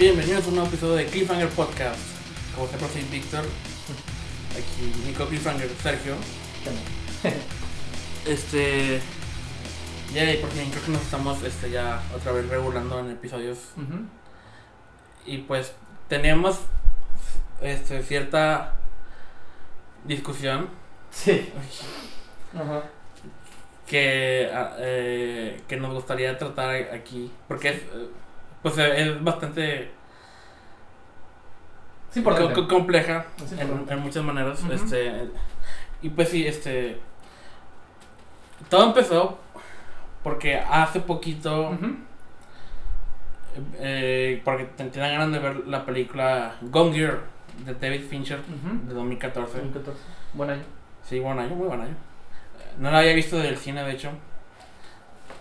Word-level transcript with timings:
Bienvenidos 0.00 0.46
a 0.46 0.48
un 0.48 0.54
nuevo 0.54 0.68
episodio 0.70 0.94
de 0.94 1.04
Cliffhanger 1.04 1.50
Podcast. 1.50 2.00
Como 2.54 2.66
siempre 2.68 2.88
soy 2.88 3.02
Víctor. 3.10 3.44
Aquí 4.52 4.94
mi 5.06 5.12
co-Cliffhanger 5.12 5.68
Sergio. 5.82 6.14
Este. 8.26 8.98
Ya 10.14 10.40
por 10.40 10.48
fin 10.52 10.70
creo 10.70 10.84
que 10.86 10.92
nos 10.92 11.02
estamos 11.02 11.42
este, 11.42 11.70
ya 11.70 12.00
otra 12.16 12.32
vez 12.32 12.48
regulando 12.48 12.98
en 13.00 13.10
episodios. 13.10 13.58
Y 15.26 15.36
pues 15.36 15.74
teníamos 16.08 16.60
este, 17.60 18.02
cierta 18.02 18.76
discusión 20.04 20.70
Sí. 21.10 21.52
Ajá. 22.58 22.84
que, 23.86 24.50
ah, 24.50 24.76
eh, 24.78 25.60
que 25.68 25.76
nos 25.76 25.92
gustaría 25.92 26.38
tratar 26.38 26.70
aquí. 26.70 27.30
Porque 27.46 27.68
es, 27.68 27.76
eh, 27.82 28.08
pues, 28.62 28.76
es 28.78 29.22
bastante 29.24 29.90
co- 32.24 32.52
co- 32.54 32.68
compleja 32.68 33.26
en, 33.58 33.98
muchas 34.00 34.24
maneras. 34.24 34.62
Este, 34.70 35.28
y 36.02 36.08
pues 36.10 36.28
sí, 36.28 36.46
este. 36.46 36.98
Todo 38.68 38.84
empezó 38.86 39.38
porque 40.22 40.56
hace 40.58 41.00
poquito. 41.00 41.70
Ujú. 41.70 41.96
eh, 43.80 44.40
porque 44.44 44.64
te- 44.64 44.84
tenía 44.90 45.08
ganas 45.10 45.32
de 45.32 45.38
ver 45.40 45.66
la 45.66 45.84
película 45.84 46.54
Gone 46.62 46.92
Girl 46.92 47.18
de 47.64 47.74
David 47.74 48.02
Fincher 48.08 48.38
Ujú. 48.40 48.86
de 48.88 48.94
2014. 48.94 49.58
2014. 49.58 50.00
Buen 50.34 50.50
año. 50.50 50.62
Sí, 51.04 51.18
buen 51.18 51.38
año, 51.38 51.54
muy 51.56 51.66
buen 51.66 51.80
año. 51.80 51.94
No 52.78 52.90
la 52.90 52.98
había 53.00 53.12
visto 53.14 53.36
del 53.38 53.56
cine, 53.56 53.82
de 53.82 53.92
hecho. 53.92 54.10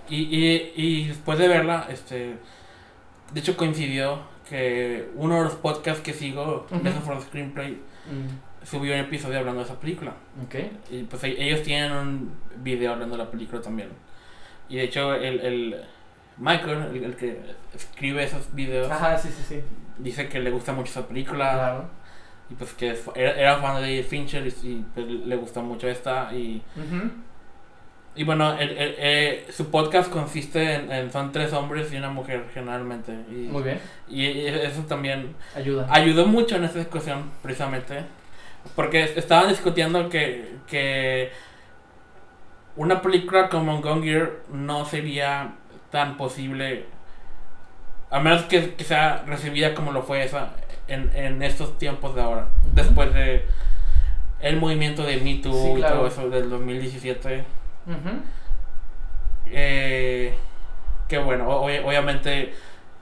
Y, 0.10 0.22
y, 0.24 0.74
y 0.76 1.08
después 1.08 1.38
de 1.38 1.48
verla, 1.48 1.86
este. 1.90 2.38
De 3.34 3.40
hecho, 3.42 3.56
coincidió 3.58 4.20
que 4.50 5.10
uno 5.16 5.38
de 5.38 5.44
los 5.44 5.56
podcasts 5.56 6.02
que 6.02 6.14
sigo, 6.14 6.66
Ujú. 6.72 6.84
Lesson 6.84 7.04
for 7.04 7.18
the 7.18 7.24
Screenplay, 7.26 7.80
Mm, 8.10 8.66
subió 8.66 8.94
un 8.96 9.02
episodio 9.02 9.38
hablando 9.40 9.60
de 9.62 9.66
esa 9.66 9.80
película. 9.80 10.14
Ok. 10.46 10.56
Y 10.90 11.04
pues 11.04 11.24
ellos 11.26 11.62
tienen 11.62 11.92
un 11.92 12.32
video 12.64 12.94
hablando 12.94 13.16
de 13.18 13.24
la 13.24 13.30
película 13.30 13.62
también. 13.62 13.90
Y 14.68 14.78
de 14.78 14.84
hecho, 14.86 15.14
el, 15.14 15.40
el 15.42 15.82
Michael, 16.38 16.96
el, 16.96 17.04
el 17.04 17.16
que 17.16 17.40
escribe 17.76 18.24
esos 18.24 18.54
videos, 18.56 18.90
Ajá, 18.90 19.18
sí, 19.18 19.30
sí, 19.30 19.44
sí. 19.48 19.62
dice 20.00 20.28
que 20.30 20.40
le 20.40 20.50
gusta 20.50 20.72
mucho 20.74 20.90
esa 20.90 21.08
película. 21.08 21.52
Claro. 21.54 21.90
Y 22.50 22.56
pues 22.56 22.74
que 22.74 22.98
era, 23.16 23.34
era 23.34 23.58
fan 23.58 23.80
de 23.84 24.02
Fincher 24.02 24.48
y, 24.48 24.50
y, 24.68 24.86
pues, 24.96 25.06
le 25.06 25.36
gusta 25.36 25.62
mucho 25.62 25.88
esta. 25.88 26.34
Y. 26.34 26.64
y 28.20 28.24
bueno, 28.26 28.54
el- 28.60 28.72
el- 28.78 28.96
eh, 28.98 29.46
su 29.50 29.72
podcast 29.72 30.12
consiste 30.12 30.74
en, 30.76 30.92
en- 30.92 31.12
Son 31.12 31.32
tres 31.32 31.54
hombres 31.54 31.92
y 31.94 31.96
una 31.98 32.10
mujer 32.10 32.46
generalmente. 32.54 33.14
Y, 33.32 33.48
Muy 33.48 33.64
bien. 33.64 33.80
y 34.10 34.26
eso 34.48 34.82
también 34.84 35.36
Ayuda. 35.56 35.88
ayudó 35.90 36.26
mucho 36.28 36.58
en 36.58 36.66
esta 36.66 36.80
discusión, 36.80 37.32
precisamente. 37.42 38.04
Porque 38.76 39.04
estaban 39.04 39.48
discutiendo 39.48 40.10
que, 40.10 40.56
que 40.68 41.32
una 42.76 43.02
película 43.02 43.48
como 43.50 43.82
Gone 43.82 44.30
no 44.52 44.86
sería 44.86 45.54
tan 45.92 46.18
posible, 46.18 46.86
a 48.12 48.20
menos 48.20 48.44
que, 48.44 48.76
que 48.76 48.84
sea 48.84 49.24
recibida 49.26 49.74
como 49.74 49.92
lo 49.92 50.04
fue 50.04 50.24
esa 50.24 50.50
en, 50.88 51.10
en 51.16 51.42
estos 51.42 51.78
tiempos 51.78 52.16
de 52.16 52.22
ahora, 52.22 52.48
después 52.74 53.14
de 53.14 53.46
el 54.42 54.58
movimiento 54.58 55.04
de 55.04 55.18
Me 55.18 55.36
Too 55.36 55.54
Sí, 55.54 55.80
y 55.80 55.82
todo 55.82 56.08
eso 56.08 56.30
del 56.30 56.50
2017. 56.50 57.44
Ujú. 57.90 58.22
Eh, 59.48 60.34
que 61.08 61.18
bueno, 61.18 61.48
o- 61.50 61.64
obviamente 61.66 62.54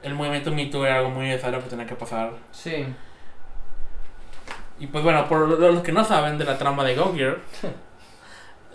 el 0.03 0.13
movimiento 0.15 0.51
Me 0.51 0.67
Too 0.67 0.85
era 0.85 0.97
algo 0.99 1.09
muy 1.09 1.25
necesario 1.27 1.61
que 1.61 1.69
tenía 1.69 1.85
que 1.85 1.95
pasar. 1.95 2.31
Sí. 2.51 2.85
Y 4.79 4.87
pues 4.87 5.03
bueno, 5.03 5.27
por 5.27 5.47
lo- 5.47 5.57
los 5.57 5.81
que 5.83 5.91
no 5.91 6.03
saben 6.03 6.37
de 6.37 6.45
la 6.45 6.57
trama 6.57 6.83
de 6.83 6.95
Gone 6.95 7.17
Girl, 7.17 7.41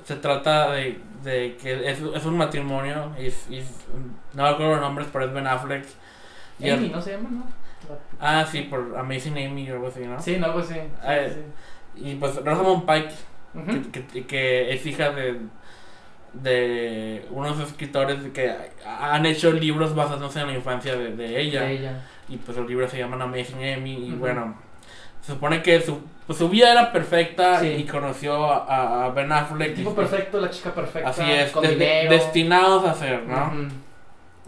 se 0.05 0.17
trata 0.17 0.73
de, 0.73 1.01
de 1.23 1.57
que 1.63 1.89
es, 1.91 2.01
es 2.01 2.25
un 2.27 2.37
matrimonio, 2.37 3.13
y, 3.19 3.29
y 3.55 3.65
no 4.35 4.49
recuerdo 4.51 4.73
los 4.73 4.81
nombres, 4.81 5.07
pero 5.13 5.27
es 5.27 5.33
Ben 5.33 5.47
Affleck. 5.47 5.87
y 6.59 6.69
Amy, 6.71 6.87
el- 6.87 6.93
¿no 6.93 7.01
se 7.01 7.13
llama, 7.13 7.29
no? 7.31 7.47
ah, 8.21 8.45
sí, 8.51 8.63
por 8.63 8.97
Amazing 8.99 9.39
Amy 9.47 9.71
o 9.71 9.75
algo 9.75 9.89
así, 9.89 10.01
¿no? 10.01 10.21
Sí, 10.21 10.37
no, 10.39 10.47
algo 10.47 10.59
así. 10.59 10.75
Sí, 10.75 10.81
Eh, 11.07 11.45
sí. 11.95 12.11
Y 12.11 12.15
pues 12.17 12.35
Rosamund 12.45 12.85
Pike, 12.85 13.15
Ujú. 13.55 13.91
que, 13.93 14.07
que- 14.07 14.27
que 14.27 14.73
es 14.75 14.85
hija 14.87 15.11
de, 15.11 15.39
de 16.35 17.27
unos 17.31 17.61
escritores 17.61 18.19
que 18.33 18.53
han 18.87 19.27
hecho 19.27 19.53
libros 19.53 19.95
basados 19.95 20.35
en 20.37 20.47
la 20.47 20.55
infancia 20.55 20.97
de, 20.97 21.15
de 21.17 21.41
ella. 21.41 21.63
De 21.63 21.73
ella. 21.73 22.07
Y 22.29 22.37
pues 22.39 22.57
los 22.57 22.67
libros 22.69 22.91
se 22.91 22.99
llaman 22.99 23.21
Amazing 23.23 23.63
Amy. 23.75 24.09
Y 24.09 24.11
bueno, 24.13 24.55
se 25.21 25.33
supone 25.33 25.63
que 25.63 25.81
su, 25.81 26.01
pues, 26.27 26.39
su 26.39 26.49
vida 26.49 26.73
era 26.73 26.91
perfecta 26.93 27.61
Sí. 27.61 27.67
y 27.69 27.85
conoció 27.85 28.51
a, 28.51 29.05
a 29.07 29.11
Ben 29.11 29.31
Affleck. 29.31 29.69
El 29.71 29.75
tipo 29.75 29.91
y- 29.93 29.95
perfecto, 29.95 30.41
la 30.41 30.51
chica 30.51 30.75
perfecta. 30.75 31.11
Así 31.11 31.23
es, 31.31 31.51
Con 31.51 31.63
de- 31.65 32.07
destinados 32.09 32.85
a 32.87 32.95
ser, 32.95 33.25
¿no? 33.25 33.53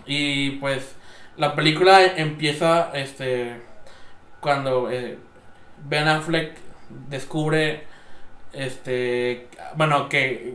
Y 0.06 0.52
pues 0.52 0.94
la 1.36 1.54
película 1.54 2.02
empieza 2.16 2.90
este 2.94 3.60
cuando 4.40 4.90
eh, 4.90 5.18
Ben 5.86 6.06
Affleck 6.08 6.56
descubre 7.08 7.84
este 8.52 9.48
bueno 9.76 10.08
que 10.08 10.54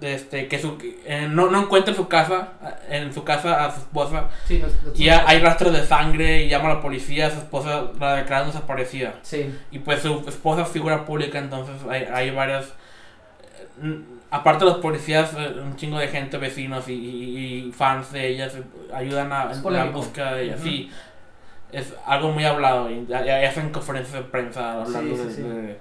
este 0.00 0.48
que 0.48 0.58
su 0.58 0.76
eh, 1.06 1.28
no, 1.30 1.50
no 1.50 1.62
encuentra 1.62 1.94
su 1.94 2.08
casa 2.08 2.48
en 2.90 3.12
su 3.12 3.22
casa 3.24 3.64
a 3.64 3.70
su 3.72 3.80
esposa 3.80 4.24
Sí, 4.46 4.62
y 4.94 5.04
ya 5.04 5.24
hay 5.26 5.38
rastros 5.40 5.72
de 5.72 5.86
sangre 5.86 6.42
y 6.44 6.48
llama 6.48 6.70
a 6.70 6.74
la 6.74 6.80
policía, 6.80 7.30
su 7.30 7.38
esposa 7.38 7.84
la 8.00 8.16
declaran 8.16 8.48
desaparecida. 8.48 9.14
Sí. 9.22 9.54
Y 9.70 9.78
pues 9.80 10.00
su 10.02 10.24
esposa 10.28 10.62
es 10.62 10.68
figura 10.68 11.04
pública, 11.04 11.38
entonces 11.38 11.76
hay, 11.88 12.04
hay 12.12 12.30
varias... 12.30 12.72
eh, 13.82 14.00
Aparte 14.30 14.64
de 14.66 14.72
los 14.72 14.80
policías, 14.80 15.32
eh, 15.38 15.54
un 15.62 15.74
chingo 15.76 15.98
de 15.98 16.08
gente, 16.08 16.36
vecinos 16.36 16.86
y, 16.88 16.92
y- 16.92 17.68
y 17.68 17.72
fans 17.72 18.12
de 18.12 18.28
ellas 18.28 18.54
eh, 18.56 18.62
ayudan 18.92 19.32
a 19.32 19.44
en 19.52 19.62
la 19.72 19.84
búsqueda 19.94 20.34
de 20.34 20.42
ellas. 20.44 20.60
Ujú. 20.60 20.68
Sí, 20.68 20.90
es 21.72 21.94
algo 22.06 22.30
muy 22.32 22.44
hablado 22.44 22.90
y 22.90 23.06
ya 23.06 23.48
hacen 23.48 23.70
conferencias 23.70 24.14
de 24.14 24.28
prensa 24.28 24.82
hablando 24.82 25.16
de, 25.16 25.34
de, 25.62 25.78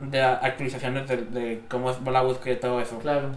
de 0.00 0.20
actualizaciones 0.22 1.08
de, 1.08 1.16
de 1.18 1.62
cómo 1.68 1.90
es 1.90 2.00
la 2.02 2.22
búsqueda 2.22 2.54
y 2.54 2.60
todo 2.60 2.80
eso. 2.80 2.98
Claro. 2.98 3.30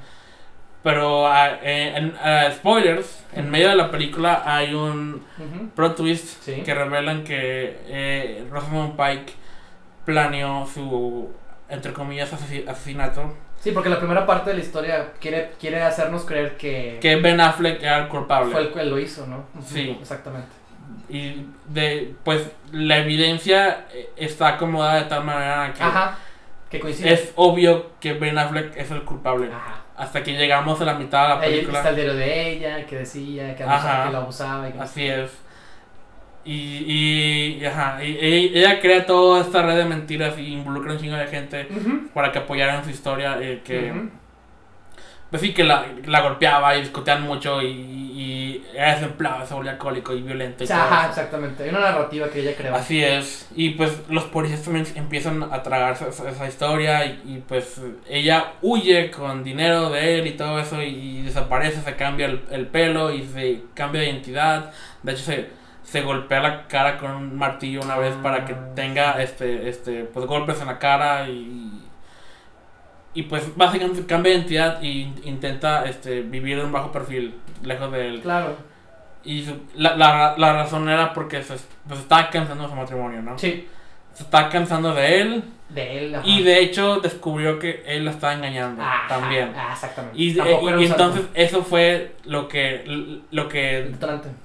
Pero 0.83 1.27
eh, 1.61 1.93
en, 1.97 2.13
ah, 2.23 2.49
spoilers, 2.53 3.23
en 3.33 3.49
medio 3.51 3.69
de 3.69 3.75
la 3.75 3.91
película 3.91 4.43
hay 4.45 4.73
un 4.73 5.23
plot 5.75 5.97
twist 5.97 6.41
Sí. 6.43 6.61
que 6.61 6.73
revelan 6.73 7.23
que 7.25 7.79
eh, 7.87 8.47
Rosamund 8.49 8.95
Pike 8.95 9.33
planeó 10.05 10.65
su, 10.65 11.29
entre 11.67 11.91
comillas, 11.93 12.31
asesi- 12.33 12.67
asesinato. 12.67 13.35
Sí, 13.59 13.71
porque 13.71 13.89
la 13.89 13.97
primera 13.99 14.25
parte 14.25 14.51
de 14.51 14.55
la 14.55 14.61
historia 14.63 15.11
quiere, 15.19 15.51
quiere 15.59 15.81
hacernos 15.83 16.23
creer 16.23 16.55
que, 16.55 16.97
Que 17.01 17.17
Ben 17.17 17.41
Affleck 17.41 17.83
era 17.83 17.97
el 18.03 18.07
culpable. 18.07 18.51
fue 18.53 18.61
el 18.61 18.71
que 18.71 18.83
lo 18.85 18.97
hizo, 18.97 19.27
¿no? 19.27 19.43
Sí. 19.65 19.97
Exactamente. 19.99 20.47
Y 21.09 21.45
de, 21.67 22.15
pues 22.23 22.49
la 22.71 22.99
evidencia 22.99 23.85
eh, 23.93 24.11
está 24.15 24.49
acomodada 24.49 24.95
de 25.03 25.09
tal 25.09 25.25
manera 25.25 25.73
que 25.75 25.83
Ajá. 25.83 26.17
Que 26.69 26.79
coincide. 26.79 27.13
es 27.13 27.33
obvio 27.35 27.91
que 27.99 28.13
Ben 28.13 28.37
Affleck 28.37 28.75
es 28.77 28.91
el 28.91 29.03
culpable. 29.03 29.47
Ajá. 29.51 29.81
Hasta 29.97 30.23
que 30.23 30.33
llegamos 30.33 30.79
a 30.81 30.85
la 30.85 30.93
mitad 30.93 31.23
de 31.23 31.29
la 31.35 31.41
película. 31.41 31.79
está 31.79 31.89
el 31.89 31.95
de 32.17 32.51
ella, 32.51 32.85
que 32.85 32.97
decía, 32.97 33.55
que, 33.55 33.63
abusaba, 33.63 34.05
que 34.05 34.11
lo 34.11 34.17
abusaba. 34.19 34.69
Y 34.69 34.71
que... 34.73 34.79
Así 34.79 35.07
es. 35.07 35.31
Y, 36.45 37.57
y, 37.61 37.65
ajá, 37.65 38.03
y, 38.03 38.11
y 38.11 38.57
ella 38.57 38.79
crea 38.79 39.05
toda 39.05 39.41
esta 39.41 39.61
red 39.61 39.75
de 39.77 39.85
mentiras 39.85 40.37
y 40.37 40.53
involucra 40.53 40.93
un 40.93 40.99
chingo 40.99 41.17
de 41.17 41.27
gente 41.27 41.67
para 42.13 42.31
que 42.31 42.39
apoyaran 42.39 42.83
su 42.83 42.91
historia. 42.91 43.37
eh, 43.41 43.61
que. 43.63 43.93
Pues 45.29 45.41
sí, 45.43 45.53
que 45.53 45.63
la, 45.63 45.85
la 46.05 46.21
golpeaba 46.21 46.75
y 46.75 46.81
discutían 46.81 47.21
mucho 47.21 47.61
y, 47.61 47.67
y 47.67 48.65
era 48.73 48.95
desempleado, 48.95 49.45
se 49.45 49.53
volvía 49.53 49.71
alcohólico 49.73 50.13
y 50.15 50.21
violento 50.23 50.63
y 50.63 50.65
O 50.65 50.67
sea, 50.67 50.77
todo 50.77 50.85
ajá, 50.87 51.01
eso. 51.01 51.09
exactamente. 51.09 51.63
Hay 51.63 51.69
una 51.69 51.81
narrativa 51.81 52.29
que 52.29 52.39
ella 52.41 52.55
creó. 52.57 52.73
Así 52.75 53.03
es. 53.03 53.47
Y 53.55 53.71
pues 53.71 54.01
los 54.09 54.23
policías 54.25 54.63
también 54.63 54.87
empiezan 54.95 55.43
a 55.43 55.61
tragarse 55.61 56.09
esa, 56.09 56.29
esa 56.29 56.47
historia 56.47 57.05
y, 57.05 57.21
y, 57.25 57.43
pues 57.47 57.79
ella 58.09 58.53
huye 58.63 59.11
con 59.11 59.43
dinero 59.43 59.89
de 59.91 60.19
él 60.19 60.27
y 60.27 60.31
todo 60.31 60.59
eso 60.59 60.81
y, 60.81 61.21
desaparece, 61.21 61.81
se 61.81 61.95
cambia 61.95 62.25
el, 62.25 62.41
el 62.49 62.65
pelo 62.67 63.13
y 63.13 63.23
se 63.27 63.61
cambia 63.75 64.01
de 64.01 64.09
identidad. 64.09 64.71
De 65.03 65.11
hecho 65.11 65.23
se, 65.23 65.49
se 65.83 66.01
golpea 66.01 66.39
la 66.41 66.67
cara 66.67 66.97
con 66.97 67.11
un 67.11 67.37
martillo 67.37 67.81
una 67.81 67.97
vez 67.97 68.15
para 68.23 68.45
que 68.45 68.53
Ah. 68.53 68.71
tenga 68.75 69.21
este, 69.21 69.69
este, 69.69 70.05
pues 70.05 70.25
golpes 70.25 70.59
en 70.61 70.67
la 70.67 70.79
cara 70.79 71.29
y... 71.29 71.83
Y 73.13 73.23
pues 73.23 73.55
básicamente 73.55 74.05
cambia 74.05 74.31
de 74.31 74.37
identidad 74.39 74.81
y 74.81 75.11
intenta 75.23 75.85
este, 75.85 76.21
vivir 76.21 76.59
en 76.59 76.65
un 76.67 76.71
bajo 76.71 76.91
perfil, 76.91 77.35
lejos 77.63 77.91
de 77.91 78.07
él. 78.07 78.21
Claro. 78.21 78.55
Y 79.23 79.43
su- 79.43 79.59
la, 79.75 79.95
la, 79.97 80.35
la 80.37 80.53
razón 80.53 80.87
era 80.89 81.13
porque 81.13 81.41
se 81.43 81.55
pues, 81.87 81.99
estaba 81.99 82.29
cansando 82.29 82.63
de 82.63 82.69
su 82.69 82.75
matrimonio, 82.75 83.21
¿no? 83.21 83.37
Sí. 83.37 83.67
Se 84.13 84.23
estaba 84.23 84.49
cansando 84.49 84.93
de 84.93 85.21
él 85.21 85.43
De 85.69 85.97
él. 86.05 86.15
Ajá. 86.15 86.23
y 86.27 86.43
de 86.43 86.59
hecho 86.59 86.99
descubrió 86.99 87.57
que 87.59 87.83
él 87.85 88.05
la 88.05 88.11
estaba 88.11 88.33
engañando 88.33 88.81
Ajá, 88.81 89.07
también. 89.07 89.53
Ah, 89.55 89.69
exactamente. 89.73 90.17
Y, 90.19 90.37
eh, 90.39 90.59
y 90.79 90.85
entonces 90.85 91.23
eso 91.33 91.63
fue 91.63 92.15
lo 92.25 92.47
que 92.47 93.21
lo 93.31 93.47
que 93.49 93.91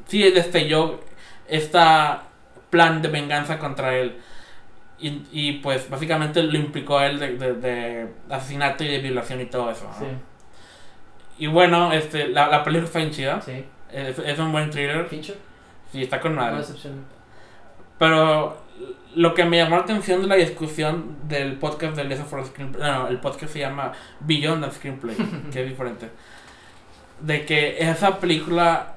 sí 0.06 0.22
destelló 0.30 1.00
esta 1.48 2.24
plan 2.70 3.02
de 3.02 3.08
venganza 3.08 3.58
contra 3.58 3.96
él. 3.96 4.16
Y, 4.98 5.22
y 5.32 5.52
pues 5.58 5.90
básicamente 5.90 6.42
lo 6.42 6.56
implicó 6.56 7.00
él 7.00 7.18
de, 7.18 7.36
de- 7.36 7.54
de 7.54 8.08
asesinato 8.30 8.84
y 8.84 8.88
de 8.88 8.98
violación 8.98 9.40
y 9.40 9.46
todo 9.46 9.70
eso. 9.70 9.84
¿no? 9.84 9.98
Sí, 9.98 10.06
Y 11.38 11.46
bueno, 11.48 11.92
este, 11.92 12.28
la, 12.28 12.48
la 12.48 12.62
película 12.62 12.86
está 12.86 12.98
bien 13.00 13.10
chida. 13.10 13.40
sí. 13.40 13.64
Es, 13.92 14.18
es 14.18 14.38
un 14.40 14.50
buen 14.50 14.70
thriller. 14.70 15.06
Fincher, 15.06 15.36
Sí, 15.92 16.02
está 16.02 16.18
con 16.20 16.34
madre. 16.34 16.64
Pero 17.98 18.56
lo 19.14 19.34
que 19.34 19.44
me 19.44 19.56
llamó 19.58 19.76
la 19.76 19.82
atención 19.82 20.20
de 20.22 20.26
la 20.26 20.34
discusión 20.34 21.16
del 21.28 21.54
podcast 21.58 21.94
del 21.96 22.08
Lesson 22.08 22.26
for 22.26 22.44
Screenplay, 22.44 22.82
no, 22.90 23.06
el 23.08 23.18
podcast 23.20 23.52
se 23.52 23.60
llama 23.60 23.92
Beyond 24.20 24.64
the 24.64 24.70
Screenplay, 24.72 25.16
que 25.52 25.62
es 25.62 25.68
diferente, 25.68 26.10
de 27.20 27.44
que 27.46 27.76
esa 27.88 28.18
película 28.18 28.94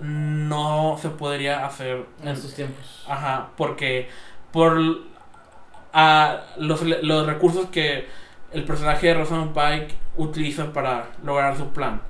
no 0.00 0.96
se 1.00 1.08
podría 1.10 1.66
hacer 1.66 2.04
En 2.22 2.28
en, 2.28 2.34
estos 2.34 2.54
tiempos. 2.54 3.04
ajá, 3.08 3.48
porque 3.56 4.08
por 4.52 4.78
a 5.98 6.42
los, 6.58 6.82
los 6.82 7.26
recursos 7.26 7.66
que 7.70 8.06
el 8.52 8.64
personaje 8.64 9.06
de 9.08 9.14
Rosamund 9.14 9.54
Pike 9.54 9.94
utiliza 10.18 10.72
para 10.72 11.06
lograr 11.24 11.56
su 11.56 11.68
plan 11.70 12.00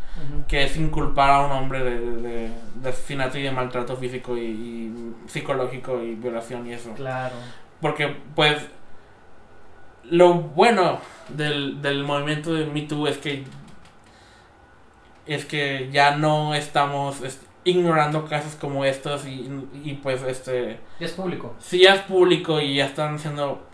que 0.48 0.64
es 0.64 0.76
inculpar 0.78 1.28
a 1.30 1.44
un 1.44 1.52
hombre 1.52 1.84
de, 1.84 2.00
de, 2.00 2.50
de- 2.76 2.88
asesinato 2.88 3.36
y 3.38 3.42
de 3.42 3.50
maltrato 3.50 3.96
físico 3.98 4.34
y, 4.36 4.40
y 4.46 5.14
psicológico 5.26 6.02
y 6.02 6.14
violación 6.14 6.66
y 6.66 6.72
eso. 6.72 6.94
Claro. 6.94 7.34
Porque, 7.82 8.16
pues, 8.34 8.56
lo 10.04 10.32
bueno 10.34 11.00
del, 11.28 11.82
del 11.82 12.02
movimiento 12.04 12.54
de 12.54 12.64
Me 12.64 12.82
Too 12.82 13.08
es 13.08 13.18
que 13.18 13.44
es 15.26 15.44
que 15.44 15.90
ya 15.92 16.16
no 16.16 16.54
estamos 16.54 17.20
est- 17.22 17.42
ignorando 17.64 18.24
casos 18.26 18.54
como 18.54 18.84
estos 18.84 19.26
y, 19.26 19.50
y 19.84 19.94
pues 19.94 20.22
este 20.22 20.78
Y 21.00 21.04
es 21.04 21.12
público. 21.12 21.54
si 21.58 21.80
ya 21.82 21.94
es 21.94 22.02
público 22.02 22.60
y 22.60 22.76
ya 22.76 22.86
están 22.86 23.16
haciendo 23.16 23.66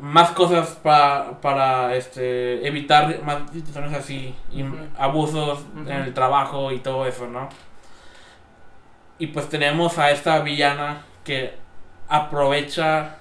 más 0.00 0.30
cosas 0.30 0.70
pa- 0.82 1.40
para 1.40 1.94
este 1.96 2.66
evitar 2.66 3.22
más 3.24 3.50
situaciones 3.52 3.92
así 3.94 4.34
y 4.52 4.64
abusos 4.96 5.60
en 5.86 5.88
el 5.92 6.14
trabajo 6.14 6.70
y 6.72 6.78
todo 6.78 7.06
eso, 7.06 7.26
¿no? 7.26 7.48
Y 9.18 9.28
pues 9.28 9.48
tenemos 9.48 9.98
a 9.98 10.10
esta 10.10 10.38
villana 10.40 11.02
que 11.24 11.56
aprovecha 12.08 13.16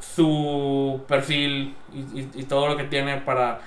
su 0.00 1.04
perfil 1.08 1.74
y, 1.92 1.98
y- 2.20 2.30
y 2.34 2.42
todo 2.44 2.68
lo 2.68 2.76
que 2.76 2.84
tiene 2.84 3.18
para 3.18 3.60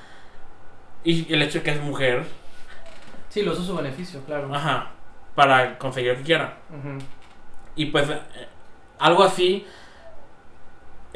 y 1.04 1.32
el 1.34 1.42
hecho 1.42 1.60
de 1.60 1.64
que 1.64 1.72
es 1.72 1.82
mujer, 1.82 2.26
Sí, 3.30 3.42
lo 3.44 3.52
usa 3.52 3.64
a 3.64 3.68
su 3.68 3.76
beneficio, 3.76 4.22
claro. 4.26 4.54
ajá, 4.56 4.92
para 5.36 5.78
conseguir 5.78 6.12
lo 6.14 6.18
que 6.20 6.24
quiera. 6.24 6.54
Y 7.76 7.88
pues 7.88 8.10
eh, 8.10 8.20
algo 8.98 9.24
así 9.24 9.68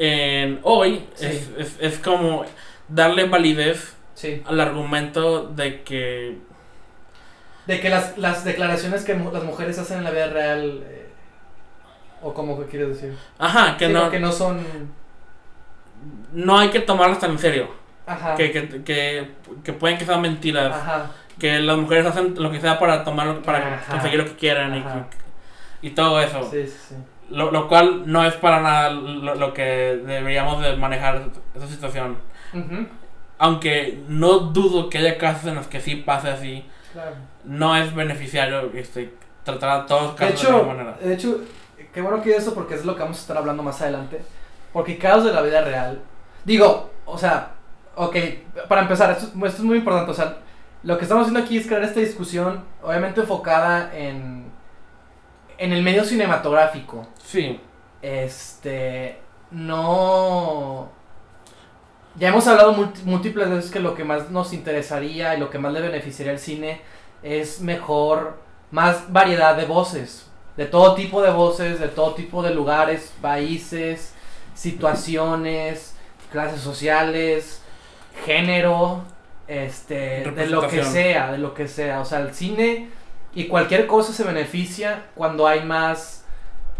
en 0.02 0.60
hoy 0.62 1.06
Sí. 1.14 1.26
es, 1.26 1.50
es, 1.58 1.76
es 1.80 1.98
como 1.98 2.44
darle 2.88 3.24
validez 3.28 3.94
Sí. 4.14 4.42
al 4.46 4.58
argumento 4.60 5.46
de 5.48 5.82
que 5.82 6.38
De 7.66 7.80
que 7.80 7.90
las, 7.90 8.16
las 8.18 8.44
declaraciones 8.44 9.04
que 9.04 9.14
las 9.14 9.44
mujeres 9.44 9.78
hacen 9.78 9.98
en 9.98 10.04
la 10.04 10.10
vida 10.10 10.26
real. 10.28 10.82
eh, 10.86 11.06
o 12.22 12.32
como 12.34 12.58
que 12.58 12.66
quieres 12.66 12.88
decir. 12.90 13.16
ajá 13.38 13.76
que 13.78 13.86
Sí, 13.88 13.92
no 13.92 14.10
que 14.10 14.18
no 14.20 14.32
son. 14.32 14.58
no 16.32 16.58
hay 16.58 16.68
que 16.70 16.80
tomarlas 16.80 17.18
tan 17.18 17.32
en 17.32 17.38
serio 17.38 17.68
Ajá. 18.06 18.34
que, 18.34 18.50
que, 18.52 18.82
que, 18.84 19.30
que 19.64 19.72
pueden 19.74 19.98
que 19.98 20.04
sean 20.06 20.20
mentiras 20.22 20.74
Ajá. 20.74 21.10
que 21.38 21.60
las 21.60 21.76
mujeres 21.76 22.06
hacen 22.06 22.34
lo 22.38 22.50
que 22.50 22.60
sea 22.60 22.78
para 22.78 23.04
tomar 23.04 23.40
para 23.42 23.74
Ajá. 23.76 23.92
conseguir 23.92 24.18
lo 24.18 24.24
que 24.26 24.36
quieran 24.36 24.76
y, 25.82 25.86
y 25.88 25.90
todo 25.90 26.20
eso 26.20 26.42
Sí, 26.50 26.66
sí, 26.66 26.76
sí. 26.90 26.94
Lo, 27.30 27.50
lo 27.50 27.68
cual 27.68 28.02
no 28.06 28.24
es 28.24 28.34
para 28.34 28.60
nada 28.60 28.90
lo, 28.90 29.34
lo 29.34 29.54
que 29.54 29.62
deberíamos 30.04 30.62
de 30.62 30.76
manejar 30.76 31.22
esa 31.54 31.66
situación 31.66 32.16
aunque 33.38 34.02
no 34.08 34.38
dudo 34.40 34.90
que 34.90 34.98
haya 34.98 35.16
casos 35.18 35.46
en 35.46 35.54
los 35.54 35.66
que 35.66 35.80
sí 35.80 35.96
pase 35.96 36.28
así 36.30 36.64
Claro. 36.92 37.12
no 37.44 37.76
es 37.76 37.94
beneficiario 37.94 38.72
este, 38.74 39.14
tratar 39.44 39.70
a 39.70 39.86
todos 39.86 40.02
los 40.02 40.16
De 40.16 40.26
casos 40.26 40.42
de 40.42 40.48
la 40.50 40.56
hecho, 40.58 40.58
misma 40.66 40.74
manera. 40.74 40.98
de 41.00 41.14
hecho, 41.14 41.40
qué 41.94 42.00
bueno 42.00 42.20
que 42.20 42.34
eso 42.34 42.52
porque 42.52 42.74
es 42.74 42.84
lo 42.84 42.96
que 42.96 43.02
vamos 43.02 43.18
a 43.18 43.20
estar 43.20 43.36
hablando 43.36 43.62
más 43.62 43.80
adelante. 43.80 44.20
Porque 44.72 44.98
casos 44.98 45.24
de 45.24 45.32
la 45.32 45.42
vida 45.42 45.62
real. 45.62 46.00
Digo, 46.44 46.90
o 47.04 47.16
sea, 47.16 47.52
ok, 47.94 48.16
para 48.68 48.82
empezar, 48.82 49.12
esto, 49.12 49.26
esto 49.26 49.58
es 49.58 49.60
muy 49.62 49.78
importante. 49.78 50.10
O 50.10 50.14
sea, 50.14 50.38
lo 50.82 50.98
que 50.98 51.04
estamos 51.04 51.22
haciendo 51.22 51.44
aquí 51.46 51.58
es 51.58 51.66
crear 51.68 51.84
esta 51.84 52.00
discusión, 52.00 52.64
obviamente 52.82 53.20
enfocada 53.20 53.96
en, 53.96 54.46
en 55.60 55.72
el 55.74 55.82
medio 55.82 56.04
cinematográfico. 56.04 57.06
Sí, 57.22 57.60
Este, 58.02 59.18
no... 59.50 60.88
Ya 62.16 62.28
hemos 62.28 62.46
hablado 62.48 62.72
múltiples 63.04 63.48
veces 63.48 63.70
que 63.70 63.78
lo 63.78 63.94
que 63.94 64.02
más 64.02 64.30
nos 64.30 64.52
interesaría 64.52 65.36
y 65.36 65.38
lo 65.38 65.50
que 65.50 65.58
más 65.58 65.72
le 65.72 65.80
beneficiaría 65.80 66.32
al 66.32 66.38
cine 66.38 66.80
es 67.22 67.60
mejor, 67.60 68.38
más 68.70 69.12
variedad 69.12 69.54
de 69.54 69.66
voces, 69.66 70.26
de 70.56 70.64
todo 70.64 70.94
tipo 70.94 71.22
de 71.22 71.30
voces, 71.30 71.78
de 71.78 71.88
todo 71.88 72.14
tipo 72.14 72.42
de 72.42 72.54
lugares, 72.54 73.12
países, 73.20 74.14
situaciones, 74.54 75.94
clases 76.32 76.62
sociales, 76.62 77.62
género, 78.24 79.02
este, 79.46 80.30
de 80.30 80.46
lo 80.46 80.66
que 80.66 80.82
sea, 80.82 81.32
de 81.32 81.38
lo 81.38 81.52
que 81.52 81.68
sea. 81.68 82.00
O 82.00 82.04
sea, 82.04 82.20
el 82.20 82.34
cine 82.34 82.88
y 83.34 83.46
cualquier 83.46 83.86
cosa 83.86 84.12
se 84.12 84.24
beneficia 84.24 85.06
cuando 85.14 85.46
hay 85.46 85.62
más 85.64 86.24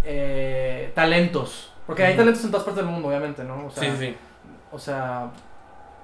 eh, 0.05 0.93
talentos. 0.95 1.73
Porque 1.87 2.05
hay 2.05 2.17
talentos 2.17 2.45
en 2.45 2.51
todas 2.51 2.65
partes 2.65 2.85
del 2.85 2.93
mundo, 2.93 3.09
obviamente, 3.09 3.43
¿no? 3.45 3.67
O 3.67 3.71
sea, 3.71 3.83
sí, 3.83 3.97
sí. 3.99 4.17
o 4.71 4.79
sea, 4.79 5.31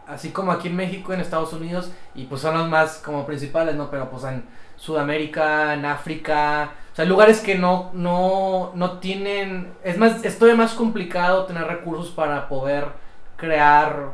así 0.06 0.30
como 0.30 0.52
aquí 0.52 0.68
en 0.68 0.76
México, 0.76 1.12
en 1.12 1.20
Estados 1.20 1.52
Unidos, 1.52 1.92
y 2.14 2.24
pues 2.24 2.40
son 2.40 2.58
los 2.58 2.68
más 2.68 2.98
como 3.04 3.26
principales, 3.26 3.74
¿no? 3.74 3.90
Pero 3.90 4.10
pues 4.10 4.24
en 4.24 4.44
Sudamérica, 4.76 5.74
en 5.74 5.84
África, 5.84 6.72
o 6.92 6.96
sea, 6.96 7.04
hay 7.04 7.08
lugares 7.08 7.40
que 7.40 7.56
no, 7.56 7.90
no, 7.92 8.72
no 8.74 8.98
tienen, 8.98 9.72
es 9.84 9.96
más, 9.98 10.24
es 10.24 10.38
todavía 10.38 10.62
más 10.62 10.74
complicado 10.74 11.44
tener 11.44 11.64
recursos 11.64 12.10
para 12.10 12.48
poder 12.48 12.86
crear 13.36 14.12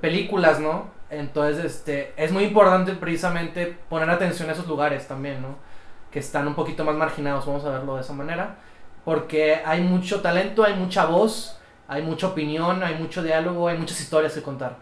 películas, 0.00 0.60
¿no? 0.60 0.86
Entonces, 1.12 1.62
este, 1.62 2.14
es 2.16 2.32
muy 2.32 2.44
importante 2.44 2.94
precisamente 2.94 3.66
poner 3.66 4.08
atención 4.08 4.48
a 4.48 4.52
esos 4.54 4.66
lugares 4.66 5.06
también, 5.06 5.42
¿no? 5.42 5.56
Que 6.10 6.20
están 6.20 6.48
un 6.48 6.54
poquito 6.54 6.84
más 6.84 6.96
marginados, 6.96 7.44
vamos 7.44 7.62
a 7.66 7.68
verlo 7.68 7.96
de 7.96 8.00
esa 8.00 8.14
manera, 8.14 8.56
porque 9.04 9.60
hay 9.62 9.82
mucho 9.82 10.22
talento, 10.22 10.64
hay 10.64 10.72
mucha 10.72 11.04
voz, 11.04 11.58
hay 11.86 12.00
mucha 12.00 12.28
opinión, 12.28 12.82
hay 12.82 12.94
mucho 12.94 13.22
diálogo, 13.22 13.68
hay 13.68 13.76
muchas 13.76 14.00
historias 14.00 14.32
que 14.32 14.40
contar. 14.40 14.78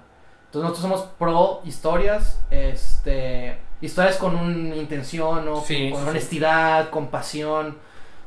Entonces 0.47 0.71
nosotros 0.71 0.83
somos 0.83 1.15
pro 1.19 1.63
historias, 1.65 2.41
este, 2.49 3.59
historias 3.81 4.17
con 4.17 4.37
una 4.37 4.77
intención, 4.77 5.45
¿no? 5.45 5.61
Sí, 5.63 5.91
con 5.91 6.05
sí. 6.05 6.09
honestidad, 6.11 6.91
con 6.91 7.09
pasión, 7.09 7.77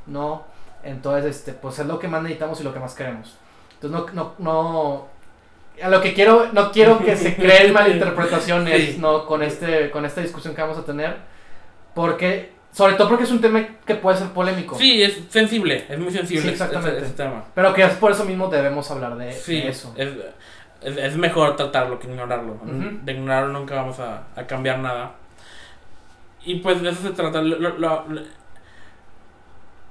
¿no? 0.08 0.44
Entonces, 0.84 1.38
este, 1.38 1.54
pues 1.54 1.80
es 1.80 1.86
lo 1.86 2.00
que 2.00 2.10
más 2.10 2.22
necesitamos 2.22 2.60
y 2.60 2.64
lo 2.66 2.74
que 2.74 2.82
más 2.82 2.96
queremos. 2.96 3.38
Entonces 3.76 4.14
no, 4.14 4.14
no, 4.14 4.34
no, 4.40 5.08
a 5.82 5.90
lo 5.90 6.02
que 6.02 6.14
quiero, 6.14 6.50
no 6.54 6.72
quiero 6.72 7.00
que 7.00 7.16
se 7.18 7.36
creen 7.36 7.74
malinterpretaciones, 7.74 8.82
Sí. 8.96 8.98
¿no? 9.00 9.26
Con 9.26 9.42
este, 9.44 9.90
con 9.90 10.06
esta 10.06 10.22
discusión 10.22 10.54
que 10.56 10.62
vamos 10.62 10.78
a 10.78 10.86
tener, 10.86 11.18
porque, 11.96 12.52
sobre 12.72 12.94
todo 12.94 13.10
porque 13.10 13.24
es 13.24 13.32
un 13.32 13.42
tema 13.42 13.66
que 13.86 13.96
puede 13.96 14.18
ser 14.18 14.28
polémico. 14.30 14.76
Sí, 14.78 15.02
es 15.04 15.20
sensible, 15.30 15.86
es 15.90 16.00
muy 16.00 16.12
sensible 16.12 16.44
Sí, 16.44 16.50
exactamente. 16.50 16.98
ese, 16.98 17.06
ese 17.08 17.16
tema. 17.16 17.44
Pero 17.56 17.74
que 17.74 17.84
es 17.84 17.94
por 17.96 18.12
eso 18.12 18.24
mismo 18.26 18.48
debemos 18.50 18.90
hablar 18.92 19.16
de, 19.18 19.32
Sí, 19.32 19.62
de 19.62 19.70
eso. 19.70 19.94
Es, 19.98 20.10
es, 20.82 20.98
es 20.98 21.16
mejor 21.18 21.56
tratarlo 21.56 21.98
que 22.00 22.08
ignorarlo. 22.08 22.54
Ujú. 22.54 23.00
De 23.04 23.12
ignorarlo 23.14 23.54
nunca 23.54 23.76
vamos 23.76 24.00
a, 24.00 24.24
a 24.36 24.46
cambiar 24.48 24.80
nada. 24.80 25.14
Y 26.46 26.56
pues 26.56 26.82
de 26.82 26.90
eso 26.90 27.02
se 27.02 27.12
trata. 27.12 27.42
Lo, 27.42 27.58
lo, 27.58 27.78
lo- 27.78 28.06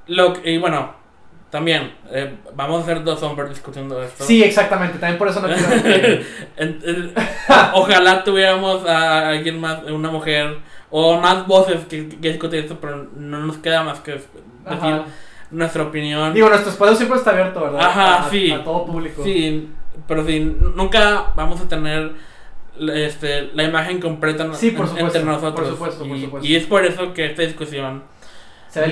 lo 0.06 0.34
y 0.44 0.58
bueno, 0.58 0.94
también 1.52 1.92
eh, 2.10 2.34
vamos 2.56 2.82
a 2.82 2.86
ser 2.86 3.04
dos 3.04 3.22
hombres 3.22 3.50
discutiendo 3.50 4.02
esto. 4.02 4.24
Sí, 4.24 4.42
exactamente. 4.42 4.98
También 4.98 5.18
por 5.18 5.28
eso 5.28 5.46
no 5.46 5.48
quiero. 5.54 6.24
ojalá 7.74 8.24
tuviéramos 8.24 8.88
a 8.88 9.28
alguien 9.28 9.60
más, 9.60 9.82
una 9.82 10.10
mujer, 10.10 10.60
o 10.88 11.20
más 11.20 11.46
voces 11.46 11.84
que, 11.90 12.08
que 12.08 12.30
discutir 12.30 12.60
esto, 12.60 12.78
pero 12.80 13.06
no 13.16 13.40
nos 13.40 13.58
queda 13.58 13.82
más 13.82 14.00
que 14.00 14.12
decir 14.12 14.28
Ajá. 14.64 15.04
nuestra 15.50 15.82
opinión. 15.82 16.32
Digo, 16.32 16.48
nuestro 16.48 16.70
espacio 16.70 16.96
siempre 16.96 17.18
está 17.18 17.32
abierto, 17.32 17.60
¿verdad? 17.60 17.82
Ajá, 17.82 18.24
a, 18.24 18.30
sí. 18.30 18.50
A 18.50 18.64
todo 18.64 18.86
público. 18.86 19.22
Sí, 19.22 19.68
pero 20.08 20.24
sí, 20.24 20.40
nunca 20.74 21.34
vamos 21.36 21.60
a 21.60 21.68
tener 21.68 22.12
este, 22.94 23.50
la 23.52 23.64
imagen 23.64 24.00
completa 24.00 24.54
Sí, 24.54 24.70
por 24.70 24.86
supuesto, 24.86 25.18
entre 25.18 25.24
nosotros. 25.24 25.68
por 25.68 25.68
supuesto, 25.68 26.08
por 26.08 26.16
y, 26.16 26.24
supuesto. 26.24 26.48
y 26.48 26.56
es 26.56 26.64
por 26.64 26.82
eso 26.86 27.12
que 27.12 27.26
esta 27.26 27.42
discusión 27.42 28.04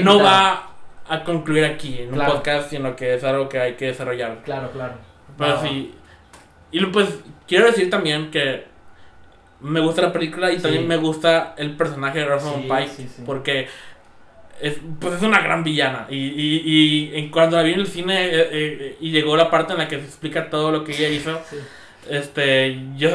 no 0.02 0.22
va 0.22 0.66
a 1.10 1.24
concluir 1.24 1.64
aquí 1.64 1.98
en 1.98 2.10
Claro. 2.10 2.30
un 2.32 2.36
podcast, 2.38 2.70
sino 2.70 2.94
que 2.96 3.14
es 3.14 3.24
algo 3.24 3.48
que 3.48 3.58
hay 3.58 3.74
que 3.74 3.86
desarrollar. 3.86 4.42
Claro, 4.44 4.70
claro. 4.70 4.94
Pero 5.36 5.60
sí. 5.62 5.94
Y 6.72 6.84
pues 6.86 7.08
quiero 7.48 7.66
decir 7.66 7.90
también 7.90 8.30
que 8.30 8.64
me 9.60 9.80
gusta 9.80 10.02
la 10.02 10.12
película 10.12 10.50
y 10.52 10.56
Sí. 10.56 10.62
también 10.62 10.86
me 10.88 10.96
gusta 10.96 11.54
el 11.58 11.76
personaje 11.76 12.20
de 12.20 12.24
Rosamund 12.26 12.62
Sí, 12.62 12.68
Pike 12.68 12.88
sí, 12.88 13.22
porque 13.26 13.68
es, 14.60 14.78
pues 15.00 15.14
es 15.14 15.22
una 15.22 15.40
gran 15.40 15.64
villana. 15.64 16.06
Y, 16.10 16.16
y, 16.16 16.62
y 16.64 17.18
en 17.18 17.30
cuando 17.30 17.56
la 17.56 17.62
vi 17.62 17.72
en 17.72 17.80
el 17.80 17.86
cine 17.86 18.26
eh, 18.26 18.48
eh, 18.52 18.96
y 19.00 19.10
llegó 19.10 19.36
la 19.36 19.50
parte 19.50 19.72
en 19.72 19.78
la 19.80 19.88
que 19.88 19.98
se 19.98 20.04
explica 20.04 20.48
todo 20.48 20.70
lo 20.70 20.84
que 20.84 20.92
ella 20.92 21.08
hizo, 21.08 21.40
este, 22.08 22.78
yo 22.96 23.10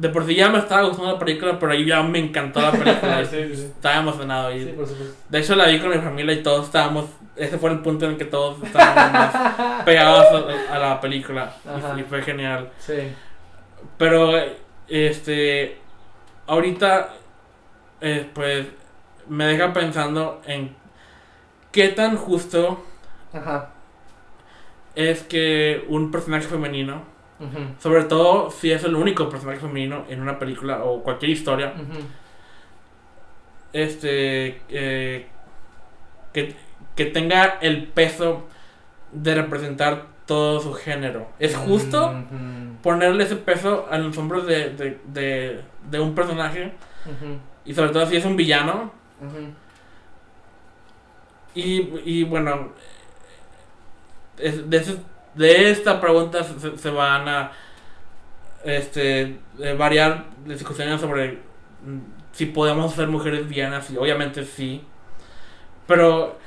de 0.00 0.08
por 0.10 0.24
sí 0.26 0.34
ya 0.34 0.48
me 0.48 0.58
estaba 0.58 0.82
gustando 0.88 1.12
la 1.12 1.18
película, 1.18 1.58
pero 1.58 1.72
ahí 1.72 1.84
ya 1.84 2.02
me 2.02 2.18
encantó 2.18 2.60
la 2.60 2.70
película. 2.72 3.24
Sí, 3.30 3.36
sí, 3.48 3.56
sí. 3.56 3.62
Estaba 3.64 3.96
emocionado. 3.96 4.52
Y, 4.54 4.60
Sí, 4.64 4.72
por 4.72 4.86
supuesto. 4.86 5.14
De 5.28 5.38
hecho, 5.40 5.54
la 5.56 5.66
vi 5.66 5.78
con 5.80 5.90
mi 5.90 5.98
familia 5.98 6.34
y 6.34 6.42
todos 6.42 6.66
estábamos. 6.66 7.06
Ese 7.36 7.58
fue 7.58 7.70
el 7.70 7.80
punto 7.80 8.04
en 8.06 8.12
el 8.12 8.16
que 8.18 8.24
todos 8.24 8.62
estábamos 8.62 9.12
más 9.12 9.82
pegados 9.84 10.26
a, 10.70 10.74
a 10.74 10.78
la 10.78 11.00
película. 11.00 11.52
Y- 11.96 12.02
fue 12.02 12.22
genial. 12.22 12.70
Sí. 12.78 12.94
Pero, 13.96 14.32
este. 14.88 15.78
Ahorita, 16.46 17.10
eh, 18.00 18.28
pues. 18.34 18.66
Me 19.28 19.44
deja 19.46 19.72
pensando 19.72 20.40
en. 20.46 20.74
¿Qué 21.70 21.88
tan 21.88 22.16
justo 22.16 22.82
Ajá. 23.32 23.70
es 24.94 25.22
que 25.22 25.84
un 25.88 26.10
personaje 26.10 26.46
femenino. 26.48 27.02
Sobre 27.78 28.04
todo 28.04 28.50
si 28.50 28.72
es 28.72 28.82
el 28.84 28.94
único 28.96 29.28
personaje 29.28 29.60
femenino 29.60 30.04
en 30.08 30.20
una 30.20 30.38
película 30.38 30.82
o 30.84 31.02
cualquier 31.02 31.30
historia. 31.30 31.72
Este 33.72 34.62
eh, 34.70 35.26
que, 36.32 36.54
que 36.96 37.04
tenga 37.06 37.58
el 37.60 37.86
peso 37.88 38.46
de 39.12 39.34
representar 39.34 40.06
todo 40.26 40.60
su 40.60 40.72
género. 40.74 41.28
¿Es 41.38 41.54
justo 41.56 42.10
ponerle 42.82 43.24
ese 43.24 43.36
peso 43.36 43.86
a 43.90 43.98
los 43.98 44.16
hombros 44.18 44.46
de, 44.46 44.70
de, 44.70 45.00
de, 45.06 45.60
de 45.90 46.00
un 46.00 46.14
personaje? 46.14 46.72
Y 47.64 47.74
sobre 47.74 47.90
todo 47.90 48.06
si 48.06 48.16
es 48.16 48.24
un 48.24 48.36
villano. 48.36 48.92
Y, 51.54 51.80
y 52.04 52.24
bueno, 52.24 52.68
es- 54.38 54.68
de, 54.68 54.76
ese- 54.76 54.98
de 55.38 55.70
esta 55.70 56.00
pregunta 56.00 56.44
se, 56.44 56.76
se 56.78 56.90
van 56.90 57.28
a 57.28 57.52
este, 58.64 59.38
eh, 59.60 59.74
variar 59.78 60.26
discusiones 60.44 61.00
sobre 61.00 61.38
mm, 61.84 61.98
si 62.32 62.46
podemos 62.46 62.94
ser 62.94 63.08
mujeres 63.08 63.48
villanas, 63.48 63.90
y 63.90 63.96
obviamente 63.96 64.44
sí. 64.44 64.84
Pero 65.86 66.38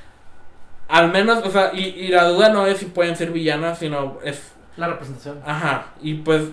al 0.88 1.12
menos, 1.12 1.44
o 1.46 1.52
sea, 1.52 1.72
y, 1.74 1.82
y 1.86 2.08
la 2.10 2.26
duda 2.28 2.50
no 2.50 2.66
es 2.68 2.80
si 2.80 2.86
pueden 2.86 3.16
ser 3.16 3.32
villanas, 3.32 3.80
sino 3.80 4.20
es 4.24 4.54
La 4.78 4.88
representación. 4.88 5.42
Ajá, 5.46 5.88
y 6.02 6.16
pues 6.16 6.44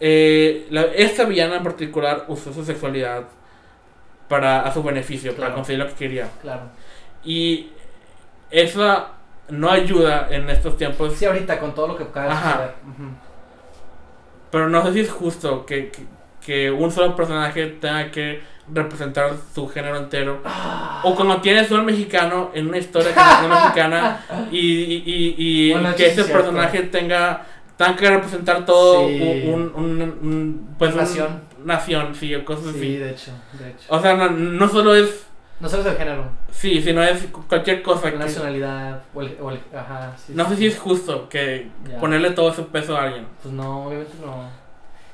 eh, 0.00 0.66
la- 0.70 0.82
esta 0.84 1.24
villana 1.24 1.56
en 1.56 1.62
particular 1.62 2.24
usó 2.28 2.52
su 2.52 2.64
sexualidad 2.64 3.24
para 4.28 4.62
a 4.62 4.72
su 4.72 4.82
beneficio, 4.82 5.34
para 5.36 5.54
conseguir 5.54 5.80
lo 5.80 5.88
que 5.88 5.94
quería. 5.94 6.28
Claro. 6.42 6.62
Y 7.24 7.70
eso 8.50 9.06
no 9.50 9.70
ayuda 9.70 10.28
en 10.30 10.48
estos 10.50 10.76
tiempos, 10.76 11.14
Sí, 11.14 11.24
ahorita 11.24 11.58
con 11.58 11.74
todo 11.74 11.88
lo 11.88 11.96
que 11.96 12.04
acaba 12.04 12.28
de 12.34 12.70
pero 14.50 14.68
no 14.68 14.84
sé 14.84 14.92
si 14.92 15.00
es 15.00 15.10
justo 15.10 15.64
que, 15.64 15.90
que, 15.90 16.02
que 16.44 16.70
un 16.70 16.90
solo 16.90 17.14
personaje 17.14 17.66
tenga 17.80 18.10
que 18.10 18.40
representar 18.72 19.32
su 19.54 19.68
género 19.68 19.96
entero. 19.96 20.40
Ah. 20.44 21.02
O 21.04 21.14
como 21.14 21.40
tienes 21.40 21.70
un 21.70 21.84
mexicano 21.84 22.50
en 22.54 22.68
una 22.68 22.78
historia 22.78 23.10
que 23.14 23.20
no 23.48 23.54
es 23.54 23.60
mexicana 23.62 24.24
y, 24.50 24.58
y, 24.58 25.02
y, 25.06 25.34
y 25.68 25.72
Bueno, 25.72 25.94
que 25.94 26.06
ese 26.08 26.22
es 26.22 26.26
personaje 26.28 26.82
tenga, 26.82 27.46
tenga 27.76 27.96
que 27.96 28.10
representar 28.10 28.64
todo 28.64 29.06
Sí. 29.08 29.44
un, 29.46 29.72
un, 29.74 30.02
un- 30.02 30.74
pues 30.78 30.92
un- 30.92 30.98
Nación. 30.98 31.40
nación, 31.64 32.14
sí, 32.14 32.34
o 32.34 32.44
cosas 32.44 32.64
Sí, 32.72 32.78
así. 32.78 32.96
de 32.96 33.10
hecho, 33.10 33.30
de 33.58 33.70
hecho. 33.70 33.84
O 33.88 34.00
sea, 34.00 34.14
no, 34.16 34.30
no 34.30 34.68
solo 34.68 34.94
es, 34.96 35.26
No 35.60 35.68
sabes 35.68 35.84
el 35.86 35.96
género, 35.96 36.24
sí, 36.50 36.80
sino 36.82 37.02
es 37.02 37.26
cualquier 37.48 37.82
cosa. 37.82 38.10
Que, 38.10 38.16
nacionalidad, 38.16 39.02
o 39.14 39.20
el, 39.20 39.36
o 39.40 39.50
el- 39.50 39.60
ajá, 39.76 40.14
sí, 40.16 40.32
no 40.34 40.44
sí, 40.44 40.50
sé 40.50 40.56
si 40.56 40.66
es 40.68 40.78
justo 40.78 41.28
que 41.28 41.68
ponerle 42.00 42.30
todo 42.30 42.50
ese 42.50 42.62
peso 42.62 42.96
a 42.96 43.02
alguien. 43.04 43.26
Pues 43.42 43.52
no, 43.54 43.86
obviamente 43.86 44.14
no. 44.24 44.48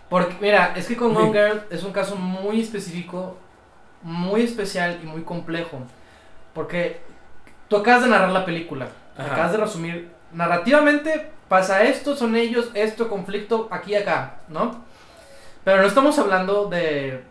Porque, 0.09 0.37
mira, 0.41 0.73
es 0.77 0.87
que 0.87 0.97
con. 0.97 1.15
Gone 1.15 1.33
Girl 1.33 1.63
es 1.69 1.83
un 1.83 1.93
caso 1.93 2.15
muy 2.15 2.61
específico, 2.61 3.37
muy 4.03 4.43
especial 4.43 5.01
y 5.03 5.07
muy 5.07 5.23
complejo. 5.23 5.81
Porque 6.55 7.01
tú 7.69 7.77
acabas 7.77 8.05
de 8.05 8.09
narrar 8.11 8.31
la 8.31 8.45
película, 8.45 8.87
Ajá. 9.19 9.33
acabas 9.33 9.51
de 9.53 9.59
resumir. 9.59 10.11
Narrativamente 10.33 11.29
pasa 11.49 11.83
esto, 11.83 12.15
son 12.15 12.37
ellos, 12.37 12.71
esto, 12.75 13.09
conflicto, 13.09 13.67
aquí 13.73 13.93
y 13.93 13.97
acá, 13.97 14.37
¿no? 14.49 14.85
Pero 15.65 15.79
no 15.83 15.89
estamos 15.89 16.17
hablando 16.21 16.67
de, 16.67 17.25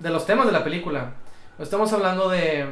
de 0.00 0.10
los 0.10 0.26
temas 0.26 0.46
de 0.46 0.52
la 0.52 0.64
película. 0.64 1.12
Estamos 1.62 1.92
hablando 1.92 2.28
de, 2.28 2.66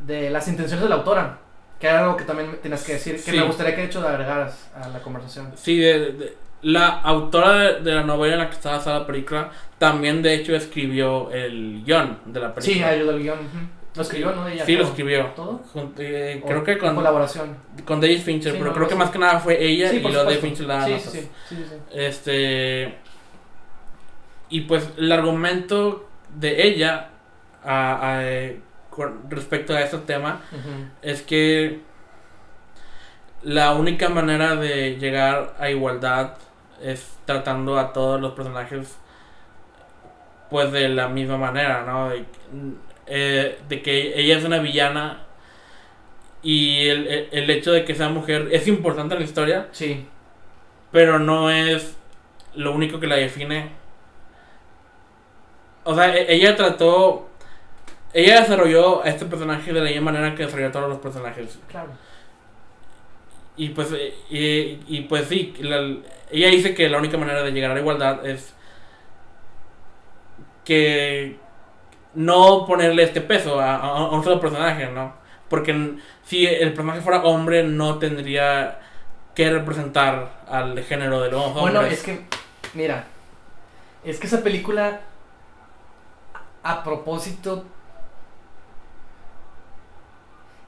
de 0.00 0.30
las 0.30 0.48
intenciones 0.48 0.82
de 0.82 0.88
la 0.88 0.96
autora. 0.96 1.38
Que 1.78 1.88
era 1.88 2.00
algo 2.04 2.16
que 2.16 2.24
también 2.24 2.58
tienes 2.62 2.82
que 2.84 2.94
decir, 2.94 3.16
que 3.16 3.30
Sí. 3.32 3.36
me 3.36 3.42
gustaría 3.44 3.74
que 3.74 3.82
de 3.82 3.86
hecho 3.88 4.06
agregaras 4.06 4.70
a 4.74 4.88
la 4.88 4.98
conversación. 5.00 5.52
Sí, 5.56 5.78
de, 5.78 6.12
de- 6.12 6.36
la 6.62 6.86
autora 7.02 7.52
de, 7.52 7.80
de 7.82 7.94
la 7.94 8.02
novela 8.02 8.32
en 8.34 8.40
la 8.40 8.48
que 8.48 8.54
está 8.56 8.72
basada 8.72 9.00
la 9.00 9.06
película 9.06 9.50
también 9.78 10.22
de 10.22 10.32
hecho 10.34 10.56
escribió 10.56 11.30
el 11.30 11.84
guion 11.84 12.18
de 12.24 12.40
la 12.40 12.48
Sí, 12.48 12.54
película. 12.70 12.88
ayudó 12.88 13.10
el 13.12 13.22
guion. 13.22 13.38
Lo 13.94 14.02
escribió, 14.02 14.32
¿no? 14.32 14.48
Ella, 14.48 14.64
Sí, 14.64 14.74
lo 14.76 14.84
escribió. 14.84 15.26
¿Todo? 15.36 15.60
Jun- 15.74 15.92
eh, 15.98 16.40
¿O 16.42 16.46
creo 16.48 16.64
que 16.64 16.78
con, 16.78 16.94
Colaboración. 16.94 17.56
con 17.84 18.00
David 18.00 18.20
Fincher, 18.22 18.52
Sí, 18.52 18.58
pero 18.58 18.70
no, 18.70 18.72
creo 18.74 18.84
no 18.84 18.88
que 18.88 18.94
más 18.94 19.10
que 19.10 19.18
nada 19.18 19.38
fue 19.38 19.62
ella 19.62 19.90
Sí, 19.90 19.96
y 19.96 20.00
David 20.00 20.16
supuesto. 20.16 20.40
Fincher 20.42 20.66
la 20.66 20.84
Sí, 20.86 20.94
sí, 20.98 21.08
sí, 21.10 21.20
sí, 21.20 21.28
sí, 21.56 21.64
sí. 21.68 21.74
Este. 21.94 22.94
Y 24.48 24.62
pues 24.62 24.88
el 24.96 25.12
argumento 25.12 26.08
de 26.34 26.66
ella 26.66 27.10
a- 27.66 28.20
a, 28.20 28.22
con 28.90 29.30
respecto 29.30 29.74
a 29.74 29.80
este 29.82 29.98
tema 29.98 30.40
es 31.02 31.20
que 31.22 31.80
la 33.42 33.72
única 33.74 34.08
manera 34.08 34.56
de 34.56 34.96
llegar 34.96 35.54
a 35.58 35.68
igualdad 35.70 36.34
es 36.82 37.16
tratando 37.26 37.78
a 37.78 37.92
todos 37.92 38.20
los 38.20 38.32
personajes 38.32 38.96
pues 40.50 40.70
de 40.72 40.88
la 40.88 41.08
misma 41.08 41.36
manera, 41.38 41.84
¿no? 41.84 42.08
De, 42.10 42.24
eh, 43.06 43.58
de 43.68 43.82
que 43.82 44.18
ella 44.18 44.38
es 44.38 44.44
una 44.44 44.58
villana 44.58 45.22
y 46.42 46.86
el, 46.88 47.06
el- 47.08 47.28
el 47.32 47.50
hecho 47.50 47.72
de 47.72 47.84
que 47.84 47.94
sea 47.94 48.08
mujer 48.08 48.48
es 48.52 48.66
importante 48.68 49.14
en 49.14 49.20
la 49.20 49.26
historia, 49.26 49.68
Sí, 49.72 50.06
pero 50.92 51.18
no 51.18 51.50
es 51.50 51.96
lo 52.54 52.72
único 52.72 53.00
que 53.00 53.06
la 53.08 53.16
define. 53.16 53.70
O 55.84 55.94
sea, 55.94 56.16
e- 56.16 56.32
ella 56.34 56.56
trató, 56.56 57.28
ella 58.18 58.40
desarrolló 58.40 59.02
a 59.04 59.08
este 59.08 59.26
personaje 59.26 59.72
de 59.72 59.80
la 59.80 59.90
misma 59.90 60.12
manera 60.12 60.34
que 60.34 60.44
desarrolló 60.44 60.68
a 60.68 60.72
todos 60.72 60.88
los 60.88 60.98
personajes. 60.98 61.58
claro. 61.68 61.90
Y 63.58 63.70
pues, 63.70 63.88
eh, 63.92 64.14
y, 64.28 64.96
y 64.98 65.00
pues 65.08 65.28
sí, 65.28 65.54
la- 65.60 65.96
ella 66.30 66.48
dice 66.48 66.74
que 66.74 66.88
la 66.90 66.98
única 66.98 67.16
manera 67.16 67.42
de 67.42 67.52
llegar 67.52 67.70
a 67.70 67.74
la 67.74 67.80
igualdad 67.80 68.26
es 68.26 68.54
que 70.64 71.38
no 72.14 72.66
ponerle 72.66 73.02
este 73.04 73.20
peso 73.20 73.60
a, 73.60 73.76
a- 73.76 73.88
a 73.98 74.10
un 74.10 74.24
solo 74.24 74.40
personaje, 74.40 74.86
¿no? 74.90 75.14
Porque 75.48 75.94
si 76.24 76.46
el 76.46 76.70
personaje 76.72 77.00
fuera 77.00 77.22
hombre 77.22 77.62
no 77.62 77.98
tendría 77.98 78.80
que 79.34 79.50
representar 79.50 80.42
al 80.48 80.82
género 80.82 81.20
de 81.22 81.30
los 81.30 81.40
hombres. 81.42 81.62
Bueno, 81.62 81.82
es 81.82 82.02
que, 82.02 82.20
mira, 82.74 83.04
es 84.04 84.18
que 84.18 84.26
esa 84.26 84.42
película, 84.42 85.00
a 86.62 86.82
propósito, 86.82 87.64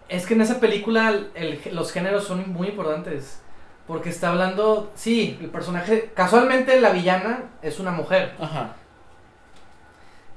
es 0.09 0.27
que 0.27 0.35
en 0.35 0.41
esa 0.43 0.61
película 0.61 1.15
el- 1.35 1.61
los 1.73 1.93
géneros 1.93 2.25
son 2.25 2.53
muy 2.53 2.69
importantes. 2.69 3.43
Porque 3.87 4.11
está 4.11 4.29
hablando, 4.29 4.93
sí, 4.95 5.39
el 5.41 5.49
personaje, 5.49 6.13
casualmente 6.15 6.79
la 6.79 6.91
villana 6.91 7.45
es 7.63 7.81
una 7.81 7.91
mujer. 7.91 8.35
Ajá. 8.39 8.75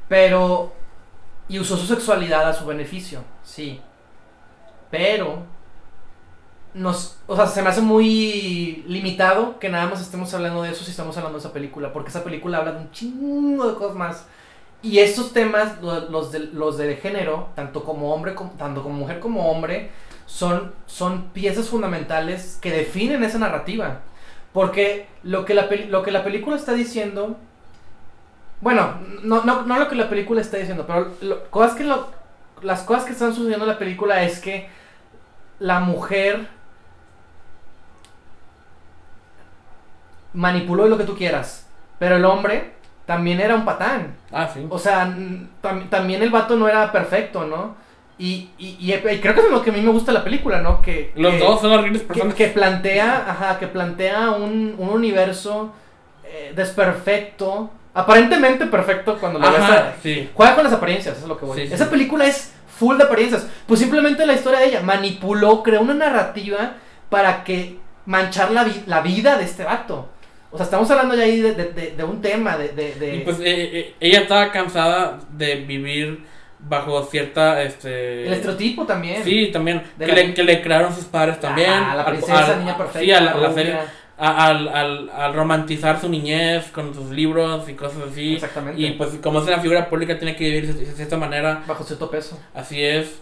Pero. 0.08 0.74
Y 1.48 1.60
usó 1.60 1.76
su 1.76 1.86
sexualidad 1.86 2.48
a 2.48 2.54
su 2.54 2.66
beneficio, 2.66 3.24
sí. 3.44 3.82
Pero. 4.90 5.44
Nos, 6.74 7.18
o 7.28 7.36
sea, 7.36 7.48
se 7.48 7.62
me 7.62 7.68
hace 7.68 7.82
muy 7.82 8.86
limitado 8.88 9.60
que 9.60 9.68
nada 9.68 9.88
más 9.88 10.00
estemos 10.00 10.34
hablando 10.34 10.62
de 10.64 10.72
eso 10.72 10.86
si 10.86 10.92
estamos 10.92 11.18
hablando 11.18 11.38
de 11.38 11.44
esa 11.44 11.52
película. 11.54 11.92
Porque 11.92 12.10
esa 12.10 12.24
película 12.24 12.60
habla 12.60 12.72
de 12.72 12.80
un 12.80 12.92
chingo 12.92 13.68
de 13.68 13.76
cosas 13.76 13.98
más. 13.98 14.26
Y 14.84 15.00
estos 15.00 15.32
temas, 15.34 15.82
lo- 15.82 16.10
los 16.10 16.32
de, 16.32 16.40
los 16.40 16.78
de 16.78 16.96
género, 16.96 17.50
tanto 17.56 17.84
como 17.84 18.14
hombre, 18.14 18.34
como- 18.34 18.52
tanto 18.52 18.82
como 18.84 18.96
mujer 18.96 19.20
como 19.20 19.52
hombre, 19.52 19.92
son, 20.26 20.74
son 20.88 21.30
piezas 21.34 21.70
fundamentales 21.70 22.58
que 22.62 22.72
definen 22.72 23.24
esa 23.24 23.38
narrativa. 23.40 24.00
Porque 24.54 25.08
lo 25.24 25.46
que 25.46 25.54
la, 25.54 25.70
lo 25.90 26.04
que 26.04 26.12
la 26.12 26.24
película 26.24 26.56
está 26.56 26.74
diciendo 26.74 27.38
bueno, 28.60 29.00
no, 29.24 29.44
no, 29.44 29.64
no 29.64 29.80
lo 29.80 29.88
que 29.88 29.96
la 29.96 30.08
película 30.08 30.40
está 30.40 30.58
diciendo, 30.58 30.86
pero 30.86 31.50
cosas 31.50 31.76
que 31.76 31.84
lo- 31.84 32.10
las 32.62 32.84
cosas 32.84 33.06
que 33.06 33.12
están 33.14 33.34
sucediendo 33.34 33.66
en 33.66 33.72
la 33.72 33.80
película 33.80 34.24
es 34.24 34.40
que 34.40 34.70
la 35.60 35.80
mujer 35.80 36.48
manipuló 40.34 40.88
lo 40.88 40.98
que 40.98 41.04
tú 41.04 41.16
quieras, 41.16 41.68
pero 42.00 42.16
el 42.18 42.26
hombre 42.26 42.74
también 43.06 43.40
era 43.40 43.56
un 43.56 43.66
patán. 43.66 44.16
Ah, 44.32 44.50
sí. 44.54 44.66
O 44.70 44.80
sea, 44.80 45.06
tam- 45.62 45.90
también 45.90 46.22
el 46.24 46.30
vato 46.30 46.56
no 46.56 46.68
era 46.68 46.92
perfecto, 46.92 47.46
¿no? 47.46 47.76
Y, 48.18 48.50
y, 48.60 48.78
y, 48.80 48.94
y 48.94 49.20
creo 49.20 49.34
que 49.34 49.40
es 49.42 49.50
lo 49.50 49.62
que 49.64 49.72
a 49.72 49.74
mí 49.74 49.82
me 49.82 49.92
gusta 49.92 50.12
la 50.12 50.24
película, 50.24 50.62
¿no? 50.62 50.82
Que, 50.82 51.12
Los 51.16 51.34
que- 51.34 51.40
dos 51.40 51.60
son 51.62 51.72
horribles 51.72 52.04
personas. 52.04 52.36
que 52.36 52.48
plantea, 52.48 53.26
ajá, 53.28 53.58
que 53.60 53.68
plantea 53.68 54.30
un, 54.32 54.76
un 54.78 54.90
universo 54.90 55.74
eh, 56.24 56.54
desperfecto, 56.56 57.72
aparentemente 57.94 58.66
perfecto 58.68 59.18
cuando 59.20 59.40
lo 59.40 59.52
ves 59.52 59.60
a- 59.62 59.94
sí. 60.04 60.30
Juega 60.34 60.56
con 60.56 60.64
las 60.64 60.74
apariencias, 60.74 61.16
eso 61.16 61.24
es 61.26 61.30
lo 61.30 61.38
que 61.38 61.46
voy. 61.46 61.58
Sí, 61.60 61.68
sí, 61.68 61.74
Esa 61.74 61.90
película 61.90 62.26
es 62.26 62.54
full 62.78 62.98
de 62.98 63.04
apariencias. 63.06 63.48
Pues 63.66 63.80
simplemente 63.80 64.26
la 64.26 64.34
historia 64.34 64.60
de 64.60 64.68
ella 64.68 64.82
manipuló, 64.84 65.64
creó 65.64 65.82
una 65.82 65.96
narrativa 65.96 66.74
para 67.10 67.44
que 67.44 67.80
manchar 68.06 68.52
la, 68.52 68.64
vi- 68.64 68.84
la 68.86 69.02
vida 69.02 69.38
de 69.38 69.44
este 69.46 69.64
vato. 69.64 70.10
O 70.52 70.58
sea, 70.58 70.66
estamos 70.66 70.90
hablando 70.92 71.16
ya 71.16 71.24
ahí 71.24 71.40
de, 71.40 71.54
de- 71.56 71.72
de- 71.72 71.92
de 71.92 72.04
un 72.04 72.22
tema, 72.22 72.58
de... 72.58 72.70
de, 72.70 72.94
de- 72.96 73.16
Y 73.16 73.20
pues 73.20 73.40
eh, 73.40 73.44
eh, 73.46 73.96
ella 74.00 74.20
estaba 74.22 74.52
cansada 74.52 75.20
de 75.32 75.56
vivir 75.56 76.26
bajo 76.60 77.04
cierta, 77.06 77.62
este... 77.64 78.28
el 78.28 78.34
estereotipo 78.34 78.86
también. 78.86 79.24
Sí, 79.24 79.48
también. 79.52 79.82
Que 79.98 80.08
la- 80.08 80.14
le, 80.14 80.34
que 80.34 80.44
le 80.44 80.62
crearon 80.62 80.94
sus 80.94 81.06
padres 81.06 81.40
también. 81.40 81.70
Ajá, 81.72 81.96
la 81.96 82.06
princesa, 82.06 82.54
al- 82.54 82.60
niña 82.60 82.78
perfecta. 82.78 83.00
Sí, 83.00 83.12
a 83.12 83.22
la, 83.22 83.36
la 83.36 83.54
serie. 83.54 83.78
al, 84.18 84.68
al, 84.68 85.10
al 85.10 85.34
romantizar 85.34 86.00
su 86.02 86.10
niñez 86.10 86.66
con 86.72 86.94
sus 86.94 87.10
libros 87.12 87.68
y 87.70 87.74
cosas 87.74 88.04
así. 88.12 88.34
Exactamente. 88.36 88.80
Y 88.82 88.92
pues 88.92 89.12
como 89.24 89.40
es 89.40 89.48
una 89.48 89.60
figura 89.60 89.90
pública 89.90 90.18
tiene 90.20 90.36
que 90.36 90.44
vivir 90.44 90.74
de 90.76 90.86
cierta 90.86 91.18
manera. 91.18 91.64
Bajo 91.66 91.84
cierto 91.84 92.12
peso. 92.12 92.38
Así 92.54 92.84
es. 92.84 93.22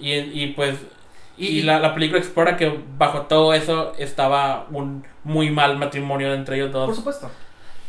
Y, 0.00 0.12
y 0.14 0.54
pues... 0.56 0.76
Y, 1.40 1.60
Y- 1.60 1.62
la, 1.62 1.78
la 1.80 1.94
película 1.94 2.18
explora 2.20 2.56
que 2.56 2.80
bajo 2.98 3.22
todo 3.22 3.54
eso 3.54 3.92
estaba 3.98 4.66
un 4.70 5.04
muy 5.24 5.50
mal 5.50 5.78
matrimonio 5.78 6.34
entre 6.34 6.56
ellos 6.56 6.70
Por 6.70 6.88
dos. 6.88 6.96
supuesto. 6.96 7.30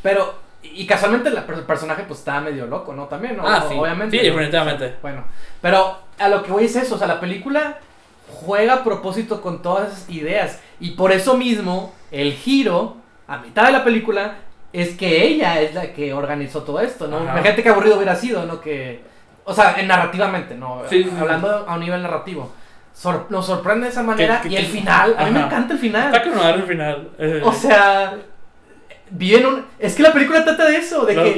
Pero, 0.01 0.34
y 0.63 0.86
casualmente 0.88 1.29
la- 1.29 1.41
el 1.48 1.63
personaje 1.63 2.03
pues 2.08 2.20
estaba 2.20 2.39
medio 2.41 2.65
loco, 2.67 2.93
¿no? 2.93 3.05
También, 3.05 3.36
¿no? 3.38 3.43
Ah, 3.46 3.65
sí. 3.67 3.75
Obviamente. 3.77 4.17
Sí, 4.17 4.25
¿no? 4.25 4.34
definitivamente. 4.34 4.96
Bueno, 5.01 5.25
pero 5.62 5.98
a 6.17 6.27
lo 6.29 6.43
que 6.43 6.51
voy 6.51 6.63
es 6.65 6.75
eso, 6.75 6.96
o 6.96 6.98
sea, 6.98 7.08
la 7.08 7.20
película 7.20 7.79
juega 8.29 8.75
a 8.75 8.84
propósito 8.84 9.41
con 9.41 9.62
todas 9.62 9.89
esas 9.91 10.10
ideas 10.10 10.60
y 10.79 10.91
por 10.91 11.12
eso 11.12 11.36
mismo 11.36 11.93
el 12.12 12.31
giro 12.34 12.96
a 13.27 13.38
mitad 13.39 13.65
de 13.65 13.72
la 13.74 13.84
película 13.84 14.36
es 14.72 14.96
que 14.96 15.25
ella 15.25 15.60
es 15.60 15.74
la 15.75 15.91
que 15.91 16.13
organizó 16.13 16.63
todo 16.63 16.79
esto, 16.79 17.08
¿no? 17.08 17.17
Ajá. 17.17 17.34
Imagínate 17.34 17.63
qué 17.63 17.70
aburrido 17.70 17.98
hubiera 17.98 18.15
sido, 18.15 18.46
¿no? 18.46 18.62
Que, 18.62 19.03
o 19.43 19.53
sea, 19.53 19.75
en 19.77 19.88
narrativamente, 19.88 20.55
¿no? 20.55 20.84
Sí, 20.89 21.03
sí, 21.03 21.10
sí. 21.10 21.15
Hablando 21.20 21.65
a 21.67 21.74
un 21.74 21.81
nivel 21.81 22.01
narrativo. 22.01 22.53
Sor- 22.94 23.28
nos 23.30 23.46
sorprende 23.46 23.86
de 23.86 23.92
esa 23.92 24.04
manera 24.04 24.42
que- 24.42 24.50
y 24.50 24.56
el 24.56 24.66
que- 24.66 24.72
final, 24.72 25.16
a 25.18 25.26
mí 25.26 25.32
me 25.32 25.42
encanta 25.42 25.74
el 25.74 25.80
final. 25.80 26.14
Está 26.14 26.24
con 26.30 26.40
el 26.48 26.64
final. 26.64 27.10
Eh, 27.18 27.42
O 27.44 27.52
sea, 27.54 28.16
viven 29.10 29.46
un... 29.46 29.66
Es 29.80 29.96
que 29.96 30.04
la 30.04 30.14
película 30.14 30.44
trata 30.44 30.66
de 30.66 30.78
eso, 30.78 31.06
de 31.06 31.14
¿Lo, 31.16 31.24
que... 31.24 31.36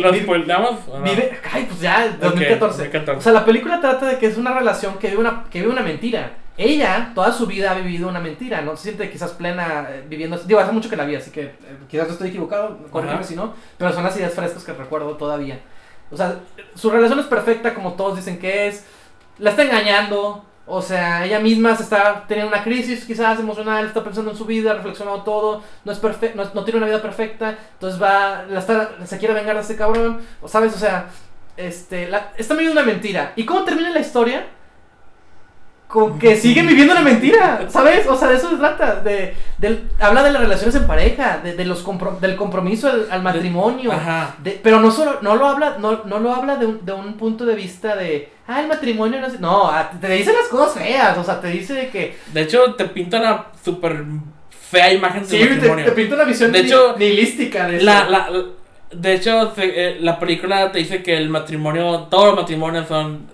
no? 0.88 1.04
vive... 1.04 1.40
Ay, 1.52 1.66
pues 1.68 1.80
ya, 1.82 2.06
Ok, 2.16 2.20
2014. 2.22 2.78
2014. 2.84 3.18
O 3.18 3.22
sea, 3.22 3.32
la 3.34 3.46
película 3.46 3.80
trata 3.82 4.06
de 4.08 4.18
que 4.18 4.28
es 4.28 4.38
una 4.38 4.54
relación 4.54 4.98
que 5.00 5.08
vive 5.10 5.20
una, 5.22 5.46
que 5.50 5.60
vive 5.62 5.72
una 5.72 5.82
mentira. 5.82 6.34
Ella, 6.56 7.12
toda 7.16 7.32
su 7.32 7.48
vida 7.48 7.72
ha 7.72 7.74
vivido 7.74 8.08
una 8.08 8.20
mentira, 8.20 8.62
no 8.62 8.76
se 8.78 8.84
siente 8.84 9.10
quizás 9.10 9.32
plena 9.32 9.88
eh, 9.90 10.04
viviendo... 10.08 10.38
Digo, 10.38 10.60
hace 10.60 10.72
mucho 10.72 10.88
que 10.88 10.96
la 10.96 11.06
vi, 11.06 11.16
así 11.16 11.32
que 11.32 11.42
eh, 11.46 11.54
quizás 11.90 12.10
estoy 12.10 12.30
equivocado, 12.30 12.78
corrígeme 12.92 13.24
si 13.24 13.36
no, 13.36 13.54
pero 13.78 13.92
son 13.92 14.04
las 14.04 14.16
ideas 14.18 14.34
frescas 14.34 14.64
que 14.64 14.74
recuerdo 14.74 15.12
todavía. 15.18 15.60
O 16.12 16.18
sea, 16.18 16.36
su 16.76 16.92
relación 16.92 17.18
es 17.20 17.26
perfecta 17.26 17.74
como 17.74 17.94
todos 17.94 18.18
dicen 18.18 18.38
que 18.38 18.68
es, 18.68 18.86
la 19.40 19.50
está 19.50 19.64
engañando, 19.64 20.46
o 20.65 20.82
sea, 20.82 21.25
ella 21.25 21.39
misma 21.39 21.75
se 21.75 21.84
está 21.84 22.24
teniendo 22.27 22.53
una 22.53 22.63
crisis 22.63 23.03
quizás 23.05 23.39
emocional, 23.39 23.86
está 23.86 24.03
pensando 24.03 24.32
en 24.32 24.38
su 24.38 24.46
vida, 24.46 24.74
reflexionado 24.74 25.24
todo, 25.24 25.62
no 25.84 25.91
es 25.91 26.00
perfecto, 26.00 26.41
no, 26.53 26.63
tiene 26.63 26.77
una 26.77 26.88
vida 26.88 27.01
perfecta, 27.01 27.58
entonces 27.74 28.01
va, 28.01 28.46
la 28.50 28.60
está, 28.60 28.91
se 29.05 29.17
quiere 29.17 29.34
vengar 29.34 29.55
de 29.55 29.62
este 29.62 29.75
cabrón, 29.75 30.22
o 30.41 30.48
sabes, 30.48 30.74
o 30.74 30.77
sea, 30.77 31.08
este, 31.58 32.10
está 32.38 32.53
viviendo 32.53 32.79
una 32.79 32.89
mentira. 32.89 33.34
¿Y 33.36 33.46
cómo 33.46 33.63
termina 33.63 33.89
la 33.89 34.00
historia? 34.00 34.48
Con 35.94 36.18
que 36.18 36.36
siguen 36.36 36.66
viviendo 36.66 36.94
una 36.94 37.04
mentira, 37.04 37.68
¿sabes? 37.70 38.08
O 38.08 38.16
sea, 38.18 38.28
de 38.30 38.38
eso 38.38 38.50
se 38.50 38.56
trata. 38.56 38.96
De, 39.02 39.36
habla 40.00 40.24
de 40.24 40.32
las 40.32 40.41
relaciones 40.41 40.74
en 40.74 40.88
pareja, 40.88 41.38
de, 41.44 41.54
de 41.54 41.65
los 41.65 41.86
compro- 41.86 42.17
del 42.20 42.36
compromiso 42.36 42.89
al, 42.89 43.06
al 43.12 43.22
matrimonio. 43.22 43.91
Ajá. 43.91 44.36
De- 44.41 44.60
pero 44.63 44.80
no 44.80 44.89
solo, 44.89 45.20
no 45.22 45.36
lo 45.36 45.46
habla, 45.46 45.78
no, 45.80 46.02
no 46.06 46.17
lo 46.17 46.34
habla 46.34 46.56
de 46.56 46.65
un, 46.65 46.84
de 46.84 46.94
un 46.94 47.13
punto 47.13 47.46
de 47.46 47.54
vista 47.54 47.96
de, 47.96 48.30
ah, 48.48 48.62
el 48.62 48.67
matrimonio 48.70 49.22
no 49.22 49.30
sé. 49.30 49.38
No, 49.39 49.72
te 50.02 50.10
dice 50.10 50.34
las 50.34 50.48
cosas 50.48 50.74
feas, 50.84 51.15
o 51.15 51.24
sea, 51.24 51.39
te 51.39 51.50
dice 51.50 51.74
de 51.76 51.89
que. 51.89 52.17
De 52.34 52.41
hecho, 52.41 52.74
te 52.74 52.86
pinta 52.86 53.20
una 53.20 53.46
súper 53.63 54.04
fea 54.72 54.91
imagen 54.91 55.24
Sí, 55.28 55.38
del 55.38 55.48
te, 55.50 55.54
matrimonio. 55.56 55.86
te 55.86 55.91
pinta 55.91 56.15
una 56.15 56.24
visión 56.24 56.52
De 56.52 56.62
ni- 56.63 56.67
hecho, 56.67 56.96
nihilística 56.98 57.67
de. 57.67 57.82
La, 57.84 58.10
la, 58.10 58.30
de 58.91 59.13
hecho, 59.13 59.54
se- 59.54 59.89
eh, 59.89 59.98
la 60.00 60.17
película 60.17 60.72
te 60.72 60.80
dice 60.80 61.04
que 61.04 61.15
el 61.17 61.30
matrimonio, 61.30 62.08
todos 62.10 62.26
los 62.30 62.36
matrimonios 62.38 62.88
son 62.88 63.32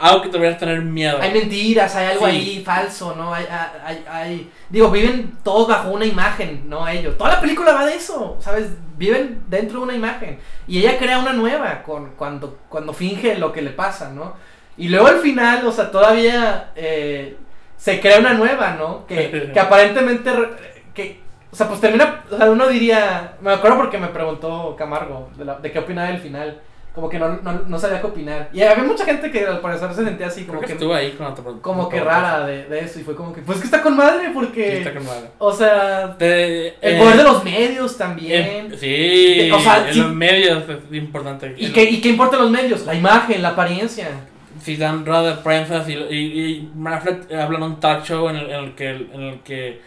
algo 0.00 0.22
que 0.22 0.28
deberías 0.30 0.58
tener 0.58 0.80
miedo. 0.82 1.18
Hay 1.20 1.32
mentiras, 1.32 1.94
hay 1.96 2.06
algo 2.12 2.26
Sí. 2.26 2.32
ahí 2.32 2.62
falso, 2.64 3.14
¿no? 3.16 3.32
Hay, 3.34 3.46
hay, 3.84 4.04
hay- 4.10 4.50
Digo, 4.68 4.90
viven 4.90 5.36
todos 5.42 5.68
bajo 5.68 5.90
una 5.90 6.04
imagen, 6.04 6.68
¿no? 6.68 6.86
Ellos. 6.88 7.16
Toda 7.18 7.34
la 7.34 7.40
película 7.40 7.72
va 7.72 7.86
de 7.86 7.94
eso, 7.94 8.36
¿sabes? 8.40 8.68
Viven 8.96 9.42
dentro 9.48 9.78
de 9.78 9.84
una 9.84 9.94
imagen. 9.94 10.38
Y 10.66 10.78
ella 10.78 10.98
crea 10.98 11.18
una 11.18 11.32
nueva 11.32 11.82
con, 11.82 12.10
cuando, 12.16 12.58
cuando 12.68 12.92
finge 12.92 13.36
lo 13.38 13.52
que 13.52 13.62
le 13.62 13.70
pasa, 13.70 14.10
¿no? 14.10 14.34
Y 14.76 14.88
luego 14.88 15.06
al 15.06 15.18
final, 15.20 15.66
o 15.66 15.72
sea, 15.72 15.90
todavía 15.90 16.70
eh, 16.76 17.36
se 17.76 18.00
crea 18.00 18.18
una 18.18 18.34
nueva, 18.34 18.72
¿no? 18.72 19.06
Que, 19.06 19.50
que 19.54 19.60
aparentemente... 19.60 20.32
re- 20.32 20.50
Que, 20.94 21.20
o 21.52 21.56
sea, 21.56 21.68
pues 21.68 21.80
termina... 21.80 22.22
O 22.30 22.36
sea, 22.36 22.50
uno 22.50 22.66
diría... 22.68 23.34
Me 23.40 23.52
acuerdo 23.52 23.76
porque 23.78 23.96
me 23.98 24.08
preguntó 24.08 24.74
Camargo 24.76 25.30
de, 25.38 25.44
la- 25.44 25.58
de 25.58 25.70
qué 25.72 25.78
opinaba 25.78 26.08
del 26.08 26.18
final. 26.20 26.60
Como 26.96 27.08
que 27.10 27.18
no, 27.18 27.28
no, 27.42 27.52
no 27.68 27.78
sabía 27.78 28.00
qué 28.00 28.06
opinar. 28.06 28.48
Y 28.54 28.62
había 28.62 28.82
mucha 28.82 29.04
gente 29.04 29.30
que 29.30 29.44
al 29.46 29.60
parecer 29.60 29.92
se 29.92 30.02
sentía 30.02 30.26
así 30.28 30.44
como 30.44 30.58
Creo 30.58 30.60
que 30.62 30.66
que 30.66 30.72
estuve 30.72 30.96
ahí 30.96 31.10
te 31.10 31.16
pregunté. 31.42 31.60
como 31.60 31.88
que 31.90 32.00
rara 32.00 32.46
de, 32.46 32.64
de 32.64 32.80
eso 32.80 32.98
y 32.98 33.02
fue 33.04 33.14
como 33.14 33.32
que 33.34 33.42
pues 33.42 33.58
que 33.58 33.66
está 33.66 33.82
con 33.82 33.94
madre 33.96 34.24
Sí, 34.28 34.30
porque 34.34 34.78
está 34.78 34.94
con 34.94 35.04
madre. 35.04 35.26
o 35.38 35.52
sea 35.52 36.08
De- 36.18 36.68
el 36.80 36.94
eh, 36.94 36.98
poder 36.98 37.16
de 37.18 37.22
los 37.22 37.44
medios 37.44 37.96
también 37.98 38.72
eh, 38.72 38.76
sí, 38.80 39.50
O 39.52 39.60
sea, 39.60 39.86
en 39.88 39.92
sí. 39.94 40.00
los 40.00 40.12
medios 40.14 40.62
es 40.68 40.96
importante. 40.96 41.54
y 41.58 41.70
qué 41.70 41.84
y 41.84 42.00
qué 42.00 42.08
importan 42.08 42.40
los 42.40 42.50
medios 42.50 42.86
la 42.86 42.94
imagen 42.94 43.42
la 43.42 43.50
apariencia 43.50 44.08
Si 44.62 44.76
dan 44.78 45.04
ruedas 45.04 45.36
de 45.36 45.42
prensa 45.42 45.84
y, 45.86 45.92
y, 45.92 46.16
y 46.16 46.70
Affleck 46.86 47.30
habla 47.32 47.58
en 47.58 47.62
un 47.64 47.78
talk 47.78 48.04
show 48.04 48.26
en 48.30 48.36
el, 48.36 48.50
en 48.50 48.64
el 48.64 48.74
que, 48.74 48.88
en 48.88 49.20
el 49.22 49.40
que 49.40 49.80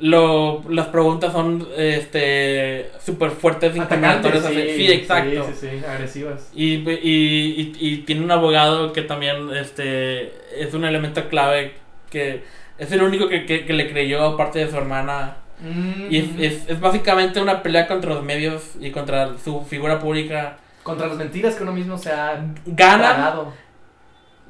lo, 0.00 0.64
las 0.68 0.88
preguntas 0.88 1.32
son 1.32 1.66
este 1.76 2.90
súper 3.00 3.30
fuertes 3.30 3.76
incriminatorias. 3.76 4.44
así. 4.44 4.54
Sí, 4.76 4.92
exacto. 4.92 5.46
sí, 5.46 5.52
sí, 5.60 5.78
sí, 5.78 5.84
agresivas 5.86 6.50
Y, 6.54 6.74
y, 6.74 6.92
y, 7.00 7.72
y 7.80 7.96
tiene 7.98 8.22
un 8.24 8.30
abogado 8.30 8.92
que 8.92 9.02
también 9.02 9.50
este 9.54 10.32
es 10.60 10.74
un 10.74 10.84
elemento 10.84 11.28
clave 11.28 11.74
que 12.10 12.42
es 12.78 12.90
el 12.92 13.02
único 13.02 13.28
que, 13.28 13.46
que, 13.46 13.64
que 13.66 13.72
le 13.72 13.90
creyó 13.90 14.24
aparte 14.24 14.58
de 14.58 14.70
su 14.70 14.76
hermana. 14.76 15.36
Mm, 15.60 16.12
Y 16.12 16.18
es, 16.18 16.26
es, 16.38 16.68
es 16.70 16.80
básicamente 16.80 17.40
una 17.40 17.62
pelea 17.62 17.86
contra 17.86 18.14
los 18.14 18.24
medios 18.24 18.72
y 18.80 18.90
contra 18.90 19.38
su 19.38 19.62
figura 19.64 20.00
pública. 20.00 20.56
contra 20.82 21.06
las 21.06 21.16
mentiras 21.16 21.54
que 21.54 21.62
uno 21.62 21.72
mismo 21.72 21.96
se 21.96 22.10
ha 22.10 22.44
Ganan, 22.66 23.34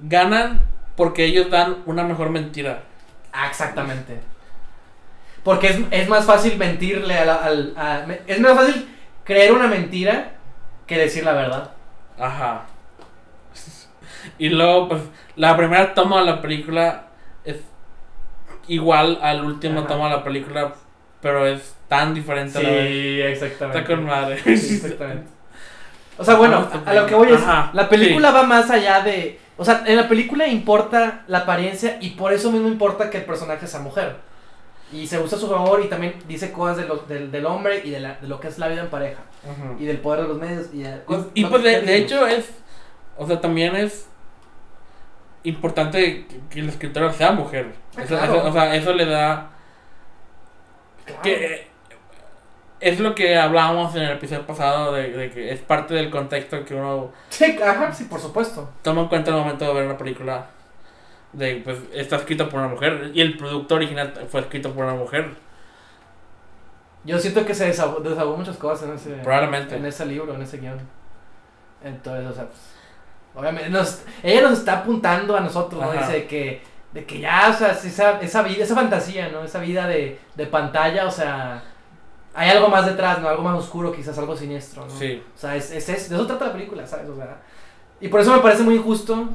ganan 0.02 0.60
porque 0.96 1.24
ellos 1.24 1.50
dan 1.50 1.76
una 1.86 2.04
mejor 2.04 2.30
mentira. 2.30 2.82
Ah, 3.32 3.48
exactamente 3.48 4.18
porque 5.44 5.68
es, 5.68 5.78
es 5.90 6.08
más 6.08 6.24
fácil 6.24 6.56
mentirle 6.56 7.16
a 7.18 7.24
la- 7.24 7.34
al 7.36 7.72
a- 7.76 8.06
es 8.26 8.40
más 8.40 8.54
fácil 8.54 8.88
creer 9.24 9.52
una 9.52 9.66
mentira 9.68 10.32
que 10.86 10.98
decir 10.98 11.24
la 11.24 11.32
verdad 11.34 11.70
Ajá. 12.18 12.66
Y 14.38 14.48
luego, 14.48 14.88
pues, 14.88 15.02
la 15.36 15.56
primera 15.56 15.92
toma 15.94 16.20
de 16.20 16.26
la 16.26 16.40
película 16.40 17.06
es 17.44 17.56
igual 18.68 19.18
al 19.22 19.44
último 19.44 19.80
Ajá. 19.80 19.88
toma 19.88 20.08
de 20.08 20.16
la 20.16 20.24
película, 20.24 20.72
pero 21.20 21.46
es 21.46 21.74
tan 21.88 22.14
diferente 22.14 22.58
a 22.58 22.62
la 22.62 22.68
vez. 22.70 22.88
sí 22.88 23.20
exactamente 23.20 23.78
Está 23.78 23.94
con 23.94 24.04
madre. 24.04 24.38
Sí, 24.56 24.74
exactamente. 24.76 25.28
O 26.16 26.24
sea, 26.24 26.36
bueno, 26.36 26.68
a, 26.86 26.90
a 26.90 26.94
lo 26.94 27.06
que 27.06 27.14
voy 27.14 27.32
es, 27.32 27.42
Ajá, 27.42 27.70
la 27.74 27.88
película 27.88 28.30
va 28.30 28.44
más 28.44 28.70
allá 28.70 29.00
de, 29.00 29.38
o 29.56 29.64
sea, 29.64 29.82
en 29.86 29.96
la 29.96 30.08
película 30.08 30.46
importa 30.46 31.24
la 31.26 31.38
apariencia 31.38 31.98
y 32.00 32.10
por 32.10 32.32
eso 32.32 32.50
mismo 32.52 32.68
importa 32.68 33.10
que 33.10 33.18
el 33.18 33.24
personaje 33.24 33.66
sea 33.66 33.80
mujer. 33.80 34.16
Y 34.94 35.06
se 35.06 35.18
usa 35.18 35.36
a 35.36 35.40
su 35.40 35.48
favor 35.48 35.82
y 35.84 35.88
también 35.88 36.14
dice 36.28 36.52
cosas 36.52 36.76
de 36.76 36.86
lo- 36.86 36.96
del, 37.08 37.30
del 37.32 37.44
hombre 37.46 37.82
y 37.84 37.90
de, 37.90 38.00
la- 38.00 38.14
de 38.14 38.28
lo 38.28 38.38
que 38.40 38.48
es 38.48 38.58
la 38.58 38.68
vida 38.68 38.82
en 38.82 38.90
pareja. 38.90 39.20
Y 39.78 39.84
del 39.86 39.98
poder 39.98 40.22
de 40.22 40.28
los 40.28 40.38
medios. 40.38 40.66
Y, 40.72 40.84
eh, 40.84 41.00
cosas- 41.04 41.26
Y 41.34 41.42
lo 41.42 41.50
pues 41.50 41.62
de, 41.64 41.96
hecho 41.96 42.26
es, 42.26 42.48
o 43.18 43.26
sea, 43.26 43.40
también 43.40 43.74
es 43.76 44.06
importante 45.42 46.26
que, 46.26 46.40
que 46.50 46.60
el 46.60 46.68
escritor 46.68 47.12
sea 47.12 47.32
mujer. 47.32 47.72
Ah, 47.96 48.02
Eso, 48.02 48.16
claro. 48.16 48.34
eso- 48.36 48.48
o 48.48 48.52
sea, 48.52 48.74
eso 48.76 48.92
le 48.92 49.06
da... 49.06 49.50
Claro. 51.04 51.20
que 51.22 51.68
es 52.80 52.98
lo 53.00 53.14
que 53.14 53.36
hablábamos 53.36 53.94
en 53.94 54.02
el 54.02 54.12
episodio 54.12 54.46
pasado 54.46 54.92
de, 54.92 55.10
de 55.10 55.30
que 55.30 55.52
es 55.52 55.60
parte 55.60 55.92
del 55.94 56.10
contexto 56.10 56.64
que 56.64 56.74
uno 56.74 57.12
Sí, 57.28 57.58
ajá, 57.62 57.92
sí, 57.92 58.04
por 58.04 58.20
supuesto. 58.20 58.70
toma 58.82 59.02
en 59.02 59.08
cuenta 59.08 59.30
al 59.32 59.38
momento 59.38 59.66
de 59.66 59.74
ver 59.74 59.84
una 59.86 59.98
película 59.98 60.46
de 61.34 61.60
pues 61.64 61.78
está 61.92 62.16
escrito 62.16 62.48
por 62.48 62.60
una 62.60 62.68
mujer 62.68 63.10
y 63.14 63.20
el 63.20 63.36
producto 63.36 63.74
original 63.76 64.12
fue 64.30 64.40
escrito 64.40 64.72
por 64.72 64.84
una 64.84 64.94
mujer 64.94 65.30
Yo 67.04 67.18
siento 67.18 67.44
que 67.44 67.54
se 67.54 67.66
desahogó, 67.66 68.00
desahogó 68.00 68.36
muchas 68.36 68.56
cosas 68.56 68.88
en 68.88 68.94
ese, 68.94 69.10
probablemente 69.22 69.76
en 69.76 69.84
ese 69.84 70.06
libro, 70.06 70.34
en 70.34 70.42
ese 70.42 70.58
guion. 70.58 70.78
Entonces, 71.82 72.26
o 72.30 72.32
sea, 72.34 72.46
pues, 72.46 72.60
Obviamente, 73.36 73.68
nos, 73.68 74.02
ella 74.22 74.42
nos 74.42 74.60
está 74.60 74.78
apuntando 74.78 75.36
a 75.36 75.40
nosotros, 75.40 75.82
¿no? 75.82 75.90
Ajá. 75.90 76.06
Dice 76.06 76.26
que, 76.26 76.62
de 76.92 77.04
que 77.04 77.18
ya, 77.18 77.50
o 77.50 77.52
sea, 77.52 77.72
esa, 77.72 78.20
esa 78.20 78.42
vida, 78.42 78.62
esa 78.62 78.76
fantasía, 78.76 79.28
¿no? 79.28 79.42
Esa 79.42 79.58
vida 79.58 79.88
de, 79.88 80.20
de 80.36 80.46
pantalla, 80.46 81.04
o 81.06 81.10
sea, 81.10 81.60
hay 82.32 82.50
algo 82.50 82.68
más 82.68 82.86
detrás, 82.86 83.20
¿no? 83.20 83.28
Algo 83.28 83.42
más 83.42 83.58
oscuro, 83.58 83.92
quizás 83.92 84.16
algo 84.18 84.36
siniestro, 84.36 84.86
¿no? 84.86 84.90
Sí. 84.96 85.20
O 85.34 85.38
sea, 85.38 85.56
es, 85.56 85.72
es, 85.72 85.88
es- 85.88 86.08
de 86.08 86.14
eso 86.14 86.26
trata 86.28 86.46
la 86.46 86.52
película, 86.52 86.86
¿sabes? 86.86 87.08
O 87.08 87.16
sea, 87.16 87.38
y 88.00 88.06
por 88.08 88.20
eso 88.20 88.32
me 88.32 88.40
parece 88.40 88.62
muy 88.62 88.76
injusto, 88.76 89.28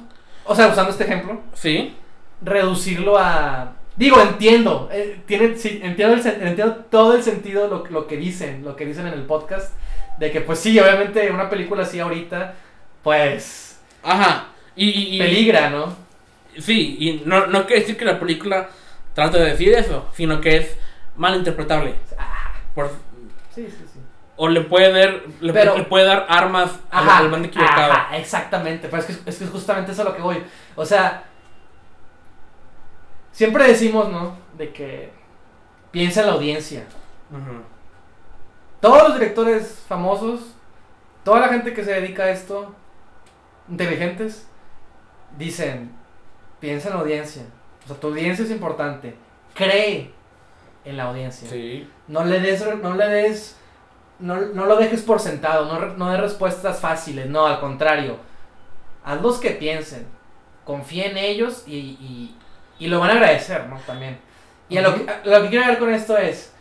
o 0.49 0.55
sea, 0.55 0.67
usando 0.67 0.91
este 0.91 1.03
ejemplo, 1.05 1.39
Sí. 1.53 1.95
reducirlo 2.41 3.17
a... 3.17 3.73
Digo, 3.95 4.19
entiendo, 4.21 4.89
eh, 4.91 5.19
tiene, 5.25 5.57
sí, 5.57 5.79
entiendo, 5.83 6.15
el 6.15 6.25
entiendo 6.47 6.75
todo 6.89 7.15
el 7.15 7.23
sentido 7.23 7.67
lo, 7.67 7.85
lo 7.89 8.07
que 8.07 8.15
dicen, 8.17 8.63
lo 8.63 8.75
que 8.75 8.85
dicen 8.85 9.05
en 9.07 9.13
el 9.13 9.23
podcast, 9.23 9.73
de 10.19 10.31
que 10.31 10.39
pues 10.41 10.59
sí, 10.59 10.79
obviamente 10.79 11.29
una 11.31 11.49
película 11.49 11.83
así 11.83 11.99
ahorita, 11.99 12.55
pues 13.03 13.79
Ajá. 14.03 14.47
Y, 14.75 14.89
y- 14.89 15.15
y- 15.15 15.19
peligra, 15.19 15.69
¿no? 15.69 15.93
Sí, 16.57 16.95
y 16.99 17.23
no, 17.25 17.47
no 17.47 17.65
quiere 17.65 17.81
decir 17.81 17.97
que 17.97 18.05
la 18.05 18.19
película 18.19 18.69
trate 19.13 19.37
de 19.37 19.51
decir 19.51 19.73
eso, 19.73 20.05
sino 20.15 20.39
que 20.39 20.57
es 20.57 20.77
malinterpretable. 21.17 21.95
Ah, 22.17 22.53
Por, 22.73 22.89
sí, 23.53 23.65
sí, 23.67 23.75
sí. 23.88 23.88
O 24.41 24.47
le 24.47 24.61
puede 24.61 24.91
dar, 24.93 25.21
le, 25.41 25.51
Pero- 25.51 25.77
le 25.77 25.83
puede 25.83 26.05
dar 26.05 26.25
armas 26.29 26.71
al, 26.89 27.07
Ajá, 27.09 27.17
al 27.19 27.29
bando 27.29 27.49
equivocado. 27.49 27.91
ajá, 27.91 28.17
exactamente, 28.17 28.87
pero 28.87 29.01
es 29.01 29.05
que, 29.17 29.29
es 29.29 29.37
que 29.37 29.45
justamente 29.47 29.91
eso 29.91 30.01
es 30.01 30.07
a 30.07 30.09
lo 30.11 30.15
que 30.15 30.21
voy. 30.21 30.41
O 30.77 30.85
sea, 30.85 31.25
siempre 33.31 33.65
decimos, 33.67 34.09
¿no? 34.09 34.37
De 34.57 34.71
que 34.71 35.11
piensa 35.91 36.21
en 36.21 36.27
la 36.27 36.33
audiencia. 36.33 36.85
Ujú. 37.31 37.63
Todos 38.79 39.09
los 39.09 39.19
directores 39.19 39.83
famosos, 39.87 40.39
toda 41.25 41.41
la 41.41 41.49
gente 41.49 41.73
que 41.73 41.83
se 41.83 41.91
dedica 41.91 42.23
a 42.23 42.29
esto, 42.31 42.73
inteligentes, 43.69 44.47
dicen, 45.37 45.91
piensa 46.61 46.87
en 46.89 46.93
la 46.95 47.01
audiencia. 47.01 47.43
O 47.83 47.87
sea, 47.89 47.97
tu 47.99 48.07
audiencia 48.07 48.45
es 48.45 48.51
importante. 48.51 49.15
Cree 49.53 50.11
en 50.85 50.95
la 50.97 51.03
audiencia. 51.09 51.49
Sí. 51.49 51.89
No 52.07 52.23
le 52.23 52.39
des, 52.39 52.65
no 52.81 52.93
le 52.93 53.07
des, 53.09 53.58
no, 54.19 54.35
no 54.37 54.65
lo 54.65 54.77
dejes 54.77 55.01
por 55.01 55.19
sentado, 55.19 55.65
no, 55.65 55.93
no 55.95 56.11
des 56.11 56.21
respuestas 56.21 56.79
fáciles, 56.79 57.27
no, 57.27 57.45
al 57.45 57.59
contrario. 57.59 58.17
Hazlos 59.03 59.39
que 59.39 59.51
piensen, 59.51 60.05
confía 60.65 61.07
en 61.07 61.17
ellos 61.17 61.63
y, 61.65 61.75
y, 61.77 62.35
y 62.79 62.87
lo 62.87 62.99
van 62.99 63.11
a 63.11 63.13
agradecer, 63.13 63.67
¿no? 63.67 63.77
También. 63.79 64.19
Y 64.67 64.77
a 64.77 64.81
lo, 64.81 64.93
que, 64.93 65.09
a 65.09 65.21
lo 65.25 65.41
que 65.43 65.49
quiero 65.49 65.65
llegar 65.65 65.79
con 65.79 65.93
esto 65.93 66.17
es, 66.17 66.53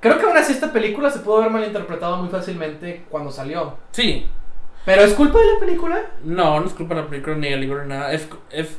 creo 0.00 0.18
que 0.18 0.26
aún 0.26 0.36
así 0.36 0.52
esta 0.52 0.72
película 0.72 1.10
se 1.10 1.20
pudo 1.20 1.38
haber 1.38 1.50
malinterpretado 1.50 2.16
muy 2.16 2.28
fácilmente 2.28 3.04
cuando 3.10 3.30
salió. 3.30 3.78
Sí. 3.92 4.28
¿Pero 4.84 5.02
es 5.02 5.14
culpa 5.14 5.38
de 5.38 5.52
la 5.54 5.60
película? 5.60 6.02
No, 6.24 6.60
no 6.60 6.66
es 6.66 6.74
culpa 6.74 6.94
de 6.94 7.02
la 7.02 7.08
película 7.08 7.36
ni 7.36 7.48
del 7.48 7.60
libro 7.60 7.82
ni 7.82 7.88
nada. 7.88 8.12
Es. 8.12 8.28
es 8.50 8.78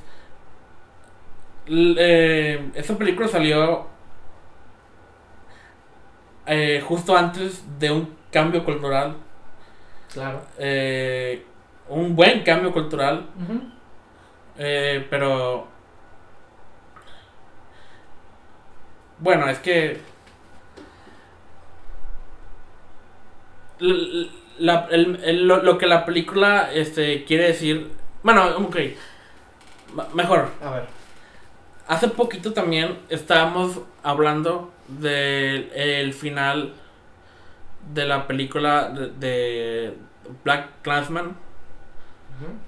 eh, 1.68 2.70
esa 2.76 2.96
película 2.96 3.28
salió 3.28 3.88
eh, 6.48 6.82
justo 6.86 7.16
antes 7.18 7.64
de 7.80 7.92
un 7.92 8.16
cambio 8.32 8.64
cultural. 8.64 9.16
Claro. 10.14 10.42
eh, 10.58 11.46
un 11.90 12.16
buen 12.16 12.44
cambio 12.44 12.72
cultural. 12.72 13.26
Eh, 14.58 15.06
pero. 15.10 15.68
Bueno, 19.20 19.48
es 19.50 19.60
que. 19.60 20.00
la- 24.58 24.88
el- 24.92 25.20
el- 25.24 25.48
lo, 25.48 25.62
lo 25.64 25.78
que 25.78 25.86
la 25.88 26.06
película 26.06 26.70
este, 26.74 27.26
quiere 27.26 27.48
decir. 27.48 27.92
Bueno, 28.24 28.46
ok. 28.58 28.78
Mejor. 30.14 30.50
A 30.64 30.70
ver. 30.72 30.86
Hace 31.88 32.08
poquito 32.08 32.54
también 32.54 32.98
estábamos 33.10 33.80
hablando 34.04 34.72
del 34.88 35.72
el 35.76 36.14
final 36.14 36.74
de 37.94 38.06
la 38.06 38.26
película 38.28 38.90
de, 38.90 39.10
de 39.12 39.94
Black 40.44 40.70
Clansman. 40.82 41.36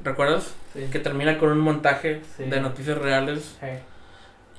¿Recuerdas? 0.03 0.53
Sí. 0.73 0.87
Que 0.91 0.99
termina 0.99 1.37
con 1.39 1.49
un 1.49 1.59
montaje 1.59 2.21
Sí. 2.37 2.43
de 2.43 2.61
noticias 2.61 2.97
reales. 2.97 3.57
Eh. 3.61 3.81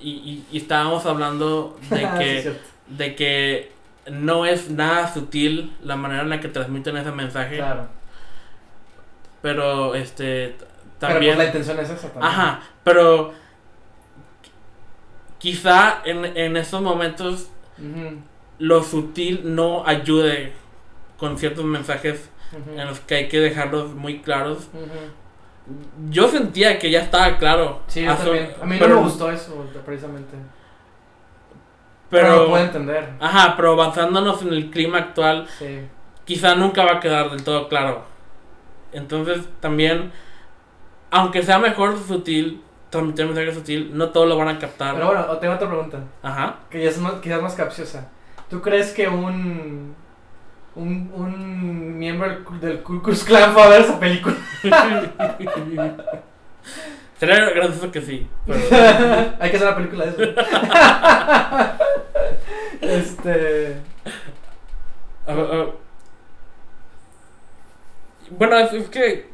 Y, 0.01 0.11
y- 0.11 0.47
y 0.53 0.59
estábamos 0.59 1.07
hablando 1.07 1.79
de 1.90 2.05
Ah, 2.05 2.18
Sí, 2.18 2.25
que, 2.25 2.53
de 2.88 3.14
que 3.14 3.73
no 4.11 4.44
es 4.44 4.71
nada 4.71 5.12
sutil 5.12 5.77
la 5.83 5.97
manera 5.97 6.23
en 6.23 6.31
la 6.31 6.40
que 6.40 6.49
transmiten 6.49 6.97
ese 6.97 7.12
mensaje. 7.12 7.57
Claro. 7.57 7.87
Pero 9.40 9.94
este 9.94 10.57
Pero 10.99 11.12
también. 11.12 11.37
pues 11.37 11.38
la 11.38 11.44
intención 11.47 11.79
es 11.81 11.90
esa 11.90 12.09
también. 12.09 12.25
Ajá, 12.25 12.61
pero 12.85 13.33
quizá 15.38 16.03
en, 16.05 16.24
en 16.37 16.57
estos 16.57 16.81
momentos 16.83 17.51
lo 18.59 18.83
sutil 18.83 19.42
no 19.55 19.87
ayude 19.87 20.53
con 21.16 21.38
ciertos 21.38 21.64
mensajes 21.64 22.31
en 22.77 22.87
los 22.87 23.01
que 23.01 23.14
hay 23.14 23.29
que 23.29 23.38
dejarlos 23.40 23.94
muy 23.94 24.20
claros. 24.20 24.68
Yo 26.11 26.29
sentía 26.29 26.79
que 26.79 26.90
ya 26.90 27.01
estaba 27.03 27.37
claro. 27.38 27.83
Sí, 27.88 28.03
yo 28.05 28.14
también. 28.14 28.51
A 28.61 28.64
mí 28.64 28.77
pero- 28.79 28.94
no 28.94 29.01
me 29.03 29.07
gustó 29.09 29.31
eso, 29.31 29.66
precisamente. 29.85 30.35
Pero, 32.11 32.27
Pero 32.29 32.37
lo 32.44 32.48
puedo 32.48 32.64
entender. 32.64 33.09
ajá, 33.20 33.55
pero 33.55 33.77
basándonos 33.77 34.40
en 34.42 34.48
el 34.55 34.70
clima 34.70 34.96
actual, 34.98 35.46
Sí. 35.59 35.81
quizá 36.24 36.55
nunca 36.55 36.85
va 36.85 36.92
a 36.94 37.01
quedar 37.01 37.31
del 37.31 37.44
todo 37.44 37.68
claro. 37.68 38.03
Entonces 38.92 39.46
también, 39.61 40.11
aunque 41.11 41.42
sea 41.42 41.59
mejor 41.59 41.98
sutil, 41.98 42.62
transmitir 42.90 43.27
un 43.27 43.35
mensaje 43.35 43.55
sutil, 43.59 43.90
no 43.96 44.11
todos 44.11 44.29
lo 44.29 44.37
van 44.37 44.48
a 44.48 44.59
captar. 44.59 44.94
Pero 44.94 45.07
bueno, 45.07 45.24
tengo 45.38 45.55
otra 45.55 45.68
pregunta. 45.68 45.98
Ajá. 46.22 46.57
Que 46.70 46.83
ya 46.83 46.90
es 46.90 46.98
más, 46.98 47.14
quizás 47.14 47.42
más 47.42 47.55
capciosa. 47.55 48.09
¿Tú 48.48 48.61
crees 48.62 48.92
que 48.92 49.09
un. 49.09 49.94
Un, 50.74 51.11
un 51.12 51.98
miembro 51.98 52.29
del 52.29 52.44
del 52.61 52.83
Ku 52.83 53.03
Klux 53.03 53.24
Klan 53.24 53.53
fue 53.53 53.62
a 53.62 53.68
ver 53.68 53.81
esa 53.81 53.98
película? 53.98 54.37
Sería 57.18 57.51
gracioso 57.51 57.90
que 57.90 58.01
sí. 58.01 58.29
pero- 58.46 58.61
Hay 59.40 59.51
que 59.51 59.57
hacer 59.57 59.66
una 59.66 59.77
película 59.77 60.07
de 60.07 60.11
eso. 60.11 60.22
este. 62.81 63.77
Ah, 65.27 65.35
ah. 65.37 65.66
Bueno, 68.31 68.57
es, 68.59 68.72
es 68.72 68.88
que 68.88 69.29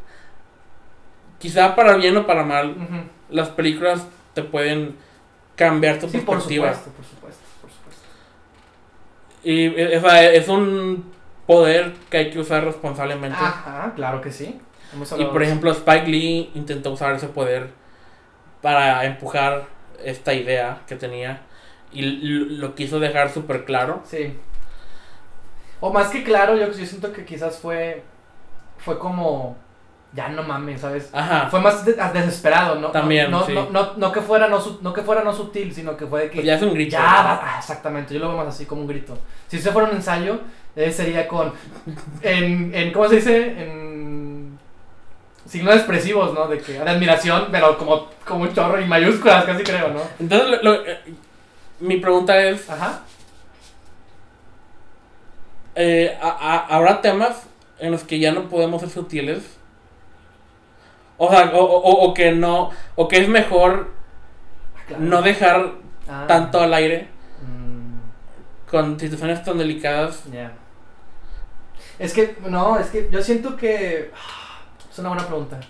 quizá 1.45 1.75
para 1.77 1.97
bien 1.97 2.17
o 2.17 2.27
para 2.27 2.43
mal, 2.43 2.75
las 3.29 3.51
películas 3.51 4.07
te 4.33 4.43
pueden 4.43 4.97
cambiar 5.57 5.99
tu 5.99 6.09
Sí, 6.09 6.19
por 6.21 6.37
perspectiva. 6.37 6.73
supuesto, 6.73 6.91
por 6.97 7.05
supuesto, 7.05 7.43
por 7.61 7.71
supuesto. 7.71 8.03
Y 9.43 9.67
eh, 9.67 9.99
o 9.99 10.01
sea, 10.01 10.25
es 10.33 10.49
un 10.49 11.13
poder 11.47 11.93
que 12.09 12.17
hay 12.17 12.31
que 12.31 12.39
usar 12.39 12.65
responsablemente. 12.65 13.37
Ajá, 13.39 13.93
claro 13.95 14.23
que 14.23 14.33
sí. 14.33 14.59
Y 15.19 15.25
por 15.27 15.43
ejemplo, 15.43 15.71
Spike 15.71 16.07
Lee 16.07 16.51
intentó 16.55 16.93
usar 16.93 17.15
ese 17.15 17.29
poder 17.29 17.69
para 18.63 19.05
empujar 19.05 19.67
esta 20.03 20.33
idea 20.33 20.81
que 20.87 20.97
tenía. 20.97 21.43
Y 21.93 22.03
lo 22.03 22.75
quiso 22.75 23.01
dejar 23.01 23.29
súper 23.31 23.67
claro. 23.67 24.03
Sí. 24.07 24.35
O 25.81 25.93
más 25.93 26.09
que 26.09 26.25
claro, 26.25 26.57
yo, 26.57 26.69
yo 26.73 26.87
siento 26.87 27.13
que 27.13 27.27
quizás 27.27 27.59
fue. 27.59 28.03
Fue 28.79 28.99
como. 28.99 29.57
Ya 30.15 30.29
no 30.29 30.45
mames, 30.45 30.81
¿sabes? 30.81 31.11
Ajá. 31.13 31.49
Fue 31.51 31.61
más 31.61 31.85
de- 31.85 31.95
desesperado, 31.95 32.77
¿no? 32.77 32.89
También, 32.93 33.31
no, 33.33 33.41
no, 33.41 33.47
sí. 33.47 33.53
no, 33.53 33.69
no, 33.71 33.95
no 33.97 34.13
que 34.13 34.21
fuera 34.21 34.47
no, 34.47 34.63
no 34.81 34.93
que 34.93 35.03
fuera 35.03 35.25
no 35.25 35.33
sutil, 35.35 35.75
sino 35.75 35.97
que 35.97 36.07
fue 36.07 36.23
de 36.23 36.27
que. 36.31 36.35
Pues 36.37 36.47
ya 36.47 36.55
es 36.55 36.63
un 36.63 36.73
grito. 36.73 36.93
Ya, 36.93 37.01
va- 37.03 37.41
ah, 37.43 37.57
exactamente, 37.59 38.15
yo 38.15 38.21
lo 38.21 38.29
veo 38.29 38.37
más 38.37 38.47
así 38.47 38.65
como 38.65 38.83
un 38.83 38.87
grito. 38.87 39.19
Si 39.49 39.57
ese 39.57 39.73
fuera 39.73 39.89
un 39.89 39.97
ensayo, 39.97 40.39
eh, 40.77 40.93
sería 40.93 41.27
con. 41.27 41.53
En, 42.23 42.73
en. 42.73 42.93
¿Cómo 42.93 43.09
se 43.09 43.17
dice? 43.17 43.45
En. 43.61 44.57
Signos 45.49 45.75
expresivos, 45.75 46.33
¿no? 46.33 46.47
De 46.47 46.59
que. 46.59 46.75
De 46.75 46.89
admiración, 46.91 47.49
pero 47.51 47.77
como, 47.77 48.07
como 48.25 48.43
un 48.45 48.55
chorro 48.55 48.81
y 48.81 48.85
mayúsculas, 48.87 49.45
casi 49.45 49.65
creo, 49.65 49.89
¿no? 49.89 50.01
Entonces, 50.21 50.49
lo- 50.49 50.63
lo- 50.63 50.87
eh, 50.87 51.01
mi 51.81 51.97
pregunta 51.97 52.41
es, 52.41 52.71
Ajá. 52.71 53.01
eh, 55.75 56.17
a- 56.23 56.29
a- 56.29 56.77
¿habrá 56.77 57.01
temas 57.01 57.43
en 57.81 57.91
los 57.91 58.05
que 58.05 58.19
ya 58.21 58.31
no 58.33 58.49
podemos 58.49 58.81
ser 58.81 58.91
sutiles? 58.91 59.43
O 61.19 61.29
sea, 61.31 61.51
o, 61.55 61.59
o- 61.63 62.07
o 62.09 62.15
que 62.15 62.33
no, 62.33 62.71
o 62.97 63.07
que 63.09 63.19
es 63.23 63.29
mejor 63.29 63.91
Ah, 64.77 64.81
claro. 64.87 65.03
no 65.05 65.23
dejar 65.23 65.73
Ah. 66.09 66.25
tanto 66.29 66.61
al 66.61 66.75
aire 66.75 67.09
Mm, 67.43 67.99
con 68.71 68.99
situaciones 69.01 69.43
tan 69.45 69.57
delicadas. 69.59 70.25
Es 71.99 72.13
que, 72.13 72.37
no, 72.49 72.79
es 72.79 72.89
que 72.91 73.09
yo 73.11 73.23
siento 73.23 73.57
que. 73.57 74.11
ah, 74.15 74.61
Es 74.91 74.99
una 74.99 75.09
buena 75.11 75.27
pregunta. 75.27 75.61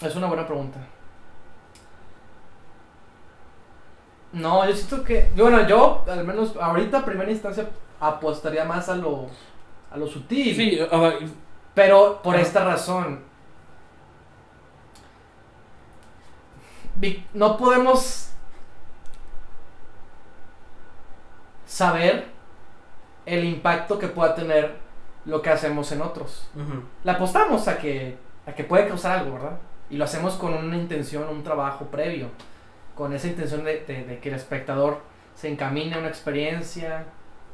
Es 0.00 0.16
una 0.16 0.26
buena 0.26 0.46
pregunta. 0.46 0.78
No, 4.32 4.66
yo 4.68 4.74
siento 4.74 5.04
que. 5.04 5.30
Bueno, 5.36 5.66
yo, 5.68 6.04
al 6.08 6.24
menos 6.24 6.56
ahorita, 6.56 6.98
a 6.98 7.04
primera 7.04 7.30
instancia, 7.30 7.68
apostaría 8.00 8.64
más 8.64 8.88
a 8.88 8.96
lo. 8.96 9.26
A 9.92 9.96
lo 9.96 10.06
sutil. 10.08 10.54
Sí, 10.56 10.80
o 10.80 10.88
sea, 10.88 11.18
Pero 11.74 12.20
por 12.22 12.36
esta 12.36 12.64
razón, 12.64 13.20
no 17.34 17.56
podemos 17.56 18.30
saber 21.66 22.26
el 23.26 23.44
impacto 23.44 23.98
que 23.98 24.08
pueda 24.08 24.34
tener 24.34 24.76
lo 25.24 25.42
que 25.42 25.50
hacemos 25.50 25.90
en 25.92 26.02
otros. 26.02 26.48
Ujú. 26.54 26.82
Le 27.02 27.10
apostamos 27.10 27.66
a 27.68 27.78
que, 27.78 28.16
a 28.46 28.52
que 28.52 28.64
puede 28.64 28.86
causar 28.86 29.18
algo, 29.18 29.34
¿verdad? 29.34 29.58
Y 29.90 29.96
lo 29.96 30.04
hacemos 30.04 30.34
con 30.34 30.54
una 30.54 30.76
intención, 30.76 31.28
un 31.28 31.42
trabajo 31.42 31.86
previo, 31.86 32.28
con 32.94 33.12
esa 33.12 33.26
intención 33.26 33.64
de, 33.64 33.80
de- 33.80 34.04
de 34.04 34.18
que 34.20 34.28
el 34.28 34.34
espectador 34.36 35.00
se 35.34 35.48
encamine 35.50 35.94
a 35.94 35.98
una 35.98 36.08
experiencia 36.08 37.06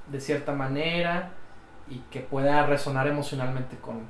de 0.08 0.20
cierta 0.20 0.52
manera 0.52 1.30
y 1.90 1.98
que 2.10 2.20
pueda 2.20 2.64
resonar 2.66 3.06
emocionalmente 3.08 3.76
con, 3.78 4.00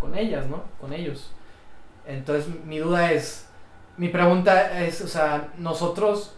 con 0.00 0.14
ellas, 0.16 0.46
¿no? 0.48 0.64
Con 0.80 0.92
ellos. 0.92 1.32
Entonces 2.06 2.52
mi 2.66 2.78
duda 2.78 3.12
es, 3.12 3.48
mi 3.96 4.08
pregunta 4.08 4.82
es, 4.84 5.00
o 5.00 5.08
sea, 5.08 5.48
nosotros, 5.56 6.34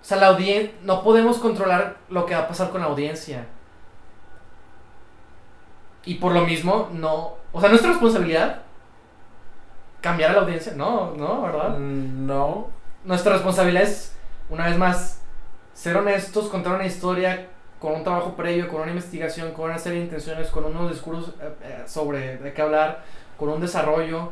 o 0.00 0.04
sea, 0.04 0.18
la 0.18 0.28
audiencia, 0.28 0.76
no 0.82 1.02
podemos 1.02 1.38
controlar 1.38 1.96
lo 2.08 2.26
que 2.26 2.34
va 2.34 2.42
a 2.42 2.48
pasar 2.48 2.70
con 2.70 2.82
la 2.82 2.86
audiencia. 2.86 3.46
Y 6.04 6.14
por 6.16 6.32
lo 6.32 6.42
mismo, 6.46 6.88
no, 6.92 7.34
o 7.52 7.60
sea, 7.60 7.68
nuestra 7.68 7.90
responsabilidad 7.90 8.62
cambiar 10.00 10.30
a 10.30 10.34
la 10.34 10.40
audiencia, 10.40 10.72
no, 10.74 11.12
no, 11.16 11.42
¿verdad? 11.42 11.78
Mm, 11.78 12.26
No. 12.26 12.68
Nuestra 13.04 13.32
responsabilidad 13.32 13.84
es, 13.84 14.14
una 14.50 14.66
vez 14.66 14.76
más, 14.76 15.22
ser 15.72 15.96
honestos, 15.96 16.48
contar 16.48 16.74
una 16.74 16.84
historia 16.84 17.48
con 17.80 17.92
un 17.94 18.04
trabajo 18.04 18.36
previo, 18.36 18.68
con 18.68 18.82
una 18.82 18.90
investigación, 18.90 19.52
con 19.52 19.70
una 19.70 19.78
serie 19.78 19.98
de 19.98 20.04
intenciones, 20.04 20.48
con 20.50 20.64
unos 20.66 20.90
discursos 20.92 21.34
eh, 21.40 21.52
eh, 21.62 21.82
sobre 21.86 22.36
de 22.36 22.52
qué 22.52 22.62
hablar, 22.62 23.02
con 23.36 23.48
un 23.48 23.60
desarrollo, 23.60 24.30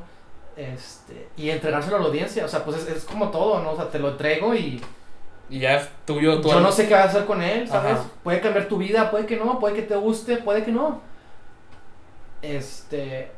este, 0.57 1.29
y 1.37 1.51
entregárselo 1.51 1.97
a 1.97 2.01
la 2.01 2.07
audiencia. 2.07 2.45
O 2.45 2.49
sea, 2.49 2.65
pues 2.65 2.77
es, 2.79 2.89
es 2.89 3.05
como 3.05 3.31
todo, 3.31 3.63
¿no? 3.63 3.73
O 3.73 3.77
sea, 3.77 3.89
te 3.91 3.99
lo 3.99 4.11
entrego 4.11 4.55
y 4.55 4.81
Y 5.51 5.61
ya 5.61 5.77
es 5.79 5.89
tuyo, 6.05 6.41
tú 6.43 6.51
yo 6.51 6.61
no 6.61 6.71
sé 6.71 6.87
qué 6.87 6.95
vas 6.95 7.07
a 7.07 7.09
hacer 7.09 7.25
con 7.25 7.41
él, 7.43 7.67
¿sabes? 7.67 7.93
Ajá. 7.93 8.05
Puede 8.23 8.41
cambiar 8.43 8.69
tu 8.69 8.77
vida, 8.77 9.11
puede 9.11 9.25
que 9.25 9.37
no, 9.39 9.59
puede 9.59 9.75
que 9.75 9.83
te 9.83 9.97
guste, 9.97 10.37
puede 10.39 10.63
que 10.65 10.73
no. 10.73 11.01
Este. 12.43 13.31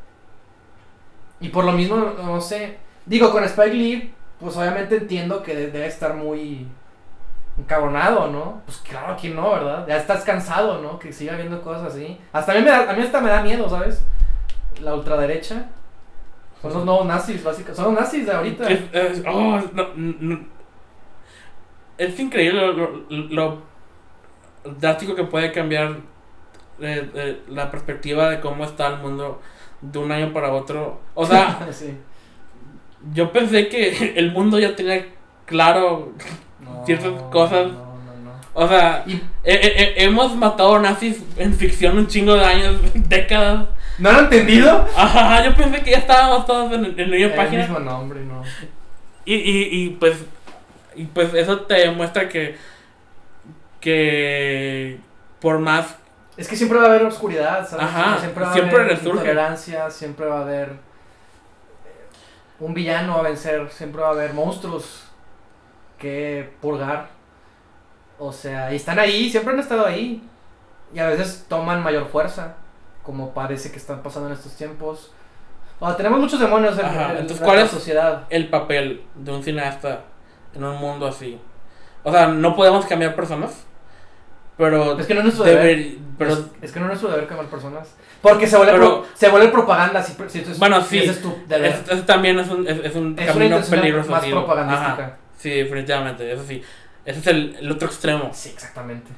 Y 1.40 1.48
por 1.50 1.64
lo 1.64 1.72
mismo, 1.72 1.96
no 1.96 2.40
sé. 2.40 2.78
Digo, 3.06 3.30
con 3.30 3.44
Spike 3.44 3.74
Lee, 3.74 4.14
pues 4.40 4.56
obviamente 4.56 4.96
entiendo 4.96 5.42
que 5.42 5.54
de- 5.54 5.70
debe 5.70 5.86
estar 5.86 6.14
muy 6.14 6.66
encabronado, 7.60 8.28
¿no? 8.30 8.62
Pues 8.66 8.78
claro 8.78 9.16
que 9.20 9.30
no, 9.30 9.50
¿verdad? 9.52 9.86
Ya 9.88 9.96
estás 9.96 10.24
cansado, 10.24 10.80
¿no? 10.82 10.98
Que 10.98 11.12
siga 11.12 11.36
viendo 11.36 11.60
cosas 11.62 11.92
así. 11.92 12.18
Hasta 12.32 12.52
a 12.52 12.54
mí, 12.56 12.62
me 12.62 12.70
da- 12.70 12.90
a 12.90 12.92
mí 12.94 13.02
hasta 13.02 13.20
me 13.20 13.30
da 13.30 13.42
miedo, 13.42 13.68
¿sabes? 13.68 14.04
La 14.82 14.94
ultraderecha. 14.94 15.66
Son 16.62 16.72
los 16.74 16.84
nuevos 16.84 17.06
nazis, 17.06 17.42
básicamente. 17.42 17.82
Son 17.82 17.94
los 17.94 18.02
nazis 18.02 18.26
de 18.26 18.32
ahorita. 18.32 18.68
Es, 18.68 18.80
es- 18.92 19.22
oh, 19.26 19.58
no, 19.72 19.88
no. 19.94 20.40
Es 21.98 22.18
increíble 22.18 22.66
lo, 22.66 22.72
lo- 22.72 23.06
lo 23.08 23.58
drástico 24.78 25.14
que 25.14 25.24
puede 25.24 25.52
cambiar 25.52 25.96
eh, 26.80 27.10
eh, 27.14 27.42
la 27.48 27.70
perspectiva 27.70 28.30
de 28.30 28.40
cómo 28.40 28.64
está 28.64 28.86
el 28.88 28.98
mundo 28.98 29.40
de 29.82 29.98
un 29.98 30.10
año 30.12 30.32
para 30.32 30.52
otro. 30.52 31.00
O 31.14 31.24
sea, 31.26 31.68
sí. 31.72 31.96
yo 33.12 33.32
pensé 33.32 33.68
que 33.68 34.14
el 34.16 34.32
mundo 34.32 34.58
ya 34.58 34.74
tenía 34.76 35.06
claro. 35.46 36.12
No, 36.62 36.84
ciertas 36.86 37.12
cosas. 37.30 37.68
O 38.52 38.66
sea, 38.66 39.04
Y 39.06 39.22
hemos 39.44 40.34
matado 40.34 40.78
nazis 40.78 41.22
en 41.36 41.54
ficción 41.54 41.96
un 41.98 42.06
chingo 42.08 42.34
de 42.34 42.44
años, 42.44 42.76
décadas. 42.94 43.66
¿No 43.98 44.10
lo 44.12 44.18
han 44.18 44.24
entendido? 44.24 44.86
Ajá, 44.96 45.44
yo 45.44 45.54
pensé 45.54 45.82
que 45.82 45.90
ya 45.92 45.98
estábamos 45.98 46.46
todos 46.46 46.72
en, 46.72 46.84
en 46.98 47.10
la 47.10 47.16
misma 47.16 47.32
El 47.32 47.34
página. 47.36 47.62
mismo 47.62 47.78
nombre, 47.80 48.20
no. 48.24 48.42
Y, 49.24 49.34
y, 49.34 49.84
y 49.84 49.90
pues 49.90 50.16
y 50.96 51.04
pues 51.04 51.32
eso 51.34 51.60
te 51.60 51.74
demuestra 51.74 52.28
que 52.28 52.56
que 53.80 54.98
por 55.40 55.58
más 55.58 55.96
Es 56.36 56.48
que 56.48 56.56
siempre 56.56 56.78
va 56.78 56.84
a 56.86 56.88
haber 56.88 57.04
oscuridad, 57.04 57.66
¿sabes? 57.68 57.84
Ajá, 57.86 58.18
siempre 58.18 58.44
va 58.44 58.50
a 58.50 58.54
siempre 58.54 58.76
haber 58.76 58.88
resurge. 58.88 59.10
intolerancia, 59.18 59.90
siempre 59.90 60.26
va 60.26 60.38
a 60.38 60.42
haber 60.42 60.68
eh, 60.70 60.74
un 62.58 62.74
villano 62.74 63.16
a 63.16 63.22
vencer, 63.22 63.68
siempre 63.70 64.00
va 64.02 64.08
a 64.08 64.12
haber 64.12 64.32
monstruos 64.34 65.04
que 66.00 66.50
purgar. 66.60 67.08
O 68.18 68.32
sea, 68.32 68.72
y 68.72 68.76
están 68.76 68.98
ahí, 68.98 69.30
siempre 69.30 69.54
han 69.54 69.60
estado 69.60 69.86
ahí. 69.86 70.22
Y 70.92 70.98
a 70.98 71.06
veces 71.06 71.46
toman 71.48 71.82
mayor 71.84 72.08
fuerza, 72.08 72.56
como 73.04 73.32
parece 73.32 73.70
que 73.70 73.76
están 73.78 74.02
pasando 74.02 74.28
en 74.28 74.34
estos 74.34 74.52
tiempos. 74.56 75.12
O 75.78 75.86
sea, 75.86 75.96
tenemos 75.96 76.18
muchos 76.18 76.40
demonios 76.40 76.76
en, 76.78 76.84
Ajá, 76.84 77.04
en- 77.04 77.10
en 77.12 77.16
entonces, 77.18 77.40
la 77.40 77.46
¿cuál 77.46 77.58
es- 77.60 77.70
sociedad. 77.70 78.24
el 78.28 78.48
papel 78.48 79.02
de 79.14 79.30
un 79.32 79.42
cineasta 79.42 80.00
en 80.54 80.64
un 80.64 80.76
mundo 80.78 81.06
así. 81.06 81.38
O 82.02 82.10
sea, 82.10 82.26
no 82.26 82.56
podemos 82.56 82.84
cambiar 82.86 83.14
personas, 83.14 83.64
pero 84.56 84.98
Es 84.98 85.06
que 85.06 85.14
no 85.14 85.20
es 85.20 85.24
nuestro 85.24 85.44
deber. 85.44 85.78
deber- 85.78 85.98
pero 86.18 86.32
es, 86.32 86.40
es 86.60 86.72
que 86.72 86.80
no 86.80 86.86
es 86.86 86.88
nuestro 86.90 87.10
deber 87.10 87.26
quemar 87.28 87.46
personas. 87.46 87.94
Porque 88.20 88.46
se 88.46 88.56
vuelve, 88.58 88.72
Pero- 88.72 89.02
pro- 89.02 89.06
se 89.14 89.28
vuelve 89.30 89.48
propaganda. 89.48 90.02
Si, 90.02 90.14
si, 90.28 90.44
si- 90.44 90.58
Bueno, 90.58 90.82
si 90.82 90.88
sí. 90.88 90.98
ese 90.98 91.10
es 91.12 91.22
tu 91.22 91.34
deber. 91.46 91.70
eso, 91.72 91.92
eso 91.92 92.02
también 92.04 92.38
es 92.38 92.50
un, 92.50 92.66
es, 92.68 92.78
es 92.84 92.94
un 92.96 93.16
Es 93.18 93.26
camino 93.32 93.60
peligroso. 93.70 94.10
más 94.10 94.26
propagandística. 94.26 94.92
Ajá, 94.92 95.16
sí, 95.40 95.50
definitivamente, 95.50 96.30
eso 96.32 96.44
sí. 96.44 96.62
Ese 97.04 97.18
es 97.20 97.26
el, 97.28 97.56
el 97.60 97.70
otro 97.72 97.88
extremo. 97.88 98.30
Sí, 98.32 98.50
exactamente. 98.50 99.10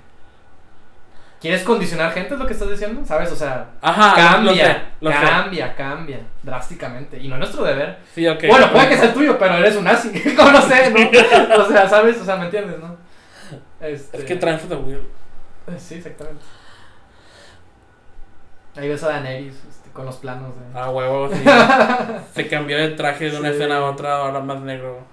¿Quieres 1.40 1.64
condicionar 1.64 2.12
gente? 2.12 2.34
Es 2.34 2.38
lo 2.40 2.46
que 2.46 2.52
estás 2.52 2.70
diciendo, 2.70 3.04
¿sabes? 3.04 3.32
O 3.32 3.34
sea, 3.36 3.70
Ajá, 3.80 4.14
cambia, 4.14 4.52
lo 4.52 4.56
sé, 4.56 4.76
lo 5.00 5.10
sé. 5.10 5.16
cambia, 5.26 5.74
cambia 5.74 6.20
drásticamente. 6.44 7.18
Y 7.18 7.26
no 7.26 7.34
es 7.34 7.40
nuestro 7.40 7.64
deber. 7.64 7.98
Sí, 8.14 8.28
ok. 8.28 8.44
Bueno, 8.46 8.70
puede 8.70 8.88
que 8.90 8.96
sea 8.96 9.06
el 9.06 9.14
tuyo, 9.14 9.36
pero 9.38 9.54
eres 9.56 9.74
un 9.74 9.82
nazi. 9.82 10.10
Como 10.36 10.52
no 10.52 10.62
sé, 10.62 10.90
¿no? 10.90 11.00
O 11.64 11.66
sea, 11.68 11.88
¿sabes? 11.88 12.20
O 12.20 12.24
sea, 12.24 12.36
¿me 12.36 12.44
entiendes, 12.44 12.78
no? 12.78 12.96
Este... 13.80 14.18
Es 14.18 14.24
que 14.24 14.36
traen 14.36 14.60
the 14.68 14.76
wheel. 14.76 15.02
Sí, 15.78 15.96
exactamente. 15.96 16.44
Ahí 18.76 18.88
ves 18.88 19.02
a 19.02 19.08
Daenerys 19.08 19.54
este, 19.68 19.90
con 19.90 20.06
los 20.06 20.16
planos 20.16 20.54
de... 20.54 20.62
Ah, 20.78 20.90
huevo, 20.90 21.28
sí. 21.30 21.42
Se 22.34 22.48
cambió 22.48 22.78
de 22.78 22.90
traje 22.90 23.30
de 23.30 23.38
una 23.38 23.48
Sí. 23.48 23.54
escena 23.56 23.78
a 23.78 23.84
otra, 23.84 24.18
ahora 24.18 24.40
más 24.40 24.60
negro. 24.60 25.06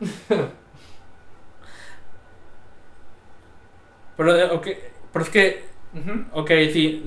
Pero, 4.20 4.36
eh, 4.38 4.44
ok, 4.52 4.68
pero 5.14 5.24
es 5.26 5.32
que, 5.32 5.64
ok, 6.34 6.52
sí, 6.74 7.04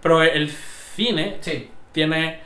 pero 0.00 0.22
el 0.22 0.48
cine 0.48 1.38
Sí, 1.40 1.68
tiene... 1.90 2.40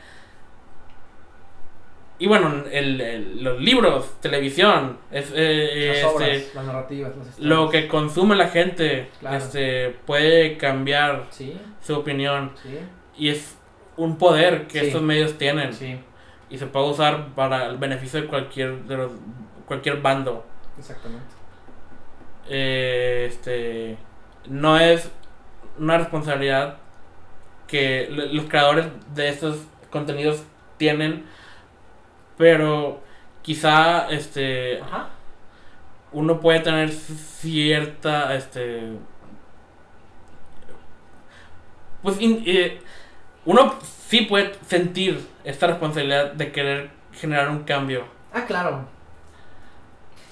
Y 2.19 2.27
bueno, 2.29 2.65
el, 2.73 2.99
el- 2.99 3.45
los 3.45 3.61
libros, 3.61 4.19
televisión, 4.23 4.97
es, 5.11 5.31
eh, 5.35 5.89
las 5.89 5.97
este, 5.99 6.07
obras, 6.07 6.55
las 6.55 6.65
narrativas, 6.65 7.15
las 7.17 7.27
historias. 7.29 7.47
lo 7.59 7.69
que 7.69 7.89
consume 7.89 8.37
la 8.37 8.49
gente 8.49 9.11
Claro. 9.21 9.37
este, 9.37 9.91
puede 10.07 10.57
cambiar 10.57 11.27
Sí, 11.29 11.61
su 11.83 11.95
opinión. 11.95 12.53
sí, 12.63 12.79
Y 13.19 13.29
es 13.29 13.59
un 13.99 14.17
poder 14.17 14.67
que 14.67 14.81
Sí. 14.81 14.87
estos 14.87 15.03
medios 15.03 15.37
tienen. 15.37 15.71
y 16.49 16.57
se 16.59 16.67
puede 16.67 16.89
usar 16.89 17.35
para 17.35 17.67
el 17.67 17.77
beneficio 17.77 18.23
de 18.23 18.29
cualquier 18.29 18.85
de 18.85 18.97
los 18.97 19.13
cualquier 19.67 20.01
bando 20.01 20.47
exactamente. 20.79 21.27
Eh, 22.49 23.27
este 23.29 23.97
no 24.49 24.79
es 24.79 25.11
una 25.79 25.99
responsabilidad 25.99 26.77
que 27.67 28.09
los 28.11 28.45
creadores 28.47 28.87
de 29.15 29.29
estos 29.29 29.59
contenidos 29.91 30.45
tienen 30.77 31.25
pero 32.39 33.01
quizá 33.43 34.09
este 34.11 34.81
Ajá. 34.81 35.09
uno 36.13 36.39
puede 36.41 36.61
tener 36.61 36.91
cierta 36.93 38.35
este 38.37 38.93
pues 42.03 42.21
in- 42.21 42.43
eh, 42.47 42.81
uno 43.45 43.75
sí 44.09 44.23
puede 44.23 44.55
sentir 44.67 45.27
esta 45.45 45.67
responsabilidad 45.67 46.33
de 46.33 46.53
querer 46.53 46.91
generar 47.13 47.49
un 47.51 47.65
cambio 47.65 48.05
Ah, 48.33 48.45
claro. 48.47 48.85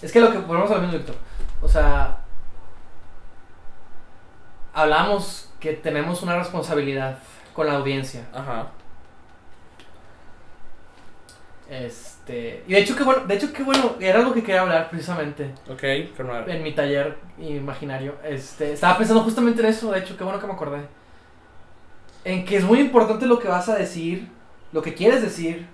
Es 0.03 0.13
que 0.13 0.21
lo 0.21 0.31
que 0.31 0.37
volvemos 0.37 0.71
a 0.71 0.75
lo 0.75 0.83
mismo, 0.83 0.99
Víctor. 0.99 1.17
O 1.65 1.69
sea, 1.69 2.19
hablamos 4.75 5.51
que 5.59 5.73
tenemos 5.73 6.23
una 6.23 6.37
responsabilidad 6.37 7.19
con 7.55 7.67
la 7.67 7.77
audiencia. 7.77 8.27
ajá 8.35 8.67
Este, 11.71 12.63
y 12.69 12.73
de 12.75 12.81
hecho 12.81 12.95
qué 12.95 13.03
bueno, 13.03 13.25
de 13.25 13.35
hecho 13.35 13.51
qué 13.51 13.63
bueno, 13.63 13.97
era 13.99 14.19
algo 14.19 14.35
que 14.35 14.43
quería 14.43 14.61
hablar 14.61 14.91
precisamente 14.91 15.55
ok 15.67 16.15
Fernando. 16.15 16.53
en 16.53 16.63
mi 16.63 16.75
taller 16.75 17.17
imaginario. 17.39 18.17
Este, 18.23 18.75
estaba 18.75 18.99
pensando 18.99 19.23
justamente 19.23 19.63
en 19.63 19.69
eso, 19.69 19.91
de 19.91 20.01
hecho 20.01 20.19
qué 20.19 20.25
bueno 20.25 20.39
que 20.39 20.47
me 20.47 20.53
acordé. 20.53 20.87
En 22.25 22.45
que 22.45 22.59
es 22.59 22.65
muy 22.65 22.81
importante 22.81 23.25
lo 23.27 23.39
que 23.39 23.49
vas 23.49 23.71
a 23.71 23.77
decir, 23.77 24.29
lo 24.73 24.83
que 24.83 24.93
quieres 24.93 25.23
decir, 25.23 25.67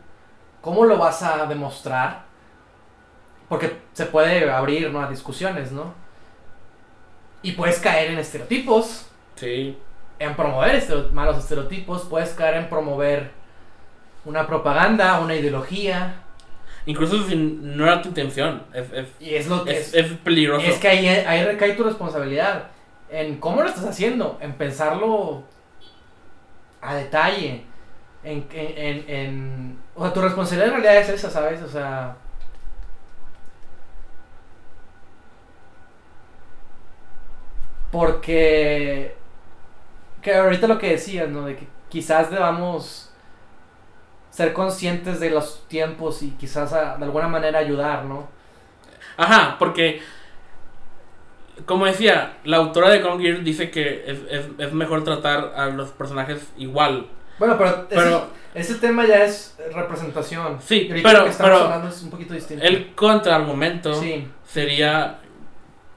cómo 0.60 0.84
lo 0.84 0.98
vas 0.98 1.22
a 1.24 1.46
demostrar, 1.46 2.29
porque 3.50 3.76
se 3.92 4.06
puede 4.06 4.50
abrir 4.50 4.90
¿no? 4.90 5.02
a 5.02 5.10
discusiones, 5.10 5.72
¿no? 5.72 5.92
Y 7.42 7.52
puedes 7.52 7.78
caer 7.80 8.10
en 8.12 8.18
estereotipos, 8.18 9.06
sí 9.34 9.76
en 10.20 10.36
promover 10.36 10.82
malos 11.12 11.38
estereotipos, 11.38 12.02
puedes 12.02 12.30
caer 12.34 12.58
en 12.58 12.68
promover 12.68 13.30
una 14.26 14.46
propaganda, 14.46 15.18
una 15.18 15.34
ideología. 15.34 16.22
Incluso 16.84 17.26
si 17.26 17.34
no 17.36 17.84
era 17.84 18.02
tu 18.02 18.08
intención. 18.10 18.62
Es, 18.72 18.92
es, 18.92 19.06
Y 19.18 19.34
es 19.34 19.48
lo 19.48 19.64
que 19.64 19.78
es 19.78 19.92
peligroso. 20.22 20.66
Es 20.66 20.78
que 20.78 20.88
ahí, 20.88 21.08
ahí 21.08 21.44
recae 21.44 21.72
tu 21.72 21.84
responsabilidad. 21.84 22.64
En 23.08 23.38
cómo 23.38 23.62
lo 23.62 23.68
estás 23.68 23.86
haciendo. 23.86 24.38
En 24.42 24.52
pensarlo 24.52 25.42
a 26.82 26.94
detalle. 26.94 27.64
En, 28.22 28.46
en, 28.52 28.78
en, 28.78 29.10
en- 29.10 29.78
O 29.94 30.02
sea, 30.04 30.12
tu 30.12 30.20
responsabilidad 30.20 30.74
en 30.74 30.82
realidad 30.82 31.02
es 31.02 31.08
esa, 31.08 31.30
¿sabes? 31.30 31.62
O 31.62 31.68
sea. 31.68 32.14
Porque. 37.90 39.16
Que 40.22 40.34
ahorita 40.34 40.66
lo 40.66 40.78
que 40.78 40.90
decías, 40.90 41.28
¿no? 41.28 41.46
De 41.46 41.56
que 41.56 41.66
quizás 41.88 42.30
debamos 42.30 43.10
ser 44.30 44.52
conscientes 44.52 45.18
de 45.18 45.30
los 45.30 45.66
tiempos 45.66 46.22
y 46.22 46.30
quizás 46.32 46.72
a- 46.72 46.96
de 46.96 47.04
alguna 47.04 47.26
manera 47.28 47.58
ayudar, 47.58 48.04
¿no? 48.04 48.28
Ajá, 49.16 49.56
porque. 49.58 50.00
Como 51.66 51.84
decía, 51.84 52.38
la 52.44 52.56
autora 52.56 52.88
de 52.88 53.00
Gone 53.02 53.40
dice 53.40 53.70
que 53.70 54.04
es, 54.06 54.18
es, 54.30 54.46
es 54.56 54.72
mejor 54.72 55.04
tratar 55.04 55.52
a 55.54 55.66
los 55.66 55.90
personajes 55.90 56.48
igual. 56.56 57.06
Bueno, 57.38 57.56
pero, 57.58 57.86
Pero 57.88 58.28
ese, 58.54 58.72
ese 58.72 58.80
tema 58.80 59.06
ya 59.06 59.24
es 59.24 59.58
representación. 59.74 60.58
Sí, 60.62 60.88
pero- 61.02 61.18
lo 61.20 61.24
que 61.26 61.32
pero 61.36 61.86
es 61.88 62.02
un 62.02 62.10
poquito 62.10 62.32
distinto. 62.32 62.64
el 62.64 62.94
contraargumento 62.94 63.92
Sí, 63.94 64.26
sería 64.46 65.18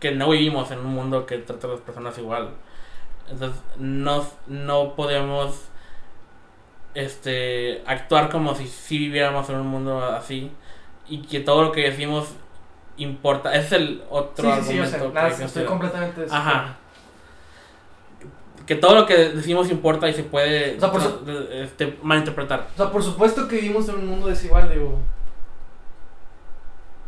que 0.03 0.11
no 0.11 0.29
vivimos 0.29 0.69
en 0.69 0.79
un 0.79 0.93
mundo 0.93 1.25
que 1.25 1.37
trata 1.37 1.65
a 1.67 1.69
las 1.71 1.79
personas 1.79 2.17
igual. 2.17 2.49
Entonces, 3.29 3.61
no, 3.77 4.27
no 4.47 4.95
podemos 4.95 5.69
este, 6.93 7.81
actuar 7.85 8.29
como 8.29 8.53
si, 8.53 8.67
si 8.67 8.97
viviéramos 8.97 9.49
en 9.49 9.55
un 9.55 9.67
mundo 9.67 10.03
así 10.03 10.51
y 11.07 11.21
que 11.21 11.39
todo 11.39 11.63
lo 11.63 11.71
que 11.71 11.83
decimos 11.89 12.35
importa. 12.97 13.55
Es 13.55 13.71
el 13.71 14.03
otro 14.09 14.53
sí, 14.55 14.61
sí, 14.61 14.71
sí, 14.73 14.77
argumento. 14.79 15.07
que 15.07 15.13
Nada, 15.13 15.27
considero. 15.27 15.47
estoy 15.47 15.65
completamente... 15.65 16.21
de 16.21 16.27
Ajá. 16.29 16.75
Que 18.67 18.75
todo 18.75 18.95
lo 18.95 19.05
que 19.05 19.15
decimos 19.29 19.71
importa 19.71 20.09
y 20.09 20.13
se 20.13 20.23
puede 20.23 20.75
O 20.75 20.79
sea, 20.81 20.91
por 20.91 21.01
este, 21.53 21.97
malinterpretar. 22.03 22.67
O 22.73 22.77
sea, 22.77 22.91
por 22.91 23.01
supuesto 23.01 23.47
que 23.47 23.55
vivimos 23.55 23.87
en 23.87 23.95
un 23.95 24.07
mundo 24.07 24.27
desigual, 24.27 24.69
digo. 24.69 24.99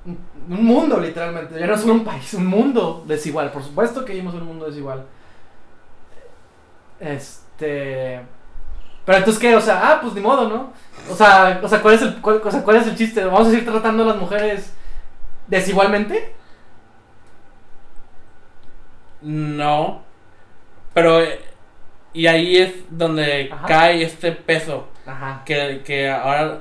Un 0.05 0.17
un 0.47 0.63
mundo, 0.63 0.99
literalmente. 0.99 1.59
Ya 1.59 1.65
no 1.67 1.77
solo 1.77 1.93
un 1.93 2.03
país, 2.03 2.33
un 2.35 2.45
mundo 2.45 3.03
desigual. 3.07 3.51
Por 3.51 3.63
supuesto 3.63 4.05
que 4.05 4.13
vivimos 4.13 4.35
en 4.35 4.41
un 4.41 4.47
mundo 4.47 4.65
desigual. 4.67 5.05
Este. 6.99 8.21
Pero 9.05 9.17
entonces, 9.19 9.41
¿qué? 9.41 9.55
O 9.55 9.61
sea, 9.61 9.91
ah, 9.91 10.01
pues 10.01 10.13
ni 10.13 10.21
modo, 10.21 10.47
¿no? 10.49 10.73
O 11.11 11.15
sea, 11.15 11.59
o 11.63 11.67
sea, 11.67 11.81
¿cuál 11.81 11.95
es 11.95 12.01
el, 12.01 12.21
cuál, 12.21 12.41
o 12.43 12.51
sea, 12.51 12.63
¿cuál 12.63 12.77
es 12.77 12.87
el 12.87 12.95
chiste? 12.95 13.23
¿Vamos 13.23 13.47
a 13.47 13.51
seguir 13.51 13.65
tratando 13.65 14.03
a 14.03 14.07
las 14.07 14.17
mujeres 14.17 14.73
desigualmente? 15.47 16.33
No. 19.21 20.03
Pero. 20.93 21.21
eh, 21.21 21.39
Y 22.13 22.27
ahí 22.27 22.57
es 22.57 22.73
donde 22.89 23.49
Ajá. 23.51 23.65
cae 23.67 24.03
este 24.03 24.31
peso 24.31 24.87
Ajá. 25.05 25.41
que, 25.45 25.81
que 25.85 26.09
ahora 26.09 26.59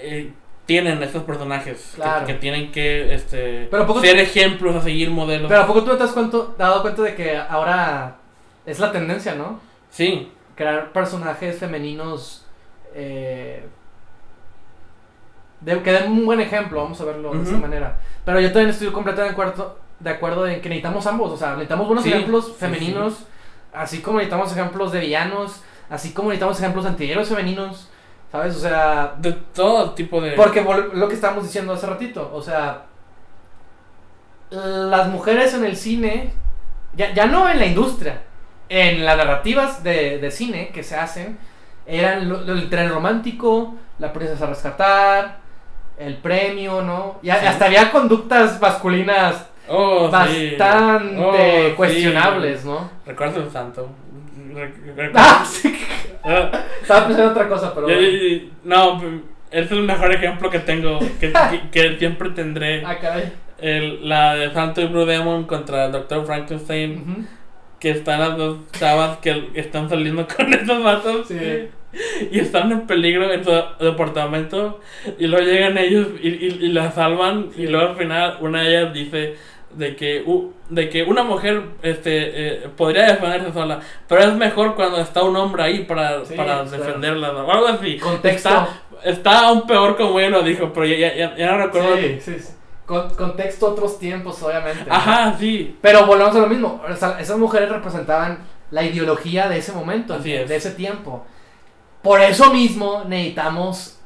eh, 0.00 0.32
tienen 0.70 1.02
estos 1.02 1.24
personajes. 1.24 1.90
que- 1.96 2.02
Claro. 2.02 2.26
Que, 2.26 2.34
tienen 2.34 2.70
que 2.70 3.12
este, 3.12 3.66
Pero 3.68 3.82
¿a 3.82 3.86
poco 3.88 4.00
ser 4.00 4.16
ejemplos 4.20 4.76
a 4.76 4.80
seguir 4.80 5.10
modelos. 5.10 5.48
Pero 5.48 5.62
¿a 5.62 5.66
poco 5.66 5.82
tú 5.82 5.88
no 5.90 5.96
te 5.96 6.04
has 6.04 6.12
cuento- 6.12 6.54
dado 6.56 6.80
cuenta 6.82 7.02
de 7.02 7.16
que 7.16 7.36
ahora 7.36 8.14
es 8.64 8.78
la 8.78 8.92
tendencia, 8.92 9.34
¿no? 9.34 9.58
Sí, 9.90 10.30
crear 10.54 10.92
personajes 10.92 11.58
femeninos 11.58 12.46
eh, 12.94 13.64
de, 15.60 15.82
que 15.82 15.92
den 15.92 16.12
un 16.12 16.24
buen 16.24 16.40
ejemplo, 16.40 16.82
vamos 16.82 17.00
a 17.00 17.04
verlo 17.04 17.32
de 17.34 17.42
esa 17.42 17.52
Ujú. 17.52 17.60
manera. 17.62 17.98
Pero 18.24 18.38
yo 18.40 18.48
también 18.52 18.70
estoy 18.70 18.90
completamente 18.92 19.34
de 19.34 19.42
acuerdo, 19.42 19.78
de 19.98 20.10
acuerdo 20.10 20.46
en 20.46 20.60
que 20.60 20.68
necesitamos 20.68 21.04
ambos, 21.08 21.32
o 21.32 21.36
sea, 21.36 21.50
necesitamos 21.50 21.86
buenos 21.88 22.04
Sí, 22.04 22.10
ejemplos 22.12 22.46
sí, 22.46 22.54
femeninos, 22.58 23.26
así 23.72 24.00
como 24.02 24.18
necesitamos 24.18 24.52
ejemplos 24.52 24.92
de 24.92 25.00
villanos, 25.00 25.62
así 25.88 26.12
como 26.12 26.28
necesitamos 26.28 26.58
ejemplos 26.60 26.84
de 26.84 26.90
antihéroes 26.90 27.28
femeninos, 27.28 27.89
¿sabes? 28.32 28.56
O 28.56 28.60
sea, 28.60 29.14
de 29.18 29.32
todo 29.32 29.90
tipo 29.92 30.20
de. 30.20 30.32
porque 30.32 30.62
lo 30.94 31.08
que 31.08 31.14
estábamos 31.14 31.44
diciendo 31.44 31.72
hace 31.72 31.86
ratito, 31.86 32.30
o 32.32 32.42
sea, 32.42 32.82
las 34.50 35.08
mujeres 35.08 35.54
en 35.54 35.64
el 35.64 35.76
cine, 35.76 36.32
ya, 36.94 37.12
ya 37.14 37.26
no 37.26 37.48
en 37.48 37.58
la 37.58 37.66
industria, 37.66 38.22
en 38.68 39.04
las 39.04 39.16
narrativas 39.16 39.82
de, 39.82 40.18
de 40.18 40.30
cine 40.30 40.70
que 40.70 40.82
se 40.82 40.96
hacen, 40.96 41.38
eran 41.86 42.28
lo- 42.28 42.40
el 42.52 42.68
tren 42.68 42.88
romántico, 42.90 43.74
la 43.98 44.12
princesa 44.12 44.44
a 44.44 44.48
rescatar, 44.48 45.38
el 45.98 46.16
premio, 46.16 46.82
¿no? 46.82 47.18
Y 47.22 47.26
Sí. 47.30 47.32
hasta 47.46 47.66
había 47.66 47.90
conductas 47.92 48.60
masculinas 48.60 49.46
Oh, 49.68 50.06
sí. 50.06 50.56
bastante 50.56 51.16
Oh, 51.22 51.32
sí. 51.68 51.74
cuestionables, 51.76 52.64
¿no? 52.64 52.90
Recuerdas 53.06 53.36
el 53.36 53.50
santo. 53.50 53.82
Re- 53.82 53.86
re- 53.86 53.99
Ah, 55.14 55.44
sí, 55.44 55.74
Ah, 56.22 56.50
estaba 56.82 57.06
pensando 57.06 57.30
en 57.32 57.36
otra 57.36 57.48
cosa, 57.48 57.74
pero... 57.74 57.90
y- 57.90 58.04
y- 58.04 58.52
no, 58.64 59.00
es 59.50 59.70
el 59.70 59.82
mejor 59.82 60.12
ejemplo 60.12 60.50
que 60.50 60.58
tengo. 60.60 60.98
Que, 61.18 61.32
que- 61.70 61.70
que 61.70 61.98
siempre 61.98 62.30
tendré. 62.30 62.84
Ah, 62.84 62.98
caray. 62.98 63.32
El, 63.58 64.08
la 64.08 64.34
de 64.34 64.52
Santo 64.52 64.80
y 64.80 64.86
Blue 64.86 65.04
Demon 65.06 65.44
contra 65.44 65.86
el 65.86 65.92
Dr. 65.92 66.24
Frankenstein. 66.26 67.26
Que 67.78 67.90
están 67.92 68.20
las 68.20 68.36
dos 68.36 68.58
chavas 68.72 69.18
que 69.18 69.48
están 69.54 69.88
saliendo 69.88 70.26
con 70.28 70.52
esos 70.52 70.82
vatos. 70.82 71.28
Sí. 71.28 71.68
Y 72.30 72.38
están 72.38 72.70
en 72.70 72.86
peligro 72.86 73.32
en 73.32 73.42
su 73.42 73.50
departamento. 73.80 74.80
Y 75.18 75.26
luego 75.26 75.44
llegan 75.46 75.78
ellos 75.78 76.08
y, 76.22 76.28
y, 76.28 76.58
y 76.60 76.68
la 76.72 76.90
salvan. 76.92 77.48
Sí. 77.56 77.62
Y 77.62 77.66
luego 77.68 77.90
al 77.92 77.96
final 77.96 78.36
una 78.40 78.62
de 78.62 78.68
ellas 78.78 78.92
dice 78.94 79.36
de 79.74 79.94
que, 79.96 80.24
de 80.68 80.88
que 80.88 81.02
una 81.04 81.22
mujer 81.22 81.62
este, 81.82 82.64
eh, 82.64 82.68
podría 82.76 83.04
defenderse 83.06 83.52
sola. 83.52 83.80
Pero 84.08 84.22
es 84.22 84.34
mejor 84.34 84.74
cuando 84.74 85.00
está 85.00 85.22
un 85.22 85.36
hombre 85.36 85.62
ahí 85.62 85.84
para, 85.84 86.24
Sí, 86.24 86.34
para 86.34 86.64
defenderla. 86.64 87.32
O 87.32 87.50
algo 87.50 87.68
así. 87.68 87.98
Contexto. 87.98 88.48
Está, 88.48 88.68
está 89.04 89.40
aún 89.48 89.66
peor 89.66 89.96
como 89.96 90.18
ella 90.18 90.30
lo 90.30 90.42
dijo. 90.42 90.72
Pero 90.72 90.86
ya, 90.86 91.14
ya, 91.14 91.36
ya- 91.36 91.50
no 91.52 91.58
recuerdo. 91.58 91.96
Sí, 91.96 92.18
sí, 92.20 92.38
sí. 92.40 92.52
Con, 92.86 93.08
contexto 93.14 93.68
otros 93.68 93.98
tiempos, 94.00 94.42
obviamente. 94.42 94.84
¿no? 94.86 94.94
Ajá, 94.94 95.36
sí. 95.38 95.78
Pero 95.80 96.06
volvemos 96.06 96.34
a 96.34 96.40
lo 96.40 96.46
mismo. 96.48 96.82
o 96.88 96.96
sea, 96.96 97.20
esas 97.20 97.38
mujeres 97.38 97.68
representaban 97.68 98.38
la 98.72 98.82
ideología 98.82 99.48
de 99.48 99.58
ese 99.58 99.72
momento, 99.72 100.14
Así 100.14 100.30
de 100.32 100.42
es. 100.44 100.50
ese 100.50 100.70
tiempo. 100.72 101.24
Por 102.02 102.20
eso 102.20 102.52
mismo 102.52 103.04
necesitamos 103.06 103.98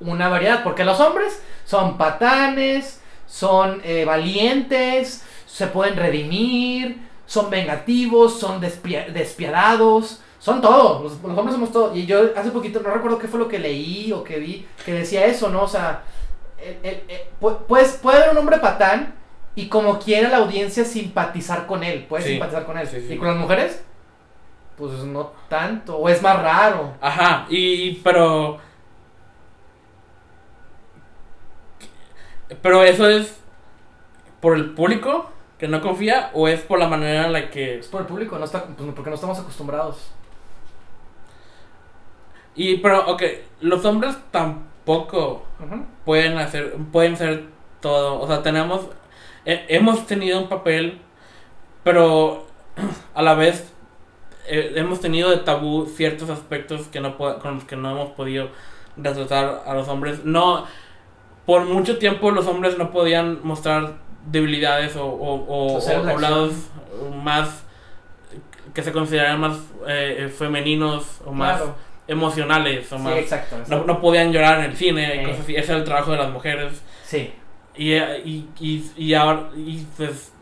una 0.00 0.28
variedad, 0.28 0.62
porque 0.64 0.84
los 0.84 0.98
hombres 1.00 1.42
son 1.64 1.96
patanes, 1.98 3.01
son 3.32 3.80
eh, 3.82 4.04
valientes, 4.04 5.24
se 5.46 5.66
pueden 5.68 5.96
redimir, 5.96 6.98
son 7.24 7.48
vengativos, 7.48 8.38
son 8.38 8.60
despia- 8.60 9.06
despiadados, 9.10 10.20
son 10.38 10.60
todo. 10.60 11.02
Los, 11.02 11.12
los 11.22 11.38
hombres 11.38 11.54
somos 11.54 11.72
todo. 11.72 11.96
Y 11.96 12.04
yo 12.04 12.30
hace 12.36 12.50
poquito, 12.50 12.80
no 12.80 12.90
recuerdo 12.90 13.18
qué 13.18 13.28
fue 13.28 13.38
lo 13.40 13.48
que 13.48 13.58
leí 13.58 14.12
o 14.12 14.22
que 14.22 14.38
vi, 14.38 14.66
que 14.84 14.92
decía 14.92 15.24
eso, 15.24 15.48
¿no? 15.48 15.62
O 15.62 15.68
sea, 15.68 16.02
el- 16.62 16.76
el- 16.82 17.02
el- 17.08 17.20
pu- 17.40 17.56
pues, 17.66 17.98
puede 18.02 18.18
haber 18.18 18.32
un 18.32 18.38
hombre 18.38 18.58
patán 18.58 19.14
y 19.54 19.68
como 19.68 19.98
quiera 19.98 20.28
la 20.28 20.36
audiencia 20.38 20.84
simpatizar 20.84 21.66
con 21.66 21.82
él, 21.84 22.04
puede 22.06 22.24
Sí. 22.24 22.30
simpatizar 22.32 22.66
con 22.66 22.76
él. 22.76 22.86
Sí, 22.86 23.00
sí. 23.08 23.14
¿Y 23.14 23.16
con 23.16 23.28
las 23.28 23.36
mujeres? 23.38 23.82
Pues 24.76 24.92
no 25.04 25.32
tanto, 25.48 25.96
o 25.96 26.08
es 26.10 26.20
más 26.20 26.42
raro. 26.42 26.94
Ajá, 27.00 27.46
y 27.48 27.92
pero 28.04 28.58
pero 32.60 32.82
eso 32.82 33.08
es 33.08 33.38
por 34.40 34.56
el 34.56 34.70
público 34.74 35.30
que 35.58 35.68
no 35.68 35.80
confía 35.80 36.30
o 36.34 36.48
es 36.48 36.60
por 36.60 36.78
la 36.78 36.88
manera 36.88 37.26
en 37.26 37.32
la 37.32 37.50
que 37.50 37.78
Es 37.78 37.86
por 37.86 38.00
el 38.02 38.06
público, 38.06 38.38
no 38.38 38.44
está, 38.44 38.64
pues, 38.66 38.90
porque 38.94 39.10
no 39.10 39.14
estamos 39.14 39.38
acostumbrados. 39.38 40.10
y 42.54 42.78
pero 42.78 43.06
ok, 43.10 43.22
los 43.60 43.84
hombres 43.84 44.16
tampoco 44.30 45.44
pueden 46.04 46.38
hacer 46.38 46.74
pueden 46.92 47.16
ser 47.16 47.44
todo, 47.80 48.20
o 48.20 48.26
sea, 48.26 48.42
tenemos 48.42 48.88
he- 49.44 49.64
hemos 49.68 50.06
tenido 50.06 50.38
un 50.40 50.48
papel 50.48 51.00
pero 51.84 52.46
a 53.14 53.22
la 53.22 53.34
vez 53.34 53.72
eh, 54.48 54.72
hemos 54.76 55.00
tenido 55.00 55.30
de 55.30 55.38
tabú 55.38 55.86
ciertos 55.86 56.28
aspectos 56.30 56.88
que 56.88 57.00
no 57.00 57.16
con 57.16 57.54
los 57.54 57.64
que 57.64 57.76
no 57.76 57.90
hemos 57.92 58.10
podido 58.10 58.48
retratar 58.96 59.62
a 59.66 59.72
los 59.74 59.88
hombres. 59.88 60.24
No, 60.24 60.66
por 61.46 61.64
mucho 61.64 61.98
tiempo 61.98 62.30
los 62.30 62.46
hombres 62.46 62.78
no 62.78 62.90
podían 62.90 63.40
mostrar 63.42 63.94
debilidades 64.26 64.96
o, 64.96 65.04
o, 65.06 65.34
o- 65.46 65.78
O 65.78 66.18
lados 66.20 66.52
más 67.22 67.64
que 68.74 68.82
se 68.82 68.92
consideraran 68.92 69.40
más 69.40 69.56
eh, 69.88 70.16
eh, 70.20 70.28
femeninos 70.28 71.20
o 71.26 71.32
más 71.32 71.56
Claro. 71.58 71.74
emocionales 72.06 72.90
o 72.92 72.96
Sí, 72.96 73.02
más 73.02 73.16
exacto. 73.16 73.56
no, 73.68 73.84
no 73.84 74.00
podían 74.00 74.32
llorar 74.32 74.60
en 74.60 74.70
el 74.70 74.76
cine 74.76 75.22
Eh. 75.22 75.24
cosas 75.26 75.40
así. 75.40 75.56
Ese 75.56 75.72
era 75.72 75.78
el 75.80 75.84
trabajo 75.84 76.12
de 76.12 76.18
las 76.18 76.30
mujeres. 76.30 76.80
Sí. 77.04 77.32
Y, 77.76 77.92
eh, 77.92 78.22
y, 78.24 78.46
y, 78.60 78.92
y 78.96 79.14
ahora, 79.14 79.48
y 79.56 79.84
pues, 79.96 80.32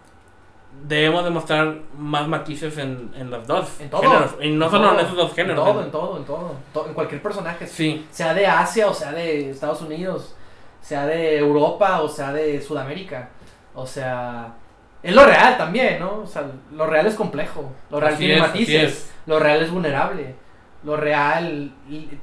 debemos 0.87 1.25
demostrar 1.25 1.79
más 1.97 2.27
matices 2.29 2.77
en, 2.79 3.11
en 3.17 3.31
los 3.31 3.47
dos 3.47 3.81
En 3.81 3.91
todo. 3.91 4.03
géneros. 4.03 4.35
Y 4.43 4.51
no 4.51 4.67
En 4.67 4.71
solo 4.71 4.89
todo, 4.89 4.99
en 5.01 5.07
esos 5.07 5.17
dos 5.17 5.35
géneros. 5.35 5.67
En 5.69 5.73
todo, 5.75 5.85
en 5.85 5.91
todo, 5.91 6.17
en 6.19 6.25
todo. 6.25 6.53
To- 6.73 6.87
En 6.87 6.95
cualquier 6.95 7.23
personaje. 7.23 7.67
Sí, 7.67 8.07
Sea 8.11 8.35
de 8.35 8.47
Asia 8.47 8.89
o 8.89 8.95
sea 8.95 9.13
de 9.13 9.51
Estados 9.51 9.81
Unidos. 9.83 10.37
Sea 10.81 11.07
de 11.07 11.39
Europa 11.39 12.01
o 12.01 12.09
sea 12.09 12.33
de 12.33 12.61
Sudamérica. 12.61 13.29
O 13.75 13.87
sea. 13.87 14.55
Es 15.03 15.15
lo 15.15 15.25
real 15.25 15.57
también, 15.57 15.99
¿no? 15.99 16.21
O 16.21 16.27
sea, 16.27 16.45
lo 16.73 16.87
real 16.87 17.07
es 17.07 17.15
complejo. 17.15 17.73
Lo 17.91 18.01
real 18.01 18.15
así 18.15 18.25
tiene 18.25 18.35
es, 18.35 18.41
matices. 18.41 19.11
Lo 19.27 19.39
real 19.39 19.63
es 19.63 19.71
vulnerable. 19.71 20.35
Lo 20.83 20.97
real 20.97 21.73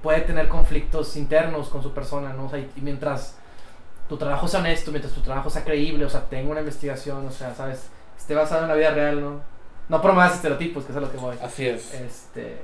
puede 0.01 0.22
tener 0.22 0.47
conflictos 0.47 1.16
internos 1.16 1.70
con 1.70 1.82
su 1.82 1.93
persona, 1.93 2.34
¿no? 2.34 2.45
O 2.45 2.49
sea, 2.49 2.60
y, 2.60 2.70
y 2.76 2.82
mientras 2.82 3.38
tu 4.08 4.18
trabajo 4.18 4.47
sea 4.47 4.60
honesto, 4.62 4.91
mientras 4.91 5.14
tu 5.14 5.22
trabajo 5.22 5.49
sea 5.49 5.64
creíble, 5.64 6.05
o 6.05 6.10
sea, 6.10 6.22
tenga 6.22 6.49
una 6.49 6.60
investigación, 6.62 7.26
o 7.26 7.32
sea, 7.32 7.53
¿sabes? 7.53 7.89
Esté 8.18 8.36
basado 8.36 8.64
en 8.64 8.70
la 8.70 8.76
vida 8.76 8.91
real, 8.91 9.22
¿no? 9.22 9.41
No 9.89 10.01
por 10.01 10.14
más 10.14 10.36
estereotipos, 10.36 10.86
que 10.86 10.91
es 10.91 10.97
a 10.97 11.01
lo 11.01 11.12
que 11.12 11.18
voy. 11.18 11.36
Así 11.41 11.68
es. 11.68 11.93
Este. 11.93 12.58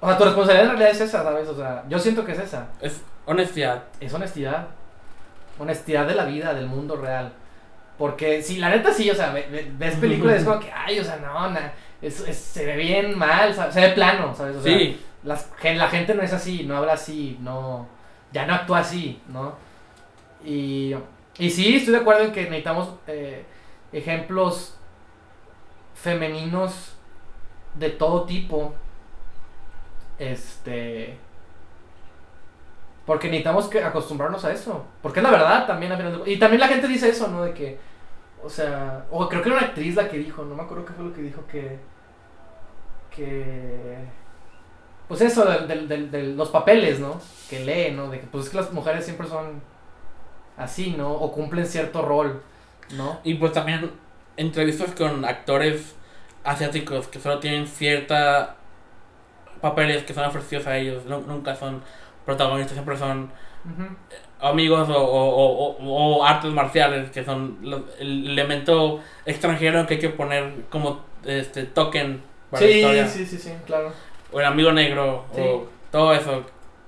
O 0.00 0.06
sea, 0.08 0.18
tu 0.18 0.24
responsabilidad 0.24 0.64
en 0.64 0.70
realidad 0.70 0.90
es 0.90 1.00
esa, 1.00 1.22
¿sabes? 1.22 1.48
O 1.48 1.56
sea, 1.56 1.84
yo 1.88 1.98
siento 1.98 2.24
que 2.24 2.32
es 2.32 2.38
esa. 2.38 2.68
Es 2.80 3.00
honestidad. 3.24 3.84
Es 4.00 4.12
honestidad. 4.12 4.68
Honestidad 5.58 6.06
de 6.06 6.14
la 6.14 6.24
vida, 6.24 6.54
del 6.54 6.66
mundo 6.66 6.96
real. 6.96 7.32
Porque 7.98 8.42
si 8.42 8.56
la 8.56 8.70
neta 8.70 8.92
sí, 8.92 9.10
o 9.10 9.14
sea, 9.14 9.32
ve- 9.32 9.48
ve- 9.50 9.70
ves 9.78 9.96
películas 9.96 10.36
y 10.36 10.38
es 10.38 10.44
como 10.44 10.58
que, 10.60 10.72
ay, 10.72 10.98
o 10.98 11.04
sea, 11.04 11.16
no, 11.16 11.50
na- 11.50 11.72
es- 12.00 12.20
es- 12.26 12.36
se 12.38 12.64
ve 12.66 12.76
bien 12.76 13.16
mal, 13.16 13.54
¿sabes? 13.54 13.74
se 13.74 13.80
ve 13.80 13.88
plano, 13.90 14.34
¿sabes? 14.34 14.56
O 14.56 14.62
sea, 14.62 14.72
Sí, 14.76 15.00
las, 15.24 15.48
la 15.62 15.88
gente 15.88 16.14
no 16.14 16.22
es 16.22 16.32
así, 16.32 16.64
no 16.64 16.76
habla 16.76 16.94
así, 16.94 17.38
no, 17.40 17.86
ya 18.32 18.44
no 18.46 18.54
actúa 18.54 18.78
así, 18.80 19.20
¿no? 19.28 19.54
Y, 20.44 20.94
y 21.38 21.50
sí, 21.50 21.76
estoy 21.76 21.92
de 21.94 22.00
acuerdo 22.00 22.24
en 22.24 22.32
que 22.32 22.42
necesitamos 22.44 22.88
eh, 23.06 23.44
ejemplos 23.92 24.76
femeninos 25.94 26.94
de 27.74 27.90
todo 27.90 28.24
tipo, 28.24 28.74
este, 30.18 31.16
porque 33.06 33.28
necesitamos 33.28 33.68
que 33.68 33.82
acostumbrarnos 33.82 34.44
a 34.44 34.52
eso, 34.52 34.84
porque 35.02 35.20
es 35.20 35.24
la 35.24 35.30
verdad 35.30 35.66
también, 35.66 35.92
y 36.26 36.38
también 36.38 36.60
la 36.60 36.68
gente 36.68 36.88
dice 36.88 37.08
eso, 37.08 37.28
¿no? 37.28 37.42
De 37.44 37.52
que, 37.54 37.78
o 38.42 38.48
sea, 38.50 39.06
o 39.10 39.28
creo 39.28 39.42
que 39.42 39.48
era 39.48 39.58
una 39.58 39.66
actriz 39.68 39.94
la 39.96 40.08
que 40.08 40.18
dijo, 40.18 40.44
no 40.44 40.54
me 40.54 40.62
acuerdo 40.62 40.84
qué 40.86 40.92
fue 40.94 41.04
lo 41.06 41.12
que 41.12 41.22
dijo 41.22 41.46
que, 41.46 41.78
que 43.14 43.96
pues 45.08 45.20
eso, 45.20 45.44
de, 45.44 46.34
los 46.36 46.48
papeles, 46.48 46.98
¿no? 47.00 47.20
Que 47.50 47.60
lee, 47.60 47.94
¿no? 47.94 48.08
De 48.08 48.20
que 48.20 48.26
pues 48.26 48.44
es 48.44 48.50
que 48.50 48.56
las 48.56 48.72
mujeres 48.72 49.04
siempre 49.04 49.26
son 49.28 49.60
así, 50.56 50.94
¿no? 50.96 51.12
O 51.12 51.32
cumplen 51.32 51.66
cierto 51.66 52.02
rol, 52.02 52.42
¿no? 52.96 53.20
y 53.24 53.34
pues 53.34 53.52
también 53.52 53.90
entrevistas 54.36 54.92
con 54.94 55.24
actores 55.24 55.94
asiáticos 56.44 57.08
que 57.08 57.20
solo 57.20 57.38
tienen 57.38 57.66
cierta 57.66 58.56
papeles 59.60 60.02
que 60.04 60.14
son 60.14 60.24
ofrecidos 60.24 60.66
a 60.66 60.76
ellos, 60.76 61.04
nu- 61.06 61.22
nunca 61.26 61.54
son 61.54 61.82
protagonistas, 62.24 62.74
siempre 62.74 62.96
son 62.96 63.30
Ujú. 63.64 63.86
amigos 64.40 64.88
o, 64.88 64.96
o, 64.96 65.76
o- 65.78 66.18
o- 66.18 66.24
artes 66.24 66.52
marciales, 66.52 67.10
que 67.10 67.24
son 67.24 67.58
los- 67.62 67.82
el 67.98 68.28
elemento 68.30 69.00
extranjero 69.26 69.86
que 69.86 69.94
hay 69.94 70.00
que 70.00 70.08
poner 70.10 70.52
como 70.70 71.00
este 71.24 71.64
token 71.64 72.22
para 72.50 72.62
la 72.64 72.68
Sí, 72.72 72.78
historia. 72.78 73.06
sí, 73.06 73.26
sí, 73.26 73.38
sí, 73.38 73.52
claro. 73.66 73.92
O 74.32 74.40
el 74.40 74.46
amigo 74.46 74.72
negro, 74.72 75.24
Sí. 75.34 75.40
o 75.40 75.66
todo 75.90 76.12
eso. 76.14 76.44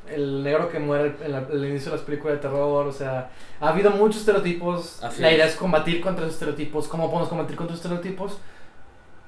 El 0.08 0.42
negro 0.42 0.68
que 0.68 0.78
muere 0.78 1.14
en 1.24 1.32
la- 1.32 1.46
el 1.50 1.64
inicio 1.64 1.90
de 1.90 1.96
las 1.96 2.04
películas 2.04 2.36
de 2.36 2.42
terror, 2.42 2.86
o 2.86 2.92
sea, 2.92 3.30
ha 3.60 3.68
habido 3.68 3.90
muchos 3.90 4.20
estereotipos. 4.20 5.02
Así 5.02 5.22
la 5.22 5.32
idea 5.32 5.46
es 5.46 5.56
combatir 5.56 6.00
contra 6.00 6.24
esos 6.24 6.34
estereotipos. 6.34 6.88
¿Cómo 6.88 7.08
podemos 7.08 7.28
combatir 7.28 7.56
contra 7.56 7.74
esos 7.74 7.84
estereotipos? 7.86 8.38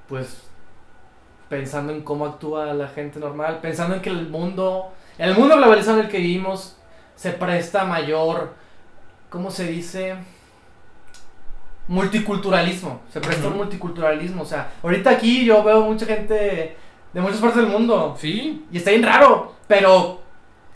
Pues 0.09 0.43
pensando 1.49 1.93
en 1.93 2.03
cómo 2.03 2.27
actúa 2.27 2.75
la 2.75 2.89
gente 2.89 3.19
normal, 3.21 3.61
pensando 3.63 3.95
en 3.95 4.03
que 4.03 4.11
el 4.11 4.29
mundo, 4.29 4.93
el 5.19 5.35
mundo 5.35 5.57
globalizado 5.57 5.99
en 5.99 6.07
el 6.07 6.11
que 6.11 6.19
vivimos, 6.19 6.77
se 7.15 7.31
presta 7.31 7.85
mayor, 7.85 8.55
¿cómo 9.31 9.51
se 9.51 9.67
dice? 9.67 10.17
Multiculturalismo. 11.89 13.01
Se 13.13 13.21
presta 13.21 13.47
un 13.49 13.57
multiculturalismo. 13.57 14.43
O 14.43 14.47
sea, 14.47 14.73
ahorita 14.83 15.11
aquí 15.11 15.45
yo 15.45 15.63
veo 15.63 15.83
mucha 15.83 16.05
gente 16.07 16.77
de 17.13 17.21
muchas 17.21 17.39
partes 17.39 17.63
del 17.63 17.71
mundo. 17.71 18.17
Sí, 18.19 18.67
Y 18.73 18.79
está 18.79 18.91
bien 18.91 19.03
raro, 19.05 19.55
pero 19.69 20.21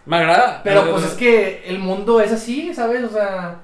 me 0.07 0.17
agrada. 0.19 0.61
pero 0.63 0.91
pues 0.91 1.05
es 1.05 1.15
que 1.15 1.65
el 1.67 1.79
mundo 1.79 2.21
es 2.21 2.33
así, 2.33 2.73
¿sabes? 2.73 3.05
O 3.05 3.09
sea, 3.11 3.57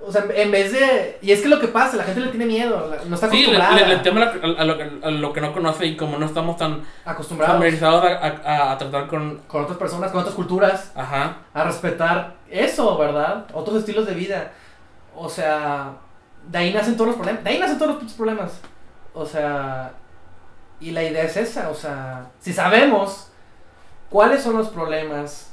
o 0.00 0.12
sea, 0.12 0.24
en 0.34 0.50
vez 0.50 0.72
de... 0.72 1.18
Y 1.22 1.32
es 1.32 1.40
que 1.40 1.48
lo 1.48 1.58
que 1.60 1.68
pasa, 1.68 1.96
la 1.96 2.04
gente 2.04 2.20
le 2.20 2.28
tiene 2.28 2.46
miedo, 2.46 2.88
la- 2.90 3.04
no 3.04 3.14
está 3.14 3.30
Sí, 3.30 3.46
le, 3.46 3.56
acostumbrada. 3.56 3.74
le- 3.76 3.86
le 3.96 3.96
teme 4.02 4.22
a, 4.22 4.34
lo- 4.34 4.58
a 4.58 4.64
lo, 4.64 4.76
que- 4.78 4.90
a 5.06 5.10
lo 5.10 5.32
que 5.32 5.40
no 5.40 5.52
conoce 5.52 5.86
y 5.86 5.96
como 5.96 6.18
no 6.18 6.26
estamos 6.26 6.56
tan 6.58 6.82
acostumbrados 7.04 7.54
familiarizados 7.54 8.04
a, 8.04 8.08
a- 8.44 8.72
a 8.72 8.78
tratar 8.78 9.06
con... 9.06 9.38
con 9.46 9.62
otras 9.64 9.78
personas, 9.78 10.10
con 10.10 10.20
otras 10.20 10.34
culturas, 10.34 10.92
Ajá, 10.94 11.38
a 11.54 11.64
respetar 11.64 12.34
eso, 12.50 12.98
¿verdad? 12.98 13.46
Otros 13.54 13.78
estilos 13.78 14.06
de 14.06 14.14
vida. 14.14 14.52
O 15.16 15.28
sea, 15.28 15.92
de 16.48 16.58
ahí 16.58 16.72
nacen 16.74 16.94
todos 16.96 17.08
los 17.08 17.16
problemas. 17.16 17.42
De 17.44 17.50
ahí 17.50 17.58
nacen 17.58 17.78
todos 17.78 18.02
los 18.02 18.12
problemas. 18.12 18.60
O 19.14 19.24
sea, 19.24 19.92
y 20.80 20.90
la 20.90 21.02
idea 21.02 21.22
es 21.22 21.36
esa, 21.38 21.70
o 21.70 21.74
sea, 21.74 22.26
si 22.40 22.52
sabemos 22.52 23.30
cuáles 24.10 24.42
son 24.42 24.56
los 24.58 24.68
problemas 24.68 25.52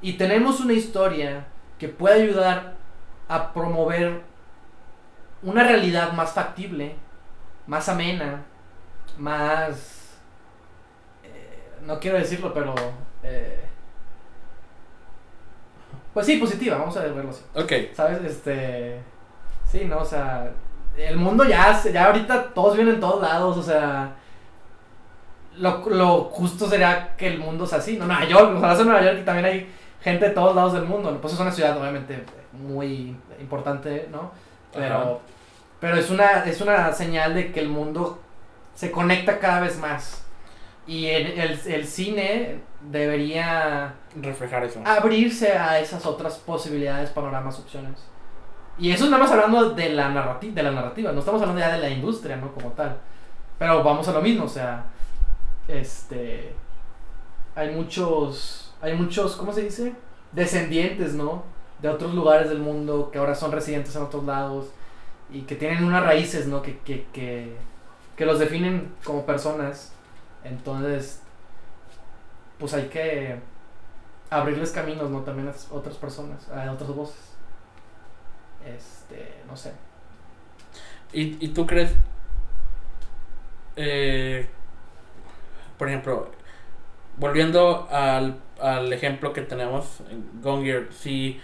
y 0.00 0.12
tenemos 0.12 0.60
una 0.60 0.74
historia 0.74 1.46
que 1.78 1.88
puede 1.88 2.22
ayudar 2.22 2.74
a 3.30 3.52
promover 3.52 4.20
una 5.42 5.64
realidad 5.64 6.12
más 6.12 6.32
factible, 6.32 6.94
más 7.66 7.88
amena, 7.88 8.42
más... 9.18 10.16
eh, 11.24 11.78
no 11.82 11.98
quiero 11.98 12.18
decirlo, 12.18 12.52
pero... 12.52 12.74
eh, 13.22 13.64
pues 16.12 16.26
sí, 16.26 16.36
positiva, 16.38 16.76
vamos 16.76 16.96
a 16.96 17.02
verlo 17.02 17.30
así. 17.30 17.42
ok. 17.54 17.94
¿Sabes? 17.94 18.20
Este. 18.24 19.00
Sí, 19.70 19.84
no, 19.84 19.98
o 19.98 20.04
sea. 20.04 20.50
El 20.96 21.16
mundo 21.16 21.44
ya, 21.44 21.80
ya 21.84 22.06
ahorita 22.06 22.52
todos 22.52 22.76
viven 22.76 22.94
en 22.94 23.00
todos 23.00 23.22
lados, 23.22 23.56
o 23.56 23.62
sea. 23.62 24.14
Lo, 25.56 25.88
lo 25.88 26.24
justo 26.24 26.68
sería 26.68 27.14
que 27.16 27.28
el 27.28 27.38
mundo 27.38 27.64
sea 27.66 27.78
así, 27.78 27.96
¿no? 27.96 28.06
Nueva 28.06 28.24
York, 28.24 28.54
ojalá 28.56 28.74
sea 28.74 28.84
Nueva 28.84 29.02
York 29.02 29.18
y 29.20 29.24
también 29.24 29.46
hay 29.46 29.70
gente 30.02 30.28
de 30.28 30.34
todos 30.34 30.56
lados 30.56 30.72
del 30.72 30.84
mundo. 30.84 31.16
Pues 31.20 31.34
es 31.34 31.40
una 31.40 31.52
ciudad, 31.52 31.78
obviamente, 31.78 32.24
muy 32.52 33.16
importante, 33.40 34.08
¿no? 34.10 34.30
Pero. 34.72 34.96
Ajá. 34.96 35.08
Pero 35.80 35.96
es 35.96 36.10
una, 36.10 36.44
es 36.44 36.60
una 36.60 36.92
señal 36.92 37.34
de 37.34 37.52
que 37.52 37.60
el 37.60 37.68
mundo 37.70 38.20
se 38.74 38.90
conecta 38.90 39.38
cada 39.38 39.60
vez 39.60 39.78
más. 39.78 40.26
Y 40.86 41.06
el, 41.06 41.38
el, 41.38 41.58
el 41.66 41.86
cine 41.86 42.60
debería 42.80 43.94
Reflejar 44.14 44.64
eso. 44.64 44.82
abrirse 44.84 45.52
a 45.52 45.78
esas 45.80 46.04
otras 46.04 46.36
posibilidades, 46.38 47.10
panoramas, 47.10 47.58
opciones. 47.58 47.98
Y 48.78 48.90
eso 48.90 49.04
es 49.04 49.10
nada 49.10 49.22
más 49.22 49.32
hablando 49.32 49.70
de 49.70 49.90
la, 49.90 50.08
narrati 50.08 50.50
de 50.50 50.62
la 50.62 50.70
narrativa, 50.70 51.12
no 51.12 51.20
estamos 51.20 51.40
hablando 51.40 51.60
ya 51.60 51.72
de 51.72 51.78
la 51.78 51.90
industria, 51.90 52.36
¿no? 52.36 52.52
Como 52.52 52.70
tal. 52.72 52.98
Pero 53.58 53.82
vamos 53.82 54.06
a 54.08 54.12
lo 54.12 54.20
mismo, 54.20 54.44
o 54.44 54.48
sea, 54.48 54.84
este... 55.68 56.54
Hay 57.54 57.70
muchos, 57.74 58.74
hay 58.80 58.94
muchos, 58.94 59.36
¿cómo 59.36 59.52
se 59.52 59.62
dice? 59.62 59.94
Descendientes, 60.32 61.14
¿no? 61.14 61.42
De 61.82 61.88
otros 61.88 62.14
lugares 62.14 62.48
del 62.48 62.58
mundo 62.58 63.10
que 63.10 63.18
ahora 63.18 63.34
son 63.34 63.52
residentes 63.52 63.96
en 63.96 64.02
otros 64.02 64.24
lados 64.24 64.70
y 65.30 65.42
que 65.42 65.56
tienen 65.56 65.84
unas 65.84 66.02
raíces, 66.04 66.46
¿no? 66.46 66.62
Que, 66.62 66.78
que, 66.80 67.06
que, 67.12 67.56
que 68.16 68.26
los 68.26 68.38
definen 68.38 68.92
como 69.04 69.24
personas. 69.24 69.92
Entonces, 70.44 71.22
pues 72.58 72.74
hay 72.74 72.88
que 72.88 73.38
abrirles 74.30 74.70
caminos, 74.72 75.10
¿no? 75.10 75.20
También 75.20 75.48
a 75.48 75.74
otras 75.74 75.96
personas, 75.96 76.48
a 76.50 76.70
otras 76.70 76.90
voces. 76.94 77.30
Este, 78.64 79.34
no 79.48 79.56
sé. 79.56 79.72
¿Y, 81.12 81.44
y 81.44 81.48
tú 81.48 81.66
crees, 81.66 81.92
eh, 83.76 84.48
por 85.78 85.88
ejemplo, 85.88 86.30
volviendo 87.16 87.88
al, 87.90 88.38
al 88.60 88.92
ejemplo 88.92 89.32
que 89.32 89.42
tenemos 89.42 90.00
en 90.10 90.42
Gone 90.42 90.64
Girl, 90.64 90.92
si, 90.92 91.40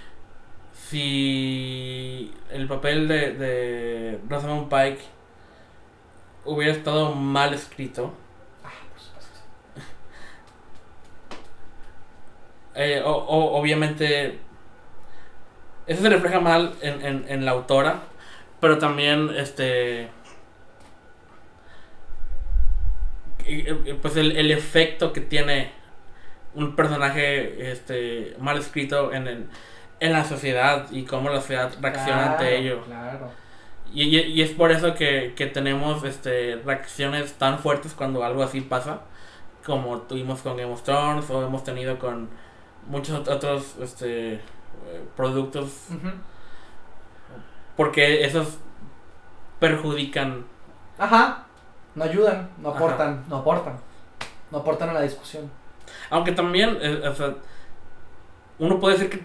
si 0.77 2.33
el 2.51 2.69
papel 2.69 3.09
de, 3.09 3.33
de 3.33 4.21
Rosamund 4.29 4.69
Pike 4.69 5.01
hubiera 6.45 6.73
estado 6.73 7.15
mal 7.15 7.55
escrito, 7.55 8.13
Ah, 8.65 8.71
por 8.93 9.01
supuesto. 9.01 9.41
eh, 12.75 13.03
o, 13.05 13.11
o- 13.13 13.59
obviamente 13.59 14.39
eso 15.87 16.03
se 16.03 16.09
refleja 16.09 16.41
mal 16.41 16.75
en, 16.83 17.05
en, 17.05 17.25
en 17.29 17.45
la 17.45 17.53
autora, 17.53 18.03
pero 18.61 18.79
también 18.79 19.31
este 19.37 20.03
eh, 20.03 20.09
eh, 23.45 23.99
pues 24.01 24.17
el, 24.17 24.37
el 24.37 24.51
efecto 24.51 25.13
que 25.13 25.21
tiene 25.21 25.73
un 26.55 26.75
personaje 26.77 27.71
este 27.73 28.35
mal 28.41 28.59
escrito 28.59 29.13
en, 29.13 29.27
el- 29.29 29.47
en 30.01 30.13
la 30.13 30.25
sociedad 30.25 30.87
y 30.91 31.05
cómo 31.05 31.31
la 31.31 31.41
sociedad 31.41 31.73
reacciona 31.81 32.19
Claro, 32.23 32.33
ante 32.33 32.59
ello. 32.59 32.83
Claro. 32.85 33.31
Y, 33.93 34.03
y- 34.05 34.21
y 34.33 34.43
es 34.43 34.51
por 34.51 34.71
eso 34.73 34.95
que, 34.95 35.33
que 35.37 35.47
tenemos 35.47 36.05
este, 36.05 36.57
reacciones 36.65 37.35
tan 37.35 37.59
fuertes 37.59 37.95
cuando 37.95 38.23
algo 38.25 38.43
así 38.43 38.61
pasa, 38.61 39.01
como 39.65 39.99
tuvimos 40.03 40.43
con 40.43 40.57
Game 40.57 40.73
of 40.73 40.83
Thrones 40.83 41.29
o 41.31 41.45
hemos 41.47 41.65
tenido 41.65 41.99
con 41.99 42.29
muchos 42.89 43.19
ot- 43.21 43.33
otros 43.33 43.77
este, 43.81 44.35
eh, 44.35 44.41
productos, 45.17 45.87
Ujú. 45.91 46.11
porque 47.77 48.25
esos 48.25 48.59
perjudican. 49.61 50.45
Ajá. 50.99 51.45
No 51.95 52.05
ayudan, 52.05 52.51
no 52.59 52.71
Ajá. 52.71 52.79
aportan, 52.79 53.25
no 53.29 53.37
aportan. 53.39 53.79
No 54.51 54.59
aportan 54.59 54.91
a 54.91 54.95
la 54.95 55.03
discusión. 55.03 55.51
Aunque 56.11 56.33
también, 56.33 56.77
eh, 56.81 57.03
o 57.09 57.15
sea, 57.15 57.35
uno 58.59 58.79
puede 58.79 58.95
decir 58.99 59.11
que, 59.11 59.25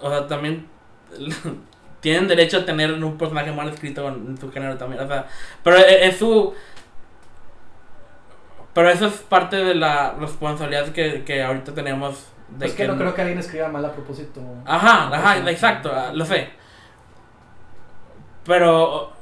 o 0.00 0.10
sea, 0.10 0.26
también 0.26 0.66
tienen 2.00 2.28
derecho 2.28 2.58
a 2.58 2.64
tener 2.64 2.92
un 2.92 3.18
personaje 3.18 3.52
mal 3.52 3.68
escrito 3.68 4.08
en, 4.08 4.38
su 4.38 4.50
género 4.50 4.76
también, 4.76 5.02
o 5.02 5.06
sea, 5.08 5.26
pero 5.62 5.76
e- 5.76 6.06
es, 6.06 6.16
su... 6.16 6.54
Pero 8.74 8.90
eso 8.90 9.06
es 9.06 9.14
parte 9.14 9.56
de 9.56 9.74
la 9.74 10.12
responsabilidad 10.20 10.88
que, 10.88 11.24
que 11.24 11.42
ahorita 11.42 11.72
tenemos. 11.72 12.26
De 12.58 12.66
es 12.66 12.74
que, 12.74 12.86
no 12.86 12.96
creo 12.98 13.14
que 13.14 13.22
alguien 13.22 13.38
escriba 13.38 13.68
mal 13.68 13.84
a 13.84 13.90
propósito. 13.90 14.40
Ajá, 14.66 15.08
ajá, 15.08 15.50
exacto, 15.50 15.90
lo 16.12 16.24
sé. 16.26 16.50
Pero 18.44 19.16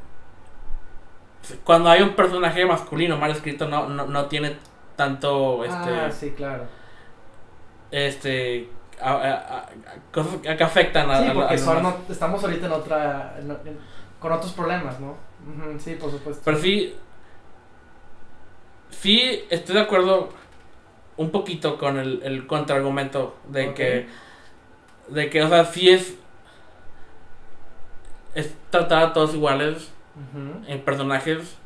cuando 1.63 1.91
hay 1.91 2.03
un 2.03 2.15
personaje 2.15 2.65
masculino 2.65 3.17
mal 3.17 3.31
escrito 3.31 3.69
no, 3.69 3.89
no, 3.89 4.07
no 4.07 4.27
tiene 4.27 4.57
tanto 4.97 5.65
este 5.65 5.77
Ah, 5.77 6.11
sí, 6.11 6.31
claro. 6.31 6.65
este 7.91 8.69
a- 9.01 9.13
a- 9.13 9.59
a- 9.59 9.67
cosas 10.13 10.37
que 10.41 10.65
afectan 10.65 11.11
a, 11.11 11.21
Sí, 11.23 11.31
porque 11.35 11.59
son, 11.59 11.83
no- 11.83 11.97
estamos 12.09 12.43
ahorita 12.45 12.67
en 12.67 12.73
otra. 12.73 13.37
en- 13.39 13.51
en- 13.51 13.79
con 14.21 14.33
otros 14.33 14.53
problemas, 14.53 14.99
¿no? 15.01 15.17
Sí, 15.79 15.95
por 16.01 16.11
supuesto. 16.11 16.43
Pero 16.45 16.57
sí 16.59 16.95
sí 18.91 19.45
estoy 19.51 19.75
de 19.75 19.83
acuerdo 19.83 20.31
un 21.17 21.31
poquito 21.31 21.77
con 21.79 21.99
el, 21.99 22.23
el 22.23 22.47
contraargumento 22.47 23.37
de 23.49 23.75
que 23.75 24.09
de 25.09 25.29
que 25.29 25.43
o 25.43 25.49
sea 25.49 25.65
sí 25.67 25.91
es 25.91 26.15
es 28.35 28.55
tratar 28.71 29.03
a 29.03 29.13
todos 29.13 29.35
iguales 29.35 29.93
en 30.67 30.81
personajes 30.83 31.57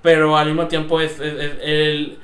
pero 0.00 0.36
al 0.36 0.46
mismo 0.48 0.66
tiempo 0.68 1.00
es, 1.00 1.12
es- 1.20 1.34
es 1.38 1.58
el 1.60 2.18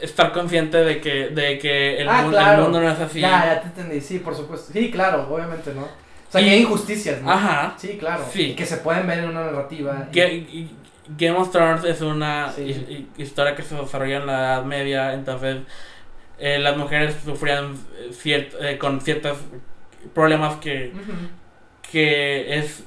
estar 0.00 0.32
consciente 0.32 0.78
de 0.78 1.00
que 1.00 1.28
de 1.28 1.58
que 1.58 1.98
el, 2.00 2.08
Ah, 2.08 2.22
mundo, 2.22 2.36
claro. 2.38 2.56
el 2.58 2.62
mundo 2.64 2.80
no 2.80 2.90
es 2.90 2.98
así 3.00 3.20
Ya, 3.20 3.44
ya 3.46 3.60
te 3.60 3.66
entendí, 3.68 4.00
sí, 4.00 4.18
por 4.20 4.34
supuesto. 4.34 4.72
Sí, 4.72 4.90
claro, 4.90 5.26
obviamente, 5.30 5.72
¿no? 5.74 5.82
O 5.82 6.32
sea, 6.32 6.40
Y- 6.40 6.44
que 6.44 6.50
hay 6.50 6.60
injusticias, 6.60 7.20
¿no? 7.22 7.30
ajá 7.30 7.74
Sí, 7.78 7.96
claro. 7.98 8.24
Sí. 8.32 8.54
Que 8.54 8.64
se 8.66 8.78
pueden 8.78 9.06
ver 9.06 9.18
en 9.20 9.30
una 9.30 9.44
narrativa. 9.46 10.08
y- 10.12 10.70
Game 11.18 11.36
of 11.36 11.50
Thrones 11.50 11.82
es 11.84 12.00
una 12.02 12.52
Sí. 12.52 13.08
historia 13.18 13.56
que 13.56 13.62
se 13.62 13.74
desarrolla 13.74 14.18
en 14.18 14.26
la 14.26 14.32
Edad 14.54 14.64
Media, 14.64 15.12
entonces 15.12 15.58
eh, 16.38 16.58
las 16.60 16.76
mujeres 16.76 17.16
sufrían 17.24 17.74
eh, 17.98 18.10
ciert- 18.12 18.54
eh, 18.60 18.78
con 18.78 19.00
ciertos 19.00 19.38
problemas 20.14 20.56
que, 20.56 20.92
que 21.90 22.58
es 22.58 22.84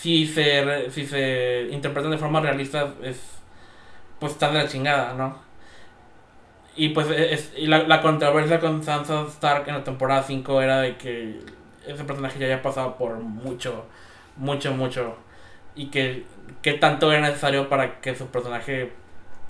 si 0.00 0.26
se 0.26 0.90
si 0.90 1.06
se 1.06 1.68
interpretan 1.70 2.10
de 2.12 2.18
forma 2.18 2.40
realista 2.40 2.94
es 3.02 3.20
pues 4.18 4.32
está 4.32 4.50
de 4.52 4.58
la 4.62 4.68
chingada, 4.68 5.14
¿no? 5.14 5.36
Y 6.74 6.90
pues 6.90 7.08
e, 7.08 7.34
es, 7.34 7.52
y 7.56 7.66
la, 7.66 7.84
la 7.84 8.00
controversia 8.00 8.60
con 8.60 8.82
Sansa 8.82 9.26
Stark 9.28 9.68
en 9.68 9.74
la 9.74 9.84
temporada 9.84 10.22
5 10.22 10.62
era 10.62 10.80
de 10.80 10.96
que 10.96 11.40
ese 11.86 12.04
personaje 12.04 12.38
ya 12.38 12.46
había 12.46 12.62
pasado 12.62 12.96
por 12.96 13.16
mucho, 13.16 13.84
mucho, 14.36 14.72
mucho. 14.72 15.16
Y 15.74 15.86
que, 15.86 16.24
que 16.62 16.74
tanto 16.74 17.12
era 17.12 17.22
necesario 17.22 17.68
para 17.68 18.00
que 18.00 18.14
su 18.14 18.26
personaje 18.28 18.92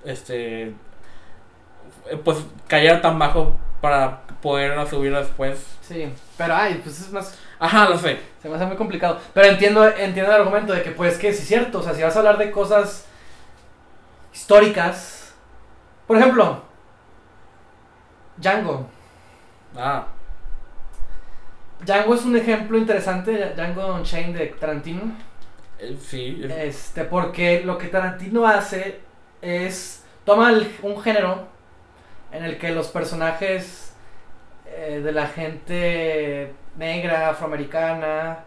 este 0.05 0.75
pues 2.25 2.39
cayera 2.67 3.01
tan 3.01 3.19
bajo 3.19 3.57
para 3.81 4.23
poder 4.41 4.87
subir 4.89 5.15
después. 5.15 5.65
Sí, 5.83 6.13
pero 6.37 6.55
ay, 6.55 6.81
pues 6.83 7.01
es 7.01 7.13
más. 7.13 7.39
Ajá, 7.59 7.89
lo 7.89 7.99
sé. 7.99 8.19
Se 8.41 8.49
me 8.49 8.57
hace 8.57 8.67
muy 8.67 8.77
complicado. 8.77 9.21
Pero 9.35 9.49
entiendo, 9.49 9.87
entiendo 9.87 10.33
el 10.33 10.41
argumento 10.41 10.73
de 10.73 10.83
que, 10.83 10.91
pues, 10.91 11.19
que 11.19 11.33
sí 11.33 11.43
es 11.43 11.49
cierto. 11.49 11.79
O 11.79 11.83
sea, 11.83 11.95
si 11.95 12.03
vas 12.03 12.15
a 12.17 12.19
hablar 12.21 12.39
de 12.39 12.51
cosas 12.51 13.07
históricas. 14.33 15.35
Por 16.07 16.17
ejemplo, 16.17 16.63
Django. 18.43 18.87
Ah, 19.77 20.07
Django 21.85 22.15
es 22.15 22.25
un 22.25 22.37
ejemplo 22.37 22.77
interesante. 22.79 23.53
Django 23.57 23.95
Unchained 23.95 24.37
de 24.39 24.47
Tarantino. 24.49 25.03
eh, 25.79 25.97
sí. 26.01 26.41
es- 26.45 26.51
Este, 26.77 27.05
porque 27.05 27.63
lo 27.65 27.79
que 27.79 27.89
Tarantino 27.89 28.47
hace 28.47 29.01
es. 29.41 30.05
Toma 30.25 30.51
el- 30.51 30.71
un 30.83 31.01
género 31.03 31.49
en 32.31 32.45
el 32.45 32.59
que 32.59 32.71
los 32.71 32.89
personajes 32.89 33.89
eh, 34.67 35.01
de 35.05 35.13
la 35.13 35.27
gente 35.27 36.55
negra, 36.77 37.31
afroamericana, 37.31 38.45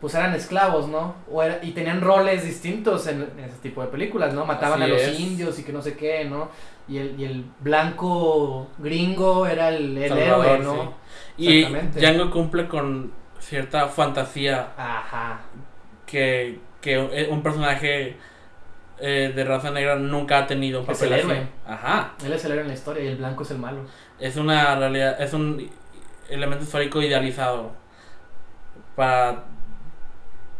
pues 0.00 0.14
eran 0.14 0.32
esclavos, 0.34 0.86
¿no? 0.88 1.14
O 1.30 1.42
era- 1.42 1.58
y 1.62 1.72
tenían 1.72 2.00
roles 2.00 2.44
distintos 2.44 3.06
en, 3.08 3.22
en 3.36 3.44
ese 3.44 3.58
tipo 3.58 3.82
de 3.82 3.88
películas, 3.88 4.32
¿no? 4.32 4.44
Mataban 4.46 4.82
Así 4.82 4.90
a 4.90 4.94
los 4.94 5.02
es. 5.02 5.18
indios 5.20 5.58
y 5.58 5.64
que 5.64 5.72
no 5.72 5.82
sé 5.82 5.96
qué, 5.96 6.24
¿no? 6.24 6.50
Y 6.86 6.98
el, 6.98 7.20
y 7.20 7.24
el 7.24 7.44
blanco 7.60 8.68
gringo 8.78 9.46
era 9.46 9.68
el, 9.70 9.98
el 9.98 10.08
Salvador, 10.08 10.46
héroe, 10.46 10.58
¿no? 10.64 10.94
Y 11.36 11.58
Exactamente. 11.64 12.00
Django 12.00 12.30
cumple 12.30 12.68
con 12.68 13.12
cierta 13.40 13.88
fantasía 13.88 14.72
Ajá. 14.76 15.40
que, 16.06 16.58
que 16.80 16.98
un 17.30 17.42
personaje 17.42 18.16
eh, 19.00 19.32
de 19.34 19.44
raza 19.44 19.70
negra 19.70 19.96
nunca 19.96 20.38
ha 20.38 20.46
tenido 20.46 20.80
un 20.82 20.90
Es 20.90 20.96
papel 20.98 21.12
el 21.12 21.20
así. 21.20 21.30
héroe. 21.30 21.48
Ajá. 21.66 22.14
Él 22.24 22.32
es 22.32 22.44
el 22.44 22.52
héroe 22.52 22.62
en 22.62 22.68
la 22.68 22.74
historia 22.74 23.04
y 23.04 23.08
el 23.08 23.16
blanco 23.16 23.42
es 23.42 23.50
el 23.50 23.58
malo. 23.58 23.80
Es 24.18 24.36
una 24.36 24.74
realidad, 24.76 25.20
es 25.20 25.32
un 25.34 25.70
elemento 26.28 26.64
histórico 26.64 27.00
idealizado 27.02 27.72
para 28.96 29.44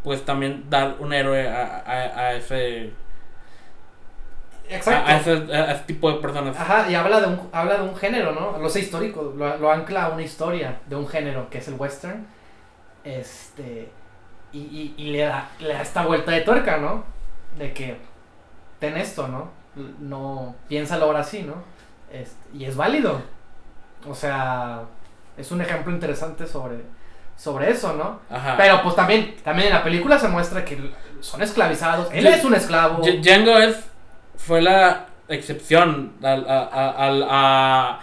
pues 0.08 0.24
también 0.24 0.64
dar 0.70 0.96
un 1.00 1.12
héroe 1.12 1.46
a, 1.46 1.82
a, 1.84 1.92
a 1.92 2.34
ese 2.34 2.94
a, 4.86 5.06
a 5.06 5.18
ese 5.18 5.32
a 5.54 5.72
ese 5.72 5.84
tipo 5.84 6.10
de 6.10 6.18
personas. 6.18 6.58
Ajá, 6.58 6.90
y 6.90 6.94
habla 6.94 7.20
de 7.20 7.26
un, 7.26 7.50
habla 7.52 7.76
de 7.76 7.82
un 7.82 7.94
género, 7.94 8.32
¿no? 8.32 8.56
Lo 8.56 8.70
sé 8.70 8.80
histórico, 8.80 9.34
lo, 9.36 9.58
lo 9.58 9.70
ancla 9.70 10.06
a 10.06 10.08
una 10.08 10.22
historia 10.22 10.80
de 10.86 10.96
un 10.96 11.06
género 11.06 11.50
que 11.50 11.58
es 11.58 11.68
el 11.68 11.74
western. 11.74 12.26
Este. 13.04 13.90
Y, 14.50 14.60
y, 14.60 14.94
y 14.96 15.10
le, 15.12 15.24
da, 15.24 15.50
le 15.60 15.74
da 15.74 15.82
esta 15.82 16.06
vuelta 16.06 16.32
de 16.32 16.40
tuerca, 16.40 16.78
¿no? 16.78 17.04
De 17.58 17.74
que. 17.74 17.98
Ten 18.78 18.96
esto, 18.96 19.28
¿no? 19.28 19.50
No. 20.00 20.56
Piénsalo 20.68 21.04
ahora 21.04 21.22
sí, 21.22 21.42
¿no? 21.42 21.56
Este, 22.10 22.56
y 22.56 22.64
es 22.64 22.76
válido. 22.76 23.20
O 24.08 24.14
sea. 24.14 24.84
Es 25.36 25.52
un 25.52 25.60
ejemplo 25.60 25.92
interesante 25.92 26.46
sobre. 26.46 26.80
Sobre 27.38 27.70
eso, 27.70 27.92
¿no? 27.94 28.18
Ajá. 28.34 28.56
Pero 28.58 28.82
pues 28.82 28.94
también, 28.96 29.36
también 29.44 29.68
en 29.68 29.74
la 29.74 29.82
película 29.84 30.18
se 30.18 30.26
muestra 30.28 30.64
que 30.64 30.92
son 31.20 31.40
esclavizados. 31.40 32.08
Él 32.12 32.24
Yo- 32.24 32.30
es 32.30 32.44
un 32.44 32.52
esclavo. 32.54 33.00
Django 33.22 33.56
es 33.58 33.76
fue 34.36 34.60
la 34.60 35.06
excepción 35.28 36.14
al, 36.22 36.44
al, 36.48 37.22
a- 37.30 38.00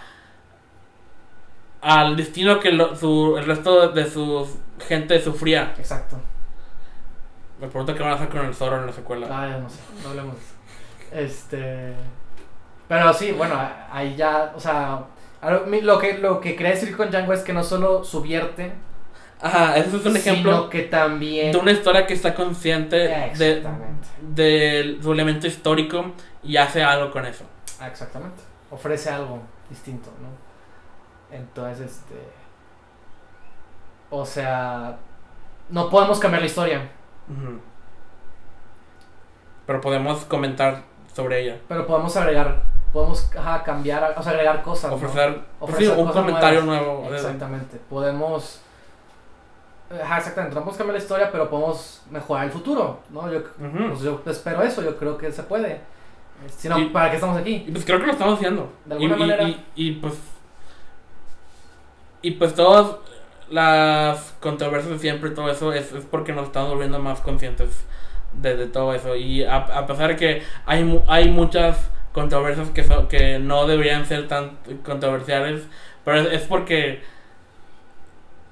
al 1.82 2.16
destino 2.16 2.58
que 2.60 2.72
lo- 2.72 2.96
su, 2.96 3.36
el 3.38 3.44
resto 3.46 3.88
de 3.90 4.08
su 4.10 4.58
gente 4.88 5.20
sufría. 5.20 5.74
Exacto. 5.78 6.16
Me 7.60 7.68
pregunto 7.68 7.94
qué 7.94 8.02
van 8.02 8.12
a 8.12 8.14
hacer 8.16 8.28
con 8.28 8.44
el 8.44 8.54
Zorro 8.54 8.78
en 8.80 8.86
la 8.86 8.92
secuela. 8.92 9.26
Ah, 9.30 9.48
ya 9.48 9.58
no 9.58 9.68
sé, 9.70 9.80
no 10.02 10.08
hablemos 10.10 10.34
de 10.34 10.40
eso. 10.40 10.54
Este. 11.26 11.92
Pero 12.88 13.12
sí, 13.12 13.32
bueno, 13.32 13.54
ahí 13.90 14.14
ya, 14.16 14.52
o 14.54 14.60
sea, 14.60 15.00
lo 15.42 15.98
que, 15.98 16.18
lo 16.18 16.40
que 16.40 16.54
quería 16.56 16.72
decir 16.72 16.96
con 16.96 17.10
Django 17.10 17.32
es 17.32 17.40
que 17.40 17.52
no 17.52 17.64
solo 17.64 18.04
subvierte, 18.04 18.72
Ajá, 19.40 19.76
ese 19.76 19.96
es 19.96 20.06
un 20.06 20.16
ejemplo 20.16 20.52
sino 20.52 20.70
que 20.70 20.82
también. 20.82 21.52
de 21.52 21.58
una 21.58 21.70
historia 21.70 22.06
que 22.06 22.14
está 22.14 22.34
consciente 22.34 22.96
de, 24.34 24.98
su 25.02 25.12
elemento 25.12 25.46
histórico 25.46 26.12
y 26.42 26.56
hace 26.56 26.82
algo 26.82 27.10
con 27.10 27.26
eso. 27.26 27.44
Ah, 27.78 27.88
exactamente. 27.88 28.42
Ofrece 28.70 29.10
algo 29.10 29.40
distinto, 29.68 30.10
¿no? 30.20 31.36
Entonces, 31.36 31.86
este. 31.86 32.14
O 34.08 34.24
sea, 34.24 34.96
no 35.68 35.90
podemos 35.90 36.18
cambiar 36.18 36.40
la 36.42 36.46
historia. 36.46 36.88
Pero 39.66 39.80
podemos 39.80 40.24
comentar 40.24 40.84
sobre 41.12 41.42
ella. 41.42 41.58
pero 41.66 41.86
podemos 41.86 42.16
agregar, 42.16 42.62
podemos 42.92 43.30
ajá, 43.36 43.62
cambiar, 43.64 44.14
o 44.16 44.22
sea, 44.22 44.32
agregar 44.32 44.62
cosas. 44.62 44.90
¿no? 44.90 44.96
Ofrecer, 44.96 45.40
Ofrecer 45.58 45.86
sí, 45.86 46.00
un 46.00 46.06
cosas 46.06 46.22
comentario 46.22 46.62
nuevas. 46.62 46.86
nuevo. 46.86 47.14
Exactamente. 47.14 47.80
Podemos. 47.90 48.62
Ajá, 49.90 50.18
exactamente. 50.18 50.54
No 50.54 50.60
podemos 50.62 50.76
cambiar 50.78 50.96
la 50.96 51.02
historia, 51.02 51.30
pero 51.30 51.48
podemos 51.48 52.02
mejorar 52.10 52.46
el 52.46 52.50
futuro, 52.50 53.00
¿no? 53.10 53.30
Yo, 53.32 53.44
pues 53.88 54.00
yo 54.00 54.20
espero 54.26 54.62
eso, 54.62 54.82
yo 54.82 54.96
creo 54.96 55.16
que 55.16 55.30
se 55.30 55.42
puede. 55.44 55.80
Si 56.56 56.68
no, 56.68 56.78
Y- 56.78 56.86
¿para 56.86 57.08
qué 57.10 57.16
estamos 57.16 57.36
aquí? 57.38 57.64
Y 57.66 57.70
pues 57.70 57.84
creo 57.84 57.98
que 58.00 58.06
lo 58.06 58.12
estamos 58.12 58.34
haciendo. 58.34 58.70
De 58.84 58.94
alguna 58.94 59.16
y, 59.16 59.18
manera. 59.20 59.42
y- 59.48 59.64
y, 59.76 59.92
pues. 59.92 60.14
Y 62.22 62.32
pues 62.32 62.54
todos. 62.54 62.98
las 63.48 64.34
controversias 64.40 64.90
de 64.94 64.98
siempre 64.98 65.30
y 65.30 65.34
todo 65.34 65.48
eso 65.48 65.72
es, 65.72 65.92
es 65.92 66.04
porque 66.04 66.32
nos 66.32 66.46
estamos 66.48 66.70
volviendo 66.70 66.98
más 66.98 67.20
conscientes 67.20 67.84
de, 68.32 68.56
de 68.56 68.66
todo 68.66 68.92
eso. 68.92 69.14
Y 69.14 69.44
a, 69.44 69.54
a 69.58 69.86
pesar 69.86 70.08
de 70.08 70.16
que 70.16 70.42
hay, 70.66 71.02
hay 71.06 71.30
muchas 71.30 71.88
controversias 72.12 72.70
que, 72.70 72.84
que 73.08 73.38
no 73.38 73.68
deberían 73.68 74.04
ser 74.04 74.26
tan 74.26 74.58
controversiales, 74.84 75.62
pero 76.04 76.22
es, 76.22 76.32
es 76.32 76.42
porque 76.48 77.04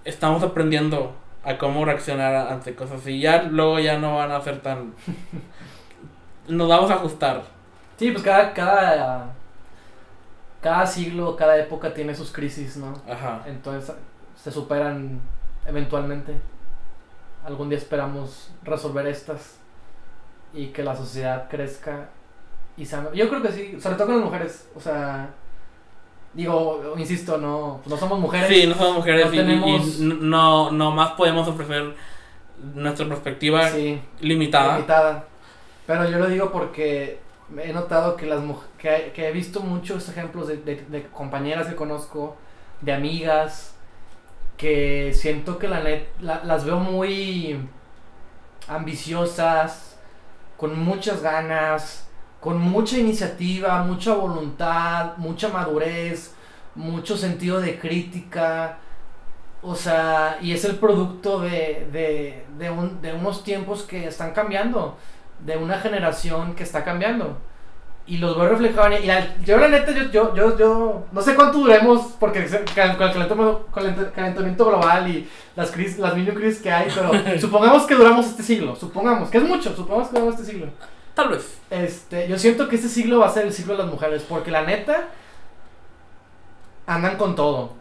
estamos 0.05 0.45
aprendiendo 0.45 1.16
a 1.45 1.59
cómo 1.59 1.84
reaccionar 1.84 2.34
ante 2.53 2.74
cosas 2.74 3.07
y 3.07 3.20
ya 3.20 3.42
luego 3.42 3.78
ya 3.78 3.99
no 3.99 4.16
van 4.16 4.32
a 4.32 4.40
ser 4.40 4.61
tan... 4.61 4.95
Nos 6.49 6.68
vamos 6.68 6.90
a 6.90 6.95
ajustar. 6.95 7.42
Sí, 7.97 8.11
pues 8.11 8.22
cada, 8.22 8.53
cada, 8.53 9.32
cada 10.61 10.86
siglo, 10.86 11.36
cada 11.36 11.59
época 11.59 11.95
tiene 11.95 12.14
sus 12.14 12.32
crisis, 12.32 12.76
¿no? 12.76 12.92
Ajá. 13.11 13.42
Entonces 13.47 13.95
se 14.36 14.51
superan 14.51 15.20
eventualmente. 15.66 16.34
Algún 17.45 17.68
día 17.68 17.78
esperamos 17.78 18.53
resolver 18.62 19.07
estas 19.07 19.59
y 20.53 20.68
que 20.68 20.82
la 20.82 20.95
sociedad 20.95 21.49
crezca 21.49 22.09
y 22.76 22.84
sea... 22.84 23.11
Yo 23.12 23.28
creo 23.28 23.42
que 23.42 23.53
sí, 23.53 23.80
sobre 23.80 23.97
todo 23.97 24.07
con 24.07 24.16
las 24.16 24.24
mujeres. 24.24 24.68
O 24.74 24.80
sea, 24.80 25.30
digo, 26.35 26.95
insisto, 26.97 27.39
no, 27.39 27.80
no 27.87 27.97
somos 27.97 28.18
mujeres. 28.18 28.49
Sí, 28.49 28.66
no 28.66 28.74
somos 28.74 28.97
mujeres 28.97 29.26
no 29.26 29.35
y- 29.35 29.37
tenemos- 29.37 29.99
y 30.01 30.05
no, 30.05 30.70
no 30.70 30.91
más 30.91 31.12
podemos 31.12 31.47
ofrecer 31.49 31.95
nuestra 32.74 33.07
perspectiva 33.09 33.68
Sí, 33.70 34.01
limitada. 34.20 34.74
limitada. 34.76 35.24
Pero 35.87 36.09
yo 36.11 36.18
lo 36.18 36.26
digo 36.28 36.51
porque 36.51 37.18
he 37.62 37.72
notado 37.72 38.16
que 38.16 38.26
las 38.26 38.41
que, 38.78 39.12
que 39.14 39.28
he 39.28 39.32
visto 39.32 39.61
muchos 39.61 40.09
ejemplos 40.09 40.49
de, 40.49 40.57
de- 40.59 40.85
de 40.89 41.03
compañeras 41.09 41.66
que 41.66 41.74
conozco, 41.76 42.37
de 42.80 42.93
amigas, 42.93 43.74
que 44.57 45.12
siento 45.14 45.59
que 45.59 45.68
la 45.68 45.80
net, 45.80 46.07
la- 46.20 46.43
las 46.45 46.64
veo 46.64 46.78
muy 46.78 47.59
ambiciosas, 48.68 49.99
con 50.57 50.78
muchas 50.78 51.22
ganas, 51.22 52.09
con 52.45 52.61
mucha 52.61 52.99
iniciativa, 52.99 53.82
mucha 53.84 54.12
voluntad, 54.12 55.16
mucha 55.16 55.49
madurez, 55.49 56.34
mucho 56.74 57.16
sentido 57.16 57.59
de 57.59 57.78
crítica. 57.78 58.76
O 59.62 59.74
sea, 59.74 60.36
y 60.42 60.53
es 60.53 60.62
el 60.66 60.76
producto 60.76 61.40
de, 61.40 61.88
de, 61.90 62.45
de, 62.59 62.68
un- 62.70 63.01
de 63.01 63.14
unos 63.14 63.42
tiempos 63.45 63.84
que 63.84 64.07
están 64.09 64.32
cambiando, 64.32 64.99
de 65.40 65.57
una 65.57 65.78
generación 65.78 66.55
que 66.55 66.64
está 66.64 66.84
cambiando. 66.84 67.38
Y 68.07 68.18
los 68.18 68.36
veo 68.38 68.47
reflejados. 68.51 68.92
en- 68.97 69.05
Y 69.05 69.07
la- 69.07 69.38
yo, 69.42 69.57
la 69.57 69.68
neta, 69.68 69.92
yo, 69.92 70.11
yo, 70.12 70.34
yo, 70.34 70.59
yo 70.59 71.05
no 71.11 71.22
sé 71.22 71.34
cuánto 71.34 71.61
duremos, 71.61 72.12
porque 72.20 72.45
con 72.45 72.59
el 72.59 72.99
calentamiento, 72.99 73.66
calent- 73.72 74.12
calentamiento 74.12 74.66
global 74.66 75.09
y 75.09 75.26
las 75.57 75.70
crisis, 75.70 75.99
las 75.99 76.14
mini 76.14 76.30
crisis 76.32 76.61
que 76.61 76.70
hay, 76.70 76.88
pero 76.95 77.11
supongamos 77.40 77.86
que 77.86 77.95
duramos 77.95 78.26
este 78.26 78.42
siglo, 78.42 78.76
supongamos, 78.76 79.30
que 79.30 79.38
es 79.38 79.45
mucho, 79.45 79.74
supongamos 79.74 80.09
que 80.09 80.18
duramos 80.18 80.38
este 80.38 80.53
siglo. 80.53 80.66
Tal 81.14 81.28
vez. 81.28 81.58
Este, 81.70 82.28
yo 82.28 82.38
siento 82.38 82.68
que 82.68 82.76
este 82.76 82.88
siglo 82.88 83.20
va 83.20 83.26
a 83.26 83.30
ser 83.30 83.46
el 83.46 83.52
siglo 83.52 83.74
de 83.76 83.82
las 83.84 83.90
mujeres, 83.92 84.24
porque 84.28 84.50
la 84.50 84.62
neta 84.62 85.08
andan 86.86 87.16
con 87.16 87.34
todo. 87.36 87.72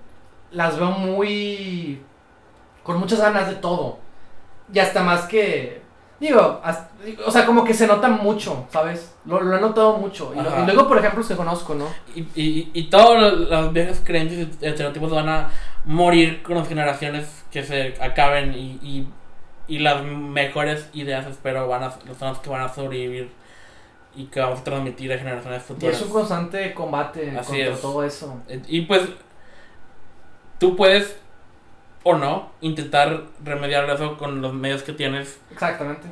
Las 0.51 0.77
veo 0.77 0.91
muy 0.91 2.01
con 2.83 2.97
muchas 2.99 3.19
ganas 3.19 3.47
de 3.47 3.55
todo. 3.55 3.97
Y 4.73 4.79
hasta 4.79 5.03
más 5.03 5.21
que 5.23 5.81
digo, 6.19 6.61
hasta- 6.63 6.89
o 7.25 7.31
sea, 7.31 7.45
como 7.45 7.65
que 7.65 7.73
se 7.73 7.85
nota 7.87 8.07
mucho, 8.07 8.65
¿sabes? 8.71 9.13
Lo, 9.25 9.41
lo 9.41 9.57
he 9.57 9.59
notado 9.61 9.97
mucho. 9.97 10.31
Y, 10.33 10.41
lo- 10.41 10.49
Ajá. 10.49 10.61
y 10.61 10.65
luego, 10.65 10.87
por 10.87 10.97
ejemplo, 10.97 11.19
los 11.19 11.27
que 11.27 11.35
conozco, 11.35 11.75
¿no? 11.75 11.87
Y, 12.15 12.21
y, 12.35 12.71
y 12.73 12.83
todos 12.89 13.19
los, 13.19 13.49
los 13.49 13.73
viejos 13.73 13.99
creencias 14.03 14.47
y 14.61 14.65
estereotipos 14.65 15.11
van 15.11 15.27
a 15.27 15.49
morir 15.85 16.41
con 16.43 16.55
las 16.55 16.67
generaciones 16.67 17.43
que 17.51 17.63
se 17.63 17.95
acaben 18.01 18.53
y, 18.53 19.07
y, 19.67 19.75
y 19.75 19.79
las 19.79 20.03
mejores 20.03 20.89
ideas, 20.93 21.25
espero, 21.27 21.67
van 21.67 21.83
a, 21.83 21.91
son 21.91 22.29
las 22.29 22.39
que 22.39 22.49
van 22.49 22.61
a 22.61 22.69
sobrevivir 22.73 23.31
y 24.15 24.25
que 24.25 24.39
vamos 24.39 24.59
a 24.59 24.63
transmitir 24.63 25.11
a 25.13 25.17
generaciones 25.17 25.63
Y 25.63 25.65
futuras. 25.65 25.95
es 25.97 26.01
un 26.03 26.11
constante 26.11 26.73
combate 26.73 27.31
Así 27.37 27.51
contra 27.53 27.73
es. 27.73 27.81
todo 27.81 28.03
eso. 28.03 28.41
Y 28.67 28.81
pues 28.81 29.01
tú 30.59 30.75
puedes 30.75 31.17
o 32.03 32.15
no 32.15 32.51
intentar 32.61 33.23
remediar 33.43 33.89
eso 33.89 34.17
con 34.17 34.41
los 34.41 34.53
medios 34.53 34.83
que 34.83 34.93
tienes, 34.93 35.39
Exactamente. 35.51 36.07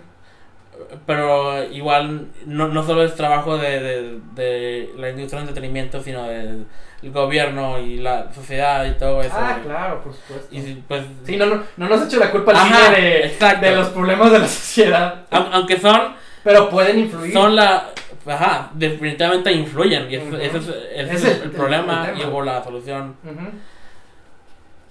Pero 1.06 1.64
igual 1.72 2.28
no, 2.46 2.68
no 2.68 2.84
solo 2.84 3.04
es 3.04 3.16
trabajo 3.16 3.58
de, 3.58 3.80
de, 3.82 4.20
de 4.36 4.90
la 4.98 5.10
industria 5.10 5.40
del 5.42 5.50
entretenimiento, 5.50 6.02
sino 6.02 6.24
del 6.28 6.66
el 7.04 7.12
gobierno 7.12 7.80
y 7.80 7.98
la 7.98 8.32
sociedad 8.32 8.86
y 8.86 8.92
todo 8.92 9.22
eso. 9.24 9.34
Ah, 9.36 9.58
claro, 9.64 10.04
por 10.04 10.14
supuesto. 10.14 10.48
Y 10.56 10.84
pues, 10.88 11.02
Sí, 11.26 11.36
no, 11.36 11.48
no, 11.48 11.64
no 11.78 11.90
nos 11.90 12.06
eche 12.06 12.18
la 12.18 12.30
culpa 12.30 12.52
Ajá, 12.52 12.92
de, 12.92 13.36
de 13.60 13.76
los 13.76 13.90
problemas 13.90 14.32
de 14.32 14.38
la 14.38 14.48
sociedad. 14.48 15.26
au- 15.32 15.50
aunque 15.52 15.80
son, 15.80 16.14
Pero 16.44 16.70
pueden 16.70 17.00
influir. 17.00 17.34
son 17.34 17.56
la... 17.56 17.90
Ajá, 18.28 18.70
definitivamente 18.76 19.52
influyen 19.52 20.12
y 20.12 20.16
ese 20.16 20.46
es, 20.46 20.54
ese 20.54 20.76
Es 21.16 21.24
es 21.26 21.42
el, 21.42 21.50
problema 21.50 22.10
el 22.12 22.18
y 22.18 22.20
tema. 22.20 22.34
o 22.36 22.42
la 22.44 22.64
solución. 22.64 23.16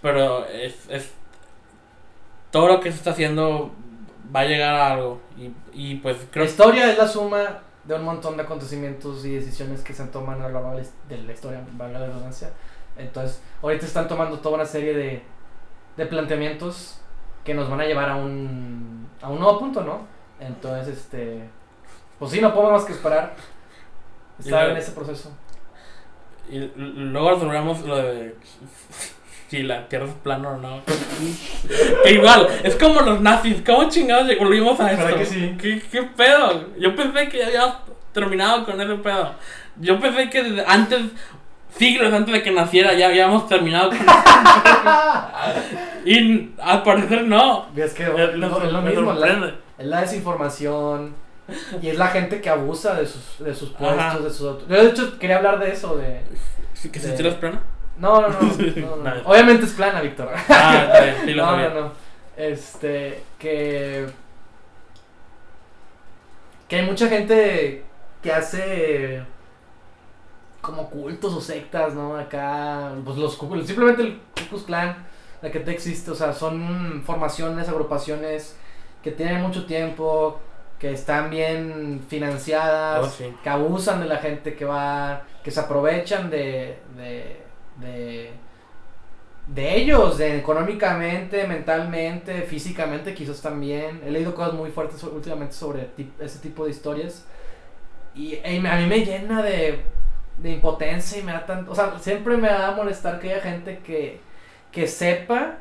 Pero 0.03 0.47
es, 0.47 0.75
es. 0.89 1.13
Todo 2.51 2.67
lo 2.67 2.81
que 2.81 2.91
se 2.91 2.99
está 2.99 3.11
haciendo 3.11 3.71
va 4.35 4.41
a 4.41 4.45
llegar 4.45 4.75
a 4.75 4.93
algo. 4.93 5.21
Y, 5.37 5.53
y 5.73 5.95
pues 5.97 6.17
creo 6.31 6.45
La 6.45 6.51
historia 6.51 6.91
es 6.91 6.99
la 6.99 7.07
suma 7.07 7.63
de 7.85 7.95
un 7.95 8.05
montón 8.05 8.37
de 8.37 8.43
acontecimientos 8.43 9.25
y 9.25 9.35
decisiones 9.35 9.83
que 9.83 9.93
se 9.93 10.05
toman 10.07 10.41
a 10.43 10.49
lo 10.49 10.61
largo 10.61 10.81
de 11.09 11.19
la 11.19 11.33
historia, 11.33 11.65
valga 11.73 11.99
la 11.99 12.07
redundancia. 12.07 12.51
Entonces, 12.97 13.43
ahorita 13.63 13.87
están 13.87 14.09
tomando 14.09 14.39
toda 14.39 14.57
una 14.57 14.67
serie 14.67 14.95
de, 14.95 15.23
de 15.97 16.07
planteamientos 16.07 17.01
que 17.45 17.55
nos 17.55 17.71
van 17.71 17.81
a 17.81 17.87
llevar 17.87 18.11
a 18.11 18.17
un, 18.17 19.09
a 19.23 19.31
un 19.31 19.41
nuevo 19.41 19.59
punto, 19.59 19.83
¿no? 19.83 20.07
Entonces, 20.39 20.99
este. 20.99 21.49
Pues 22.19 22.33
sí, 22.33 22.41
no 22.41 22.53
podemos 22.53 22.73
más 22.73 22.85
que 22.85 22.93
esperar. 22.93 23.35
Estar 24.39 24.71
en 24.71 24.77
ese 24.77 24.93
proceso. 24.93 25.31
Y 26.51 26.59
luego 26.77 27.33
resolvemos 27.33 27.81
lo 27.83 27.97
de 27.97 28.37
si 29.51 29.63
la 29.65 29.89
tierra 29.89 30.07
es 30.07 30.13
plana 30.23 30.51
o 30.51 30.57
no. 30.59 30.81
que 32.05 32.13
igual, 32.13 32.47
es 32.63 32.77
como 32.77 33.01
los 33.01 33.21
nazis. 33.21 33.57
¿Cómo 33.67 33.89
chingados 33.89 34.29
volvimos 34.39 34.79
a 34.81 34.85
¿Verdad 34.85 35.07
esto? 35.09 35.19
que 35.19 35.27
sí? 35.27 35.57
¿Qué, 35.61 35.83
¿Qué 35.91 36.03
pedo? 36.03 36.69
Yo 36.79 36.95
pensé 36.95 37.29
que 37.29 37.39
ya 37.39 37.47
habíamos 37.49 37.75
terminado 38.13 38.65
con 38.65 38.81
ese 38.81 38.95
pedo. 38.95 39.35
Yo 39.81 39.99
pensé 39.99 40.31
que 40.31 40.65
antes, 40.69 41.01
siglos 41.77 42.13
antes 42.13 42.33
de 42.33 42.43
que 42.45 42.53
naciera, 42.53 42.93
ya 42.95 43.07
habíamos 43.09 43.49
terminado 43.49 43.91
con 43.91 43.99
Y 46.05 46.51
al 46.63 46.83
parecer 46.83 47.25
no. 47.25 47.67
Es 47.77 47.93
que 47.93 48.05
es 48.05 48.09
lo, 48.37 48.63
es 48.65 48.73
lo 48.73 48.83
me 48.83 48.91
mismo, 48.91 49.13
la, 49.13 49.53
es 49.79 49.87
la 49.87 50.01
desinformación. 50.03 51.15
Y 51.83 51.89
es 51.89 51.99
la 51.99 52.07
gente 52.09 52.41
que 52.41 52.49
abusa 52.49 52.95
de 52.95 53.05
sus, 53.07 53.39
de 53.41 53.53
sus 53.55 53.71
puestos, 53.71 53.99
Ajá. 53.99 54.19
de 54.21 54.31
sus 54.31 54.59
Yo, 54.69 54.77
de 54.77 54.87
hecho, 54.89 55.19
quería 55.19 55.39
hablar 55.39 55.59
de 55.59 55.73
eso, 55.73 55.97
de... 55.97 56.21
¿Que 56.93 57.01
si 57.01 57.09
de- 57.09 57.15
tierra 57.15 57.31
es 57.31 57.37
plana? 57.37 57.61
No, 57.99 58.21
no, 58.23 58.29
no. 58.29 58.41
no, 58.77 58.97
no. 58.97 59.03
Vale. 59.03 59.23
Obviamente 59.25 59.67
es 59.67 59.73
plana, 59.73 60.01
Víctor. 60.01 60.31
Ah, 60.49 60.85
está 60.87 61.01
bien, 61.05 61.17
sí 61.25 61.35
lo 61.35 61.43
no, 61.47 61.51
sabía. 61.53 61.69
no, 61.71 61.81
no. 61.81 61.93
Este, 62.37 63.23
que... 63.39 64.07
Que 66.69 66.77
hay 66.77 66.87
mucha 66.87 67.09
gente 67.09 67.85
que 68.23 68.33
hace 68.33 69.23
como 70.61 70.89
cultos 70.91 71.35
o 71.35 71.41
sectas, 71.41 71.95
¿no? 71.95 72.17
Acá, 72.17 72.93
pues 73.05 73.17
los 73.17 73.35
simplemente 73.67 74.03
el 74.03 74.21
Ku 74.51 74.63
Klan, 74.65 74.95
la 75.43 75.51
que 75.51 75.61
te 75.61 75.73
existe, 75.73 76.11
o 76.11 76.15
sea, 76.15 76.33
son 76.33 77.03
formaciones, 77.05 77.69
agrupaciones 77.69 78.57
que 79.03 79.11
tienen 79.11 79.41
mucho 79.43 79.65
tiempo, 79.67 80.39
que 80.79 80.93
están 80.93 81.31
bien 81.31 82.05
financiadas, 82.09 83.07
Oh, 83.07 83.09
sí. 83.11 83.35
que 83.43 83.49
abusan 83.49 84.01
de 84.01 84.07
la 84.07 84.19
gente 84.19 84.55
que 84.55 84.65
va, 84.65 85.23
que 85.43 85.51
se 85.51 85.61
aprovechan 85.61 86.31
de, 86.31 86.79
de, 86.97 87.43
de, 87.81 88.31
de 89.47 89.77
ellos, 89.77 90.19
de 90.19 90.39
económicamente, 90.39 91.47
mentalmente, 91.47 92.43
físicamente, 92.43 93.15
quizás 93.15 93.41
también. 93.43 94.01
He 94.05 94.11
leído 94.11 94.35
cosas 94.35 94.55
muy 94.55 94.71
fuertes 94.71 95.03
últimamente 95.05 95.55
sobre 95.55 95.89
ese 96.19 96.39
tipo 96.39 96.65
de 96.65 96.71
historias. 96.71 97.27
Y 98.15 98.39
a 98.39 98.77
mí 98.77 98.87
me 98.87 99.05
llena 99.05 99.43
de, 99.43 99.83
de 100.39 100.51
impotencia 100.51 101.19
y 101.19 101.23
me 101.23 101.33
da 101.33 101.47
tanto, 101.47 101.71
o 101.71 101.75
sea, 101.75 101.99
siempre 101.99 102.37
me 102.37 102.49
va 102.49 102.69
a 102.69 102.75
molestar 102.75 103.21
que 103.21 103.33
haya 103.33 103.43
gente 103.43 103.79
que, 103.85 104.21
que 104.73 104.87
sepa 104.87 105.59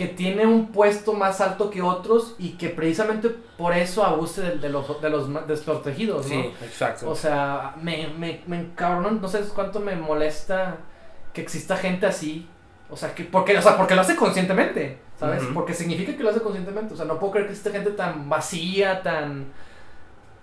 que 0.00 0.06
tiene 0.06 0.46
un 0.46 0.68
puesto 0.68 1.12
más 1.12 1.42
alto 1.42 1.68
que 1.68 1.82
otros 1.82 2.34
y 2.38 2.52
que 2.52 2.70
precisamente 2.70 3.28
por 3.28 3.76
eso 3.76 4.02
abuse 4.02 4.40
de, 4.40 4.56
de 4.56 4.70
los, 4.70 4.98
de 5.02 5.10
los 5.10 5.46
desprotegidos, 5.46 6.26
¿no? 6.26 6.32
Sí, 6.32 6.54
exacto. 6.62 7.10
O 7.10 7.14
sea, 7.14 7.74
me, 7.82 8.08
me, 8.18 8.40
me 8.46 8.60
encabrona, 8.60 9.10
no 9.10 9.28
sé 9.28 9.40
cuánto 9.54 9.78
me 9.78 9.96
molesta 9.96 10.78
que 11.34 11.42
exista 11.42 11.76
gente 11.76 12.06
así. 12.06 12.48
O 12.88 12.96
sea, 12.96 13.14
que, 13.14 13.24
porque, 13.24 13.58
o 13.58 13.60
sea, 13.60 13.76
porque 13.76 13.94
lo 13.94 14.00
hace 14.00 14.16
conscientemente, 14.16 15.00
¿sabes? 15.18 15.42
Porque 15.52 15.74
significa 15.74 16.16
que 16.16 16.22
lo 16.22 16.30
hace 16.30 16.40
conscientemente. 16.40 16.94
O 16.94 16.96
sea, 16.96 17.04
no 17.04 17.18
puedo 17.18 17.32
creer 17.32 17.48
que 17.48 17.52
exista 17.52 17.70
gente 17.70 17.90
tan 17.90 18.26
vacía, 18.30 19.02
tan, 19.02 19.48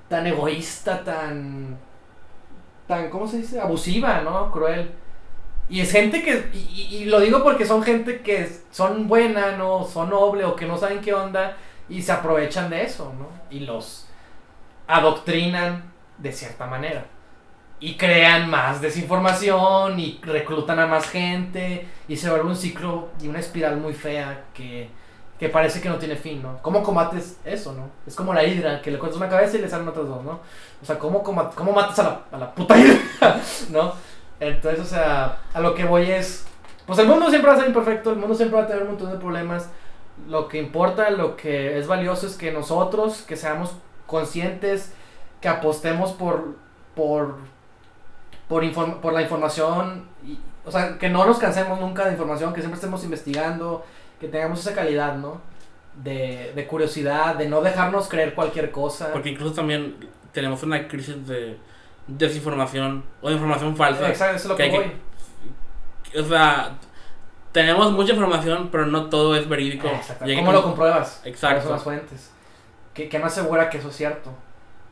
tan 0.07 0.27
egoísta, 0.27 1.03
tan, 1.03 1.79
tan, 2.87 3.09
¿cómo 3.09 3.27
se 3.27 3.37
dice? 3.37 3.59
Abusiva, 3.59 4.21
¿no? 4.21 4.51
Cruel. 4.51 4.91
Y 5.69 5.81
es 5.81 5.91
gente 5.91 6.23
que, 6.23 6.49
y, 6.53 6.97
y- 6.97 7.05
lo 7.05 7.19
digo 7.19 7.43
porque 7.43 7.65
son 7.65 7.83
gente 7.83 8.21
que 8.21 8.49
son 8.71 9.07
buena, 9.07 9.57
¿no? 9.57 9.83
Son 9.85 10.09
noble 10.09 10.45
o 10.45 10.55
que 10.55 10.65
no 10.65 10.77
saben 10.77 11.01
qué 11.01 11.13
onda 11.13 11.57
y 11.89 12.01
se 12.01 12.11
aprovechan 12.13 12.69
de 12.69 12.83
eso, 12.83 13.13
¿no? 13.19 13.27
Y 13.49 13.61
los 13.61 14.07
adoctrinan 14.87 15.91
de 16.17 16.31
cierta 16.31 16.65
manera. 16.67 17.05
Y 17.79 17.95
crean 17.95 18.49
más 18.49 18.81
desinformación 18.81 19.99
y 19.99 20.19
reclutan 20.23 20.79
a 20.79 20.87
más 20.87 21.09
gente 21.09 21.87
y 22.07 22.17
se 22.17 22.29
vuelve 22.29 22.47
un 22.47 22.55
ciclo 22.55 23.09
y 23.21 23.27
una 23.27 23.39
espiral 23.39 23.77
muy 23.77 23.93
fea 23.93 24.45
que, 24.53 24.89
que 25.39 25.49
parece 25.49 25.79
que 25.81 25.89
no 25.89 25.97
tiene 25.97 26.15
fin, 26.15 26.41
¿no? 26.41 26.57
¿Cómo 26.63 26.81
combates 26.83 27.37
eso, 27.45 27.73
no? 27.73 27.89
Es 28.07 28.15
como 28.15 28.33
la 28.33 28.43
hidra, 28.43 28.81
que 28.81 28.89
le 28.91 28.97
cortas 28.97 29.17
una 29.17 29.29
cabeza 29.29 29.57
y 29.57 29.61
le 29.61 29.69
salen 29.69 29.87
otras 29.87 30.07
dos, 30.07 30.23
¿no? 30.23 30.39
O 30.81 30.85
sea, 30.85 30.97
¿cómo, 30.97 31.21
cómo 31.23 31.71
matas 31.73 31.99
a 31.99 32.03
la, 32.03 32.21
a 32.31 32.37
la 32.39 32.55
puta 32.55 32.77
hidra? 32.77 32.97
¿No? 33.71 33.93
Entonces, 34.39 34.79
o 34.79 34.85
sea, 34.85 35.39
a 35.53 35.59
lo 35.59 35.73
que 35.73 35.85
voy 35.85 36.11
es, 36.11 36.45
pues 36.85 36.99
el 36.99 37.07
mundo 37.07 37.29
siempre 37.29 37.49
va 37.49 37.55
a 37.55 37.59
ser 37.59 37.67
imperfecto, 37.67 38.11
el 38.11 38.17
mundo 38.17 38.35
siempre 38.35 38.57
va 38.57 38.65
a 38.65 38.67
tener 38.67 38.83
un 38.83 38.89
montón 38.89 39.11
de 39.11 39.17
problemas. 39.17 39.69
Lo 40.27 40.47
que 40.47 40.57
importa, 40.59 41.09
lo 41.09 41.35
que 41.35 41.77
es 41.77 41.87
valioso 41.87 42.27
es 42.27 42.35
que 42.35 42.51
nosotros, 42.51 43.21
que 43.21 43.35
seamos 43.35 43.73
conscientes, 44.05 44.93
que 45.41 45.47
apostemos 45.49 46.11
por, 46.13 46.55
por, 46.95 47.37
por, 48.47 48.63
inform- 48.63 48.99
por 48.99 49.13
la 49.13 49.21
información, 49.21 50.05
o 50.65 50.71
sea, 50.71 50.97
que 50.97 51.09
no 51.09 51.25
nos 51.25 51.37
cansemos 51.37 51.79
nunca 51.79 52.05
de 52.05 52.11
información, 52.11 52.53
que 52.53 52.61
siempre 52.61 52.75
estemos 52.77 53.03
investigando, 53.03 53.85
que 54.19 54.27
tengamos 54.27 54.59
esa 54.59 54.73
calidad, 54.73 55.15
¿no? 55.15 55.41
De, 56.03 56.51
de 56.55 56.67
curiosidad, 56.67 57.35
de 57.35 57.47
no 57.49 57.61
dejarnos 57.61 58.07
creer 58.07 58.33
cualquier 58.35 58.71
cosa. 58.71 59.11
Porque 59.13 59.29
incluso 59.29 59.53
también 59.53 59.95
tenemos 60.31 60.63
una 60.63 60.87
crisis 60.87 61.27
de 61.27 61.57
desinformación 62.07 63.03
o 63.21 63.29
información 63.29 63.75
falsa. 63.75 64.07
Exacto, 64.09 64.35
eso 64.35 64.45
es 64.45 64.49
lo 64.49 64.55
que 64.55 64.69
que, 64.71 64.77
voy. 64.77 66.21
O 66.21 66.23
sea, 66.27 66.77
tenemos 67.51 67.91
mucha 67.91 68.13
información, 68.13 68.69
pero 68.71 68.85
no 68.85 69.09
todo 69.09 69.35
es 69.35 69.47
verídico. 69.47 69.89
¿Cómo 70.19 70.25
que- 70.25 70.51
lo 70.53 70.63
compruebas? 70.63 71.21
Exacto. 71.25 71.47
¿Cuáles 71.47 71.63
son 71.63 71.71
las 71.73 71.83
fuentes? 71.83 72.31
¿Qué, 72.93 73.09
qué 73.09 73.19
me 73.19 73.25
asegura 73.25 73.69
que 73.69 73.77
eso 73.77 73.89
es 73.89 73.95
cierto? 73.95 74.31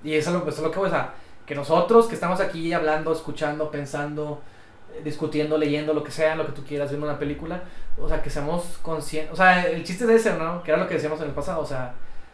Y 0.03 0.13
eso 0.13 0.29
es 0.29 0.35
lo, 0.35 0.41
eso 0.47 0.57
es 0.57 0.63
lo 0.63 0.71
que 0.71 0.79
voy, 0.79 0.87
o 0.87 0.91
sea, 0.91 1.13
que 1.45 1.55
nosotros 1.55 2.07
que 2.07 2.15
estamos 2.15 2.39
aquí 2.39 2.73
hablando, 2.73 3.11
escuchando, 3.11 3.71
pensando, 3.71 4.41
eh, 4.93 5.01
discutiendo, 5.03 5.57
leyendo, 5.57 5.93
lo 5.93 6.03
que 6.03 6.11
sea, 6.11 6.35
lo 6.35 6.45
que 6.45 6.51
tú 6.51 6.63
quieras, 6.63 6.89
viendo 6.89 7.07
una 7.07 7.17
película, 7.17 7.63
o 7.99 8.07
sea, 8.07 8.21
que 8.21 8.29
seamos 8.29 8.77
conscientes, 8.83 9.33
o 9.33 9.35
sea, 9.35 9.63
el 9.65 9.83
chiste 9.83 10.05
de 10.05 10.15
ese, 10.15 10.33
¿no? 10.33 10.61
Que 10.61 10.71
era 10.71 10.79
lo 10.79 10.87
que 10.87 10.95
decíamos 10.95 11.19
en 11.21 11.27
el 11.27 11.33
pasado, 11.33 11.61
o 11.61 11.65
sea, 11.65 11.93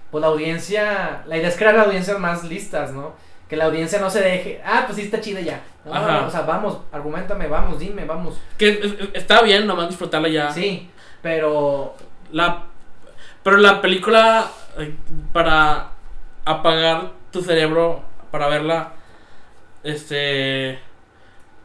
pues 0.09 0.21
la 0.21 0.27
audiencia, 0.27 1.23
la 1.27 1.37
idea 1.37 1.47
es 1.47 1.55
crear 1.55 1.77
audiencias 1.79 2.19
más 2.19 2.43
listas, 2.43 2.91
¿no? 2.91 3.13
Que 3.51 3.57
la 3.57 3.65
audiencia 3.65 3.99
no 3.99 4.09
se 4.09 4.21
deje, 4.21 4.61
ah, 4.65 4.83
pues 4.85 4.95
sí 4.97 5.03
está 5.03 5.19
chida 5.19 5.41
ya. 5.41 5.61
No, 5.83 5.91
no, 5.93 5.97
Ajá. 5.99 6.21
no, 6.21 6.27
o 6.27 6.31
sea, 6.31 6.41
vamos, 6.43 6.79
argumentame, 6.93 7.47
vamos, 7.47 7.79
dime, 7.79 8.05
vamos. 8.05 8.39
Que 8.57 8.69
es- 8.69 8.79
es- 8.79 9.09
está 9.13 9.41
bien 9.41 9.67
nomás 9.67 9.89
disfrutarla 9.89 10.29
ya. 10.29 10.51
Sí, 10.51 10.89
pero 11.21 11.93
La, 12.31 12.63
pero 13.43 13.57
la 13.57 13.81
película, 13.81 14.49
eh, 14.77 14.95
para 15.33 15.89
apagar 16.45 17.11
tu 17.29 17.41
cerebro, 17.41 18.03
para 18.31 18.47
verla, 18.47 18.93
este. 19.83 20.79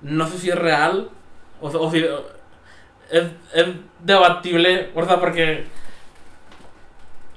No 0.03 0.27
sé 0.27 0.39
si 0.39 0.51
es 0.51 0.57
real. 0.59 1.09
O, 1.61 1.69
o 1.69 1.91
si. 1.93 2.05
Es, 3.11 3.25
es 3.55 3.67
debatible. 4.01 4.91
O 4.97 5.05
sea, 5.05 5.21
porque. 5.21 5.67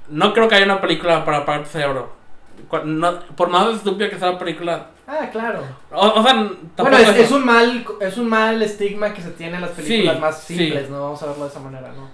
No 0.08 0.32
creo 0.34 0.48
que 0.48 0.56
haya 0.56 0.64
una 0.64 0.80
película 0.80 1.24
para 1.24 1.38
apagar 1.38 1.62
tu 1.62 1.70
cerebro. 1.70 2.18
No- 2.84 3.20
por 3.36 3.48
más 3.48 3.74
estúpida 3.76 4.08
que 4.10 4.18
sea 4.18 4.32
la 4.32 4.38
película. 4.38 4.86
Ah, 5.06 5.28
claro. 5.32 5.60
O, 5.90 6.06
o 6.20 6.22
sea, 6.22 6.34
Bueno, 6.76 6.96
es, 6.98 7.30
un 7.32 7.44
mal 7.44 7.84
es 8.00 8.16
un 8.16 8.28
mal 8.28 8.62
estigma 8.62 9.12
que 9.12 9.22
se 9.22 9.30
tiene 9.32 9.56
en 9.56 9.62
las 9.62 9.70
películas 9.72 10.14
Sí, 10.16 10.20
más 10.20 10.38
sí. 10.42 10.56
simples, 10.56 10.88
¿no? 10.90 11.00
Vamos 11.02 11.22
a 11.22 11.26
verlo 11.26 11.44
de 11.44 11.50
esa 11.50 11.60
manera, 11.60 11.88
¿no? 11.88 12.08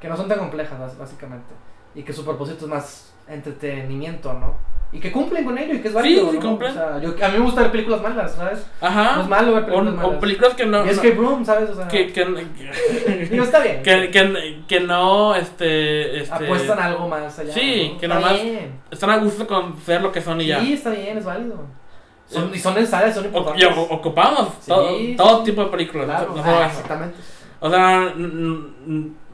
Que 0.00 0.08
no 0.08 0.16
son 0.16 0.28
tan 0.28 0.38
complejas, 0.38 0.96
básicamente. 0.96 1.52
Y 1.94 2.02
que 2.02 2.12
su 2.12 2.24
propósito 2.24 2.64
es 2.66 2.70
más 2.70 3.12
entretenimiento, 3.30 4.32
¿no? 4.34 4.54
Y 4.92 4.98
que 4.98 5.12
cumplen 5.12 5.44
con 5.44 5.56
ello 5.56 5.74
y 5.74 5.78
que 5.80 5.86
es 5.86 5.94
válido, 5.94 6.30
sí, 6.32 6.38
¿no? 6.38 6.42
cumplen. 6.48 6.72
O 6.72 6.74
sea, 6.74 6.98
yo, 7.00 7.10
a 7.24 7.28
mí 7.28 7.38
me 7.38 7.44
gusta 7.44 7.62
ver 7.62 7.70
películas 7.70 8.02
malas, 8.02 8.34
¿sabes? 8.34 8.66
Ajá. 8.80 9.16
No 9.16 9.22
es 9.22 9.28
malo 9.28 9.54
ver 9.54 9.62
o, 9.62 9.66
películas 9.66 9.94
malas. 9.94 10.10
o 10.16 10.18
películas 10.20 10.54
que 10.54 10.66
no. 10.66 10.80
y 10.82 10.84
no- 10.86 10.90
Escape 10.90 11.14
Room, 11.14 11.44
¿sabes? 11.46 11.70
O 11.70 11.74
sea, 11.76 11.86
que, 11.86 12.12
que, 12.12 12.24
digo, 13.30 13.44
está 13.44 13.60
bien. 13.60 13.82
que, 13.84 14.10
que, 14.10 14.62
que 14.66 14.80
no 14.80 15.36
este, 15.36 16.18
este 16.22 16.34
Apuestan 16.34 16.80
algo 16.80 17.06
más 17.08 17.38
allá. 17.38 17.52
Sí, 17.52 17.90
¿no? 17.94 18.00
que 18.00 18.08
nomás- 18.08 18.42
bien. 18.42 18.80
están 18.90 19.10
a 19.10 19.18
gusto 19.18 19.46
con 19.46 19.78
ser 19.80 20.02
lo 20.02 20.10
que 20.10 20.20
son 20.20 20.40
y 20.40 20.46
ya. 20.46 20.58
Sí, 20.60 20.72
está 20.72 20.90
bien, 20.90 21.16
es 21.18 21.24
válido. 21.24 21.66
Son, 22.26 22.52
y 22.52 22.58
son 22.58 22.74
necesarias, 22.74 23.14
son 23.14 23.24
O- 23.24 23.26
importantes. 23.28 23.62
y 23.62 23.66
o- 23.66 23.82
ocupamos 23.94 24.48
Sí, 24.60 24.68
todo, 24.68 24.98
sí, 24.98 25.14
todo 25.16 25.38
sí. 25.38 25.44
tipo 25.52 25.64
de 25.64 25.70
películas. 25.70 26.06
Claro, 26.06 26.32
no 26.34 26.40
ah, 26.42 26.44
solo 26.44 26.56
eso. 26.58 26.66
exactamente. 26.66 27.16
O 27.60 27.70
sea, 27.70 28.12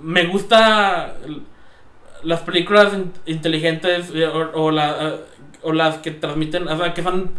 me 0.01 0.27
gusta 0.27 1.15
las 2.27 2.41
películas 2.41 2.93
in- 2.95 3.13
inteligentes 3.27 4.11
eh, 4.15 4.27
o, 4.27 4.65
o, 4.65 4.71
la, 4.71 4.97
eh, 5.09 5.21
o 5.63 5.73
las 5.73 5.99
que 5.99 6.11
transmiten, 6.11 6.67
o 6.69 6.77
sea, 6.77 6.93
que 6.95 7.03
son 7.03 7.31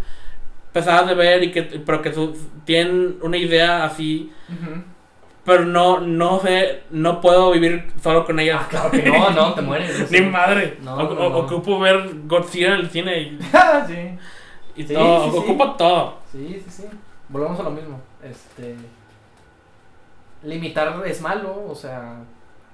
pesadas 0.74 1.08
de 1.08 1.16
ver 1.16 1.44
y 1.44 1.52
que 1.52 1.64
pero 1.64 2.02
que 2.02 2.14
su- 2.14 2.38
tienen 2.66 3.18
una 3.22 3.38
idea 3.38 3.84
así, 3.86 4.32
pero 5.46 5.66
no 5.66 6.00
no 6.02 6.40
sé, 6.42 6.84
no 6.92 7.22
puedo 7.22 7.52
vivir 7.52 7.92
solo 8.04 8.26
con 8.26 8.40
ellas. 8.40 8.62
Ah, 8.64 8.68
claro 8.70 8.92
que 8.92 9.02
no, 9.04 9.30
no, 9.32 9.54
te 9.54 9.62
mueres. 9.62 10.12
Ni 10.12 10.22
madre. 10.22 10.78
No, 10.84 10.96
O- 10.96 11.14
no. 11.30 11.38
Ocupo 11.40 11.80
ver 11.80 12.10
Godzilla 12.26 12.68
en 12.76 12.82
el 12.82 12.90
cine 12.90 13.20
y, 13.22 13.40
Ah, 13.54 13.84
sí. 13.88 13.96
y 14.76 14.84
Sí, 14.86 14.94
todo. 14.94 15.26
Ocupo 15.40 15.72
todo. 15.76 16.18
Sí, 16.32 16.62
sí, 16.66 16.70
sí. 16.70 16.84
Volvemos 17.30 17.60
a 17.60 17.64
lo 17.64 17.72
mismo. 17.72 18.00
Este. 18.24 18.76
Limitar 20.44 21.02
es 21.06 21.22
malo, 21.22 21.66
o 21.68 21.76
sea. 21.76 22.20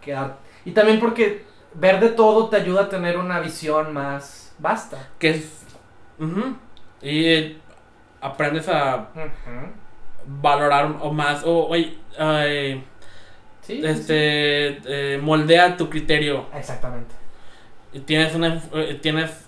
Quedar. 0.02 0.38
Y 0.66 0.72
también 0.72 1.00
porque 1.00 1.46
ver 1.76 2.00
de 2.00 2.10
todo 2.10 2.50
te 2.50 2.58
ayuda 2.58 2.84
a 2.84 2.90
tener 2.90 3.18
una 3.18 3.40
visión 3.40 3.94
más 3.94 4.54
vasta. 4.60 4.98
Que 5.20 5.32
es. 5.32 5.64
Y 7.02 7.26
eh, 7.26 7.58
aprendes 8.22 8.68
a 8.70 9.08
valorar 10.26 10.96
o 11.02 11.12
más. 11.12 11.44
O, 11.44 11.68
oye, 11.68 11.98
ay, 12.18 12.84
Sí. 13.62 13.80
sí, 13.82 13.86
este. 13.86 15.14
eh, 15.16 15.18
moldea 15.22 15.78
tu 15.78 15.90
criterio. 15.90 16.46
Exactamente. 16.54 17.16
Y 17.94 18.00
tienes 18.00 18.34
una. 18.36 18.62
eh, 18.74 19.00
tienes. 19.02 19.48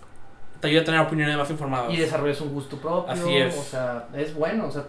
Te 0.62 0.68
ayuda 0.68 0.82
a 0.82 0.86
tener 0.86 1.00
opiniones 1.02 1.36
más 1.38 1.50
informadas. 1.50 1.92
Y 1.94 1.98
desarrollas 1.98 2.40
un 2.42 2.54
gusto 2.54 2.78
propio. 2.78 3.12
Así 3.12 3.36
es. 3.38 3.58
O 3.58 3.62
sea, 3.64 4.08
es 4.14 4.34
bueno. 4.34 4.68
O 4.68 4.72
sea, 4.72 4.84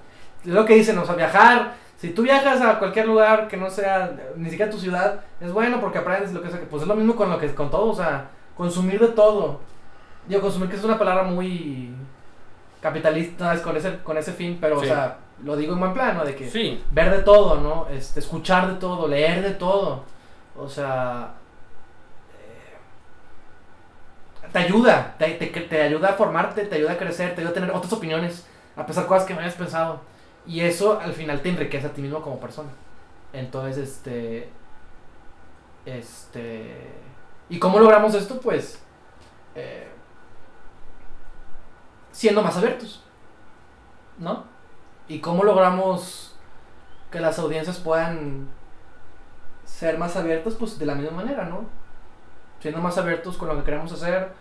es 0.44 0.46
lo 0.52 0.64
que 0.64 0.74
dicen, 0.74 0.96
o 0.98 1.04
sea, 1.04 1.14
viajar. 1.16 1.74
Si 1.98 2.10
tú 2.10 2.22
viajas 2.22 2.60
a 2.60 2.78
cualquier 2.78 3.06
lugar 3.06 3.48
que 3.48 3.56
no 3.56 3.70
sea 3.70 4.12
ni 4.36 4.50
siquiera 4.50 4.70
tu 4.70 4.78
ciudad, 4.78 5.20
es 5.40 5.50
bueno 5.52 5.80
porque 5.80 5.98
aprendes 5.98 6.32
lo 6.32 6.42
que 6.42 6.50
sea. 6.50 6.60
Pues 6.70 6.82
es 6.82 6.88
lo 6.88 6.94
mismo 6.94 7.16
con 7.16 7.30
lo 7.30 7.38
que 7.38 7.54
con 7.54 7.70
todo, 7.70 7.86
o 7.86 7.94
sea, 7.94 8.28
consumir 8.56 9.00
de 9.00 9.08
todo. 9.08 9.60
Digo, 10.28 10.42
consumir 10.42 10.68
que 10.68 10.76
es 10.76 10.84
una 10.84 10.98
palabra 10.98 11.22
muy 11.22 11.90
capitalista 12.82 13.54
es 13.54 13.60
con 13.60 13.76
ese 13.76 13.98
con 14.04 14.18
ese 14.18 14.32
fin, 14.32 14.58
pero 14.60 14.78
Sí. 14.78 14.84
o 14.84 14.88
sea, 14.88 15.16
lo 15.42 15.56
digo 15.56 15.72
en 15.72 15.80
buen 15.80 15.92
plano 15.94 16.24
de 16.24 16.34
que 16.34 16.48
Sí. 16.50 16.82
ver 16.90 17.10
de 17.10 17.22
todo, 17.22 17.60
¿no? 17.60 17.86
Este, 17.90 18.20
escuchar 18.20 18.68
de 18.68 18.74
todo, 18.74 19.08
leer 19.08 19.42
de 19.42 19.52
todo. 19.52 20.04
O 20.58 20.68
sea, 20.68 21.30
eh, 22.32 22.76
te 24.52 24.58
ayuda, 24.58 25.14
te, 25.18 25.30
te, 25.32 25.46
te 25.46 25.82
ayuda 25.82 26.10
a 26.10 26.12
formarte, 26.14 26.64
te 26.66 26.76
ayuda 26.76 26.92
a 26.92 26.98
crecer, 26.98 27.34
te 27.34 27.40
ayuda 27.40 27.50
a 27.50 27.54
tener 27.54 27.70
otras 27.70 27.92
opiniones, 27.92 28.46
a 28.76 28.84
pesar 28.86 29.04
de 29.04 29.08
cosas 29.08 29.26
que 29.26 29.34
no 29.34 29.40
hayas 29.40 29.54
pensado. 29.54 30.00
Y 30.46 30.60
eso 30.60 31.00
al 31.00 31.12
final 31.12 31.42
te 31.42 31.48
enriquece 31.48 31.86
a 31.86 31.92
ti 31.92 32.02
mismo 32.02 32.22
como 32.22 32.38
persona. 32.38 32.70
Entonces, 33.32 33.76
este... 33.88 34.48
Este... 35.84 36.92
¿Y 37.48 37.58
cómo 37.58 37.78
logramos 37.78 38.14
esto? 38.14 38.40
Pues... 38.40 38.82
eh, 39.54 39.88
siendo 42.12 42.42
más 42.42 42.56
abiertos. 42.56 43.02
¿No? 44.18 44.44
¿Y 45.08 45.20
cómo 45.20 45.44
logramos 45.44 46.34
que 47.10 47.20
las 47.20 47.38
audiencias 47.38 47.78
puedan 47.78 48.48
ser 49.64 49.98
más 49.98 50.16
abiertas? 50.16 50.54
Pues 50.54 50.78
de 50.78 50.86
la 50.86 50.94
misma 50.94 51.18
manera, 51.18 51.44
¿no? 51.44 51.66
Siendo 52.60 52.80
más 52.80 52.96
abiertos 52.96 53.36
con 53.36 53.48
lo 53.48 53.56
que 53.56 53.64
queremos 53.64 53.92
hacer 53.92 54.32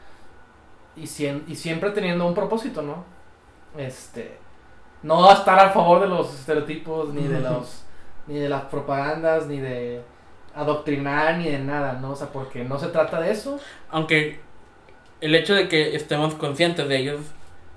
y, 0.96 1.02
y 1.02 1.56
siempre 1.56 1.92
teniendo 1.92 2.26
un 2.26 2.34
propósito, 2.34 2.82
¿no? 2.82 3.04
Este, 3.78 4.40
no 5.06 5.32
estar 5.32 5.60
a 5.60 5.70
favor 5.70 6.02
de 6.02 6.08
los 6.08 6.34
estereotipos, 6.34 7.14
ni 7.14 7.28
de 7.28 7.40
los, 7.40 7.84
ni 8.28 8.40
de 8.40 8.50
las 8.50 8.64
propagandas, 8.64 9.46
ni 9.48 9.60
de 9.60 10.02
adoctrinar, 10.56 11.38
ni 11.38 11.50
de 11.50 11.60
nada, 11.60 11.94
¿no? 11.94 12.12
O 12.12 12.16
sea, 12.16 12.28
porque 12.28 12.64
no 12.64 12.80
se 12.80 12.88
trata 12.88 13.20
de 13.22 13.32
eso. 13.32 13.60
Aunque 13.92 14.40
el 15.22 15.36
hecho 15.36 15.54
de 15.54 15.68
que 15.68 15.96
estemos 15.96 16.34
conscientes 16.36 16.88
de 16.88 16.98
ellos 16.98 17.22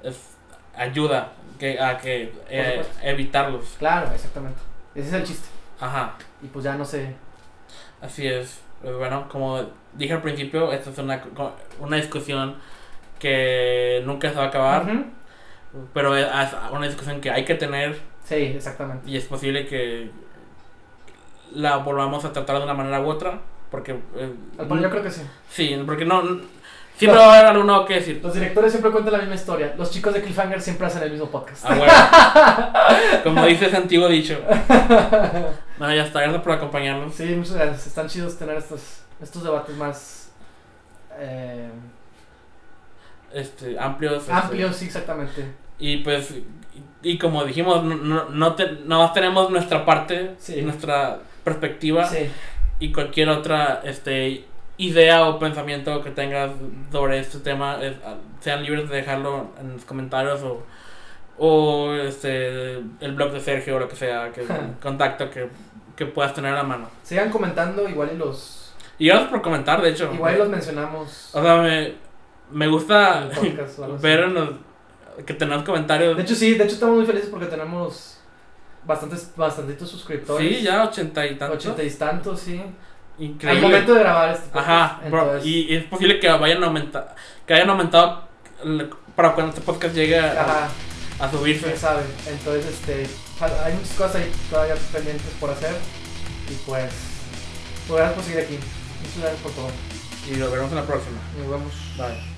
es- 0.02 0.36
ayuda 0.76 1.32
que, 1.58 1.80
a 1.80 1.98
que 1.98 2.32
eh, 2.48 2.84
evitarlos. 3.02 3.76
Claro, 3.78 4.10
exactamente. 4.14 4.60
Ese 4.94 5.08
es 5.08 5.14
el 5.14 5.24
chiste. 5.24 5.48
Ajá. 5.80 6.14
Y 6.42 6.46
pues 6.46 6.64
ya 6.64 6.74
no 6.76 6.84
sé. 6.84 7.14
Así 8.00 8.26
es. 8.26 8.60
Pues 8.80 8.96
bueno, 8.96 9.28
como 9.28 9.60
dije 9.94 10.12
al 10.14 10.22
principio, 10.22 10.72
esta 10.72 10.90
es 10.90 10.98
una, 10.98 11.20
una 11.80 11.96
discusión 11.96 12.54
que 13.18 14.02
nunca 14.06 14.30
se 14.30 14.36
va 14.36 14.44
a 14.44 14.48
acabar. 14.48 14.86
Pero 15.92 16.16
es 16.16 16.26
una 16.72 16.86
discusión 16.86 17.20
que 17.20 17.30
hay 17.30 17.44
que 17.44 17.54
tener 17.54 17.98
Sí, 18.24 18.34
exactamente. 18.34 19.08
y 19.10 19.16
es 19.16 19.24
posible 19.24 19.66
que, 19.66 20.10
la 21.54 21.78
volvamos 21.78 22.24
a 22.24 22.32
tratar 22.32 22.58
de 22.58 22.64
una 22.64 22.74
manera 22.74 23.00
u 23.00 23.08
otra. 23.08 23.40
Porque. 23.70 23.92
eh, 24.16 24.32
yo 24.58 24.90
creo 24.90 25.02
que 25.02 25.10
sí. 25.10 25.22
Sí, 25.50 25.82
porque 25.86 26.04
no. 26.04 26.22
Siempre 26.96 27.20
va 27.20 27.26
a 27.26 27.38
haber 27.38 27.46
algo 27.46 27.62
nuevo 27.62 27.84
que 27.84 27.94
decir. 27.94 28.20
Los 28.20 28.34
directores 28.34 28.72
siempre 28.72 28.90
cuentan 28.90 29.12
la 29.12 29.18
misma 29.20 29.36
historia. 29.36 29.72
Los 29.78 29.90
chicos 29.92 30.12
de 30.14 30.20
Cliffhanger 30.20 30.60
siempre 30.60 30.86
hacen 30.88 31.02
el 31.04 31.12
mismo 31.12 31.30
podcast. 31.30 31.64
Ah, 31.64 31.74
bueno. 31.76 33.22
Como 33.22 33.46
dice 33.46 33.66
ese 33.66 33.76
antiguo 33.76 34.08
dicho. 34.08 34.40
Bueno, 35.78 35.94
ya 35.94 36.02
está. 36.02 36.22
Gracias 36.22 36.42
por 36.42 36.52
acompañarnos. 36.52 37.14
Sí, 37.14 37.24
muchas 37.36 37.54
gracias. 37.54 37.86
Están 37.86 38.08
chidos 38.08 38.36
tener 38.36 38.56
estos, 38.56 39.02
estos 39.22 39.44
debates 39.44 39.76
más 39.76 40.32
eh, 41.18 41.70
Este, 43.32 43.78
amplios. 43.78 44.22
este, 44.22 44.32
amplios, 44.32 44.76
sí, 44.76 44.86
exactamente. 44.86 45.44
Y 45.78 45.98
pues, 45.98 46.30
y, 46.32 46.44
y 47.02 47.18
como 47.18 47.44
dijimos, 47.44 47.84
no, 47.84 47.94
no, 47.96 48.28
no, 48.30 48.54
te- 48.54 48.72
nada 48.86 49.04
más 49.04 49.12
tenemos 49.12 49.50
nuestra 49.50 49.84
parte 49.84 50.34
Sí. 50.38 50.56
y 50.58 50.62
nuestra 50.62 51.18
perspectiva 51.44 52.04
Sí, 52.06 52.28
y 52.80 52.92
cualquier 52.92 53.28
otra 53.28 53.80
este, 53.84 54.44
idea 54.76 55.24
o 55.28 55.38
pensamiento 55.38 56.02
que 56.02 56.10
tengas 56.10 56.50
sobre 56.92 57.18
este 57.20 57.38
tema, 57.40 57.78
es- 57.82 57.96
ah, 58.04 58.14
sean 58.40 58.62
libres 58.62 58.88
de 58.88 58.96
dejarlo 58.96 59.48
en 59.60 59.72
los 59.74 59.84
comentarios 59.84 60.40
o, 60.42 60.62
o 61.38 61.92
este, 61.94 62.72
el 63.00 63.12
blog 63.14 63.32
de 63.32 63.40
Sergio 63.40 63.76
o 63.76 63.78
lo 63.78 63.88
que 63.88 63.96
sea, 63.96 64.32
que 64.32 64.44
contacto 64.82 65.30
que, 65.30 65.48
que 65.96 66.06
puedas 66.06 66.34
tener 66.34 66.52
a 66.52 66.56
la 66.56 66.62
mano. 66.64 66.88
sigan 67.02 67.30
comentando, 67.30 67.88
igual 67.88 68.10
y 68.14 68.16
los, 68.16 68.72
Y 68.98 69.06
gracias 69.08 69.30
por 69.30 69.42
comentar, 69.42 69.80
de 69.82 69.90
hecho. 69.90 70.10
igual 70.12 70.34
y 70.34 70.38
los 70.38 70.48
mencionamos 70.48 71.30
O 71.34 71.42
sea, 71.42 71.56
me, 71.62 71.94
me 72.50 72.68
gusta 72.68 73.30
podcast 73.34 73.78
ver 74.00 74.20
en 74.20 74.34
los, 74.34 74.50
que 75.24 75.34
tenemos 75.34 75.64
comentarios. 75.64 76.16
De 76.16 76.22
hecho, 76.22 76.34
sí, 76.34 76.54
de 76.54 76.64
hecho 76.64 76.74
estamos 76.74 76.96
muy 76.96 77.06
felices 77.06 77.28
porque 77.30 77.46
tenemos 77.46 78.20
bastantes, 78.84 79.32
bastantitos 79.36 79.88
suscriptores. 79.88 80.58
Sí, 80.58 80.62
ya 80.62 80.84
ochenta 80.84 81.26
y 81.26 81.36
tantos. 81.36 81.58
Ochenta 81.58 81.82
y 81.82 81.90
tantos, 81.90 82.40
sí. 82.40 82.62
Increíble. 83.18 83.66
Al 83.66 83.72
momento 83.72 83.94
de 83.94 84.00
grabar 84.00 84.30
este 84.30 84.46
podcast. 84.46 84.68
Ajá, 84.68 85.00
bro, 85.10 85.22
entonces, 85.22 85.46
y 85.46 85.74
es 85.74 85.84
posible 85.84 86.20
que 86.20 86.28
vayan 86.28 86.62
aumentar, 86.62 87.16
que 87.46 87.54
hayan 87.54 87.68
aumentado 87.70 88.28
para 89.16 89.34
cuando 89.34 89.50
este 89.50 89.60
podcast 89.62 89.94
llegue 89.94 90.18
a, 90.18 90.68
a 91.18 91.30
subirse. 91.30 91.66
quién 91.66 91.76
sabe. 91.76 92.02
Entonces, 92.28 92.66
este, 92.66 93.08
hay 93.40 93.74
muchas 93.74 93.94
cosas 93.96 94.16
ahí 94.16 94.32
todavía 94.50 94.76
pendientes 94.92 95.26
por 95.40 95.50
hacer. 95.50 95.74
Y 96.48 96.54
pues, 96.66 96.92
pues 97.86 97.98
gracias 97.98 98.14
por 98.14 98.24
seguir 98.24 98.40
aquí. 98.40 98.58
Muchas 99.02 99.18
gracias 99.18 99.42
por 99.42 99.52
todo. 99.52 99.70
Y 100.30 100.36
nos 100.36 100.50
veremos 100.50 100.70
en 100.70 100.76
la 100.76 100.86
próxima. 100.86 101.18
Nos 101.38 101.50
vemos. 101.50 101.72
Bye. 101.96 102.37